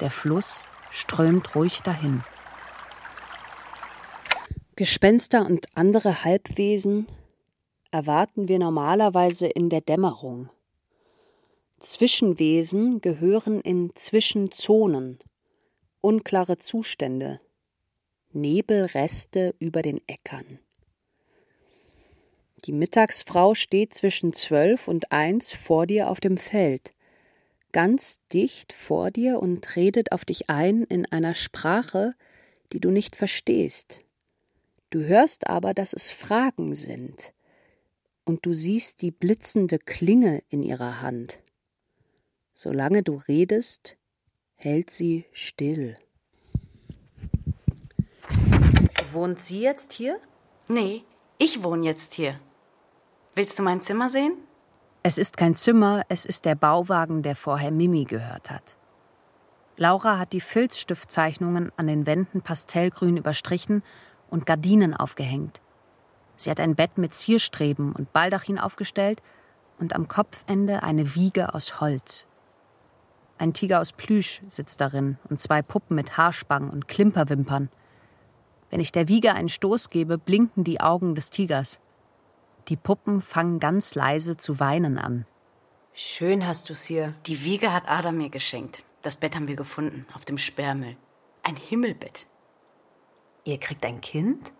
[0.00, 2.24] Der Fluss strömt ruhig dahin.
[4.76, 7.08] Gespenster und andere Halbwesen
[7.90, 10.50] erwarten wir normalerweise in der Dämmerung.
[11.80, 15.20] Zwischenwesen gehören in Zwischenzonen,
[16.00, 17.40] unklare Zustände,
[18.32, 20.58] Nebelreste über den Äckern.
[22.64, 26.94] Die Mittagsfrau steht zwischen zwölf und eins vor dir auf dem Feld,
[27.70, 32.14] ganz dicht vor dir und redet auf dich ein in einer Sprache,
[32.72, 34.00] die du nicht verstehst.
[34.90, 37.32] Du hörst aber, dass es Fragen sind,
[38.24, 41.38] und du siehst die blitzende Klinge in ihrer Hand.
[42.60, 43.96] Solange du redest,
[44.56, 45.96] hält sie still.
[49.12, 50.18] Wohnt sie jetzt hier?
[50.66, 51.04] Nee,
[51.38, 52.40] ich wohne jetzt hier.
[53.36, 54.32] Willst du mein Zimmer sehen?
[55.04, 58.76] Es ist kein Zimmer, es ist der Bauwagen, der vorher Mimi gehört hat.
[59.76, 63.84] Laura hat die Filzstiftzeichnungen an den Wänden pastellgrün überstrichen
[64.30, 65.60] und Gardinen aufgehängt.
[66.34, 69.22] Sie hat ein Bett mit Zierstreben und Baldachin aufgestellt
[69.78, 72.27] und am Kopfende eine Wiege aus Holz.
[73.38, 77.70] Ein Tiger aus Plüsch sitzt darin und zwei Puppen mit Haarspangen und Klimperwimpern.
[78.70, 81.80] Wenn ich der Wiege einen Stoß gebe, blinken die Augen des Tigers.
[82.66, 85.24] Die Puppen fangen ganz leise zu weinen an.
[85.94, 87.12] Schön hast du's hier.
[87.26, 88.84] Die Wiege hat Ada mir geschenkt.
[89.02, 90.96] Das Bett haben wir gefunden, auf dem Sperrmüll.
[91.44, 92.26] Ein Himmelbett.
[93.44, 94.52] Ihr kriegt ein Kind?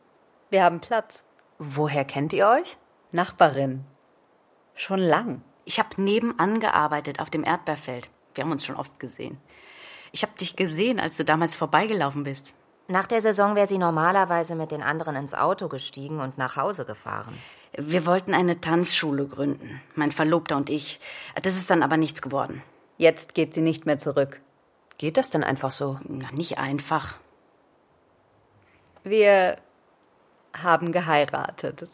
[0.50, 1.24] Wir haben Platz.
[1.58, 2.78] Woher kennt ihr euch?
[3.12, 3.84] Nachbarin.
[4.74, 5.42] Schon lang.
[5.64, 8.08] Ich habe nebenan gearbeitet auf dem Erdbeerfeld.
[8.38, 9.36] Wir haben uns schon oft gesehen.
[10.12, 12.54] Ich habe dich gesehen, als du damals vorbeigelaufen bist.
[12.86, 16.84] Nach der Saison wäre sie normalerweise mit den anderen ins Auto gestiegen und nach Hause
[16.84, 17.36] gefahren.
[17.76, 21.00] Wir wollten eine Tanzschule gründen, mein Verlobter und ich.
[21.42, 22.62] Das ist dann aber nichts geworden.
[22.96, 24.40] Jetzt geht sie nicht mehr zurück.
[24.98, 25.98] Geht das denn einfach so?
[26.04, 27.16] Na, nicht einfach.
[29.02, 29.56] Wir
[30.62, 31.88] haben geheiratet.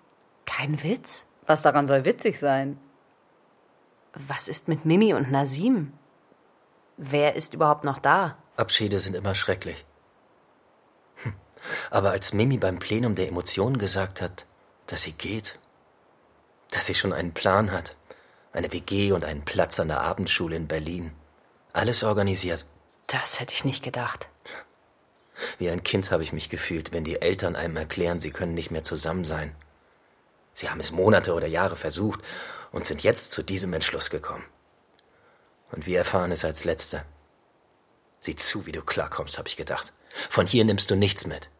[0.45, 1.27] Kein Witz?
[1.47, 2.79] Was daran soll witzig sein?
[4.12, 5.95] Was ist mit Mimi und Nasim?
[6.97, 8.37] Wer ist überhaupt noch da?
[8.57, 9.85] Abschiede sind immer schrecklich.
[11.16, 11.35] Hm.
[11.91, 14.47] Aber als Mimi beim Plenum der Emotionen gesagt hat,
[14.87, 15.59] dass sie geht,
[16.71, 17.97] dass sie schon einen Plan hat,
[18.53, 21.12] eine WG und einen Platz an der Abendschule in Berlin,
[21.73, 22.65] alles organisiert.
[23.09, 24.29] Das hätte ich nicht gedacht.
[25.59, 28.71] Wie ein Kind habe ich mich gefühlt, wenn die Eltern einem erklären, sie können nicht
[28.71, 29.55] mehr zusammen sein.
[30.53, 32.21] Sie haben es Monate oder Jahre versucht
[32.71, 34.45] und sind jetzt zu diesem Entschluss gekommen.
[35.75, 37.03] Und wir erfahren es als Letzte.
[38.21, 39.93] Sieh zu, wie du klarkommst, habe ich gedacht.
[40.09, 41.51] Von hier nimmst du nichts mit.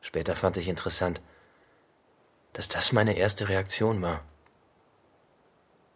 [0.00, 1.22] Später fand ich interessant,
[2.52, 4.24] dass das meine erste Reaktion war.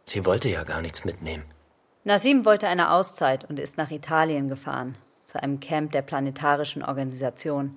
[0.05, 1.45] Sie wollte ja gar nichts mitnehmen.
[2.05, 7.75] Nasim wollte eine Auszeit und ist nach Italien gefahren, zu einem Camp der planetarischen Organisation.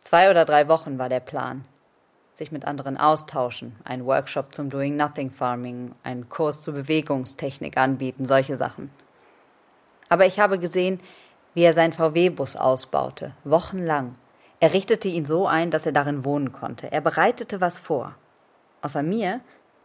[0.00, 1.64] Zwei oder drei Wochen war der Plan.
[2.42, 8.26] Sich mit anderen austauschen, ein Workshop zum Doing Nothing Farming, einen Kurs zur Bewegungstechnik anbieten,
[8.26, 8.90] solche Sachen.
[10.08, 10.98] Aber ich habe gesehen,
[11.54, 14.16] wie er seinen VW-Bus ausbaute, wochenlang.
[14.58, 16.90] Er richtete ihn so ein, dass er darin wohnen konnte.
[16.90, 18.16] Er bereitete was vor.
[18.80, 19.40] Außer mir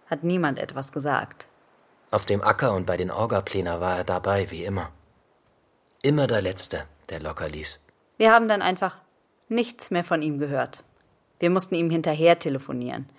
[0.08, 1.48] hat niemand etwas gesagt.
[2.10, 4.90] Auf dem Acker und bei den Orgapläner war er dabei, wie immer.
[6.02, 7.80] Immer der Letzte, der locker ließ.
[8.18, 8.98] Wir haben dann einfach
[9.48, 10.84] nichts mehr von ihm gehört.
[11.40, 13.10] Wir mussten ihm hinterher telefonieren.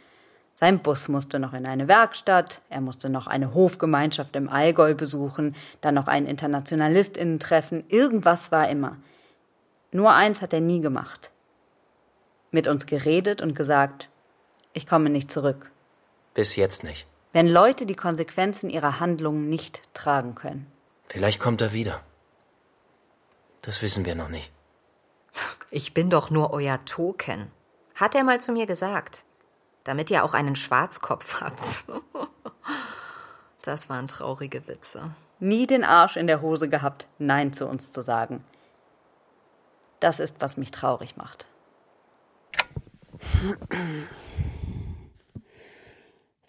[0.54, 5.54] Sein Bus musste noch in eine Werkstatt, er musste noch eine Hofgemeinschaft im Allgäu besuchen,
[5.80, 8.96] dann noch ein Internationalistinnen treffen, irgendwas war immer.
[9.92, 11.30] Nur eins hat er nie gemacht.
[12.50, 14.08] Mit uns geredet und gesagt,
[14.72, 15.70] ich komme nicht zurück.
[16.34, 17.06] Bis jetzt nicht.
[17.32, 20.66] Wenn Leute die Konsequenzen ihrer Handlungen nicht tragen können.
[21.06, 22.00] Vielleicht kommt er wieder.
[23.62, 24.50] Das wissen wir noch nicht.
[25.70, 27.52] Ich bin doch nur euer Token.
[27.98, 29.24] Hat er mal zu mir gesagt
[29.88, 31.84] damit ihr auch einen Schwarzkopf habt.
[33.62, 35.14] Das waren traurige Witze.
[35.40, 38.44] Nie den Arsch in der Hose gehabt, Nein zu uns zu sagen.
[40.00, 41.46] Das ist, was mich traurig macht.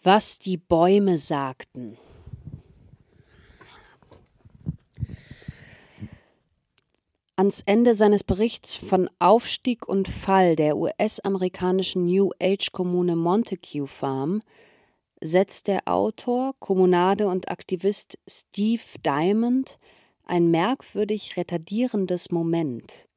[0.04, 1.98] Was die Bäume sagten.
[7.40, 14.42] Ans Ende seines Berichts von Aufstieg und Fall der US-amerikanischen New Age-Kommune Montague Farm
[15.22, 19.80] setzt der Autor, Kommunade und Aktivist Steve Diamond
[20.26, 23.08] ein merkwürdig retardierendes Moment.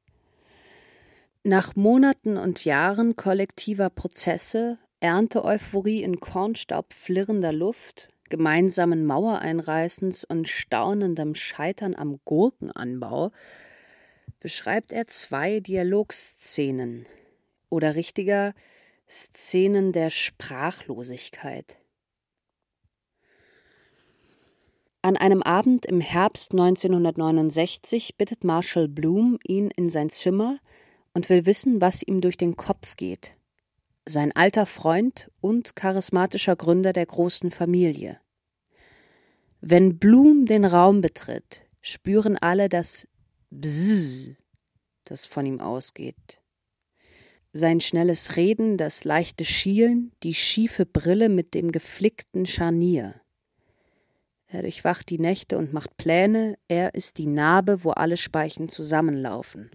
[1.43, 11.35] Nach Monaten und Jahren kollektiver Prozesse, Ernteeuphorie in Kornstaub flirrender Luft, gemeinsamen Mauereinreißens und staunendem
[11.35, 13.33] Scheitern am Gurkenanbau
[14.43, 17.05] beschreibt er zwei Dialogszenen
[17.69, 18.53] oder richtiger
[19.09, 21.79] Szenen der Sprachlosigkeit.
[25.01, 30.59] An einem Abend im Herbst 1969 bittet Marshall Bloom ihn in sein Zimmer
[31.13, 33.35] und will wissen, was ihm durch den Kopf geht.
[34.05, 38.19] Sein alter Freund und charismatischer Gründer der großen Familie.
[39.61, 43.07] Wenn Bloom den Raum betritt, spüren alle das
[43.55, 44.31] Bzzz,
[45.03, 46.41] das von ihm ausgeht.
[47.51, 53.13] Sein schnelles Reden, das leichte Schielen, die schiefe Brille mit dem geflickten Scharnier.
[54.47, 59.69] Er durchwacht die Nächte und macht Pläne, er ist die Narbe, wo alle Speichen zusammenlaufen.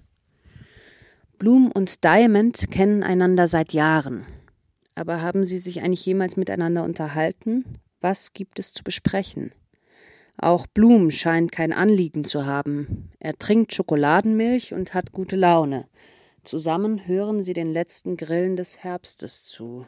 [1.39, 4.27] Blum und Diamond kennen einander seit Jahren.
[4.97, 7.65] Aber haben sie sich eigentlich jemals miteinander unterhalten?
[8.01, 9.53] Was gibt es zu besprechen?
[10.41, 13.11] Auch Blum scheint kein Anliegen zu haben.
[13.19, 15.89] Er trinkt Schokoladenmilch und hat gute Laune.
[16.45, 19.87] Zusammen hören sie den letzten Grillen des Herbstes zu.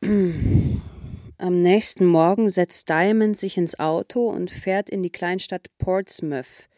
[0.00, 6.68] Am nächsten Morgen setzt Diamond sich ins Auto und fährt in die Kleinstadt Portsmouth,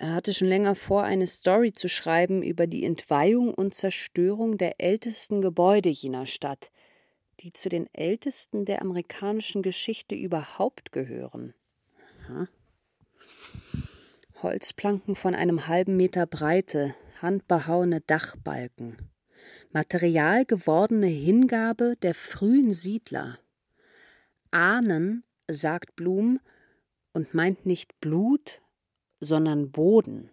[0.00, 4.80] er hatte schon länger vor, eine Story zu schreiben über die Entweihung und Zerstörung der
[4.80, 6.70] ältesten Gebäude jener Stadt,
[7.40, 11.52] die zu den ältesten der amerikanischen Geschichte überhaupt gehören.
[12.24, 12.48] Aha.
[14.42, 18.96] Holzplanken von einem halben Meter Breite, handbehauene Dachbalken.
[19.70, 23.38] Material gewordene Hingabe der frühen Siedler.
[24.50, 26.40] Ahnen, sagt Blum,
[27.12, 28.62] und meint nicht Blut,
[29.20, 30.30] sondern Boden.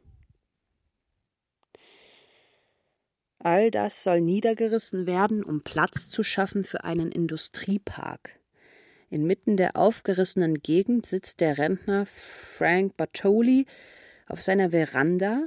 [3.39, 8.39] All das soll niedergerissen werden, um Platz zu schaffen für einen Industriepark.
[9.09, 13.65] Inmitten der aufgerissenen Gegend sitzt der Rentner Frank Bartoli
[14.27, 15.45] auf seiner Veranda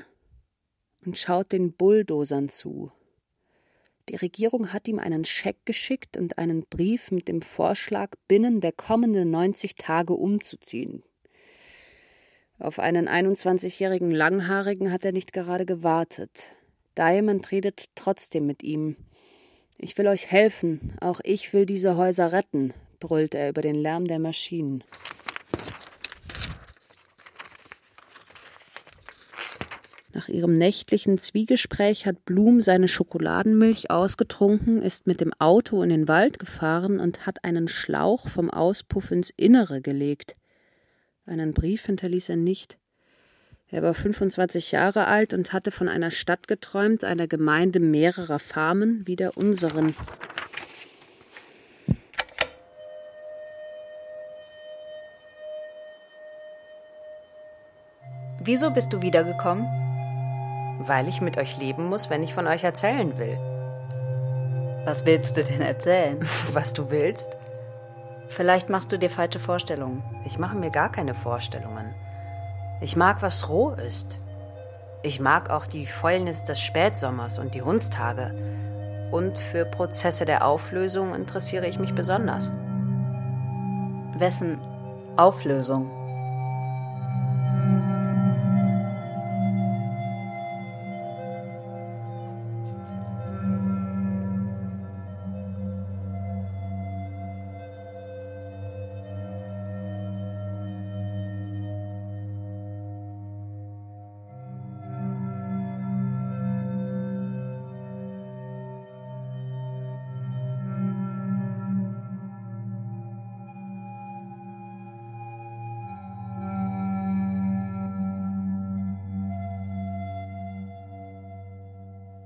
[1.05, 2.91] und schaut den Bulldozern zu.
[4.09, 8.73] Die Regierung hat ihm einen Scheck geschickt und einen Brief mit dem Vorschlag, binnen der
[8.73, 11.03] kommenden 90 Tage umzuziehen.
[12.61, 16.53] Auf einen 21-jährigen Langhaarigen hat er nicht gerade gewartet.
[16.99, 18.97] Diamond redet trotzdem mit ihm.
[19.79, 24.05] Ich will euch helfen, auch ich will diese Häuser retten, brüllt er über den Lärm
[24.05, 24.85] der Maschinen.
[30.13, 36.09] Nach ihrem nächtlichen Zwiegespräch hat Blum seine Schokoladenmilch ausgetrunken, ist mit dem Auto in den
[36.09, 40.37] Wald gefahren und hat einen Schlauch vom Auspuff ins Innere gelegt.
[41.31, 42.77] Einen Brief hinterließ er nicht.
[43.69, 49.07] Er war 25 Jahre alt und hatte von einer Stadt geträumt, einer Gemeinde mehrerer Farmen
[49.07, 49.95] wie der unseren.
[58.41, 59.67] Wieso bist du wiedergekommen?
[60.81, 63.39] Weil ich mit euch leben muss, wenn ich von euch erzählen will.
[64.85, 66.19] Was willst du denn erzählen?
[66.53, 67.37] Was du willst?
[68.31, 70.05] Vielleicht machst du dir falsche Vorstellungen.
[70.25, 71.93] Ich mache mir gar keine Vorstellungen.
[72.81, 74.19] Ich mag, was roh ist.
[75.03, 78.33] Ich mag auch die Fäulnis des Spätsommers und die Hundstage.
[79.11, 82.53] Und für Prozesse der Auflösung interessiere ich mich besonders.
[84.17, 84.61] Wessen
[85.17, 86.00] Auflösung?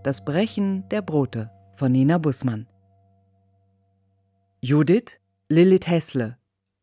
[0.05, 2.67] Das Brechen der Brote von Nina Bussmann.
[4.61, 5.19] Judith
[5.49, 6.37] Lilith Hessle,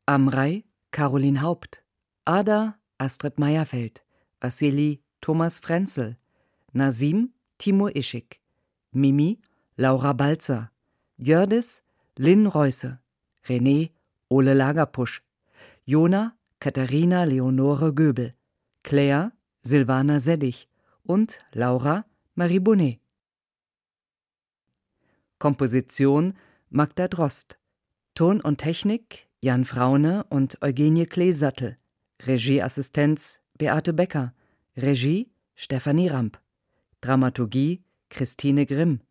[0.07, 1.83] Amrei Caroline Haupt,
[2.25, 4.03] Ada Astrid Meyerfeld,
[4.39, 6.17] Vassili Thomas Frenzel,
[6.73, 7.29] Nasim
[7.59, 8.41] Timo Ischik,
[8.91, 9.39] Mimi
[9.77, 10.71] Laura Balzer,
[11.19, 11.83] Jördis
[12.17, 12.97] Lynn Reusse,
[13.47, 13.91] René
[14.29, 15.21] Ole Lagerpusch,
[15.85, 18.33] Jona Katharina Leonore Göbel,
[18.81, 19.31] Claire
[19.61, 20.67] Silvana Seddig.
[21.03, 23.00] Und Laura Marie Bonnet.
[25.41, 26.35] Komposition
[26.69, 27.57] Magda Drost.
[28.13, 31.77] Ton und Technik Jan Fraune und Eugenie Kleesattel.
[32.27, 34.35] Regieassistenz Beate Becker.
[34.77, 36.39] Regie Stefanie Ramp.
[37.01, 37.81] Dramaturgie
[38.11, 39.01] Christine Grimm.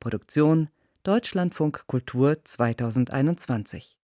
[0.00, 0.70] Produktion
[1.04, 3.99] Deutschlandfunk Kultur 2021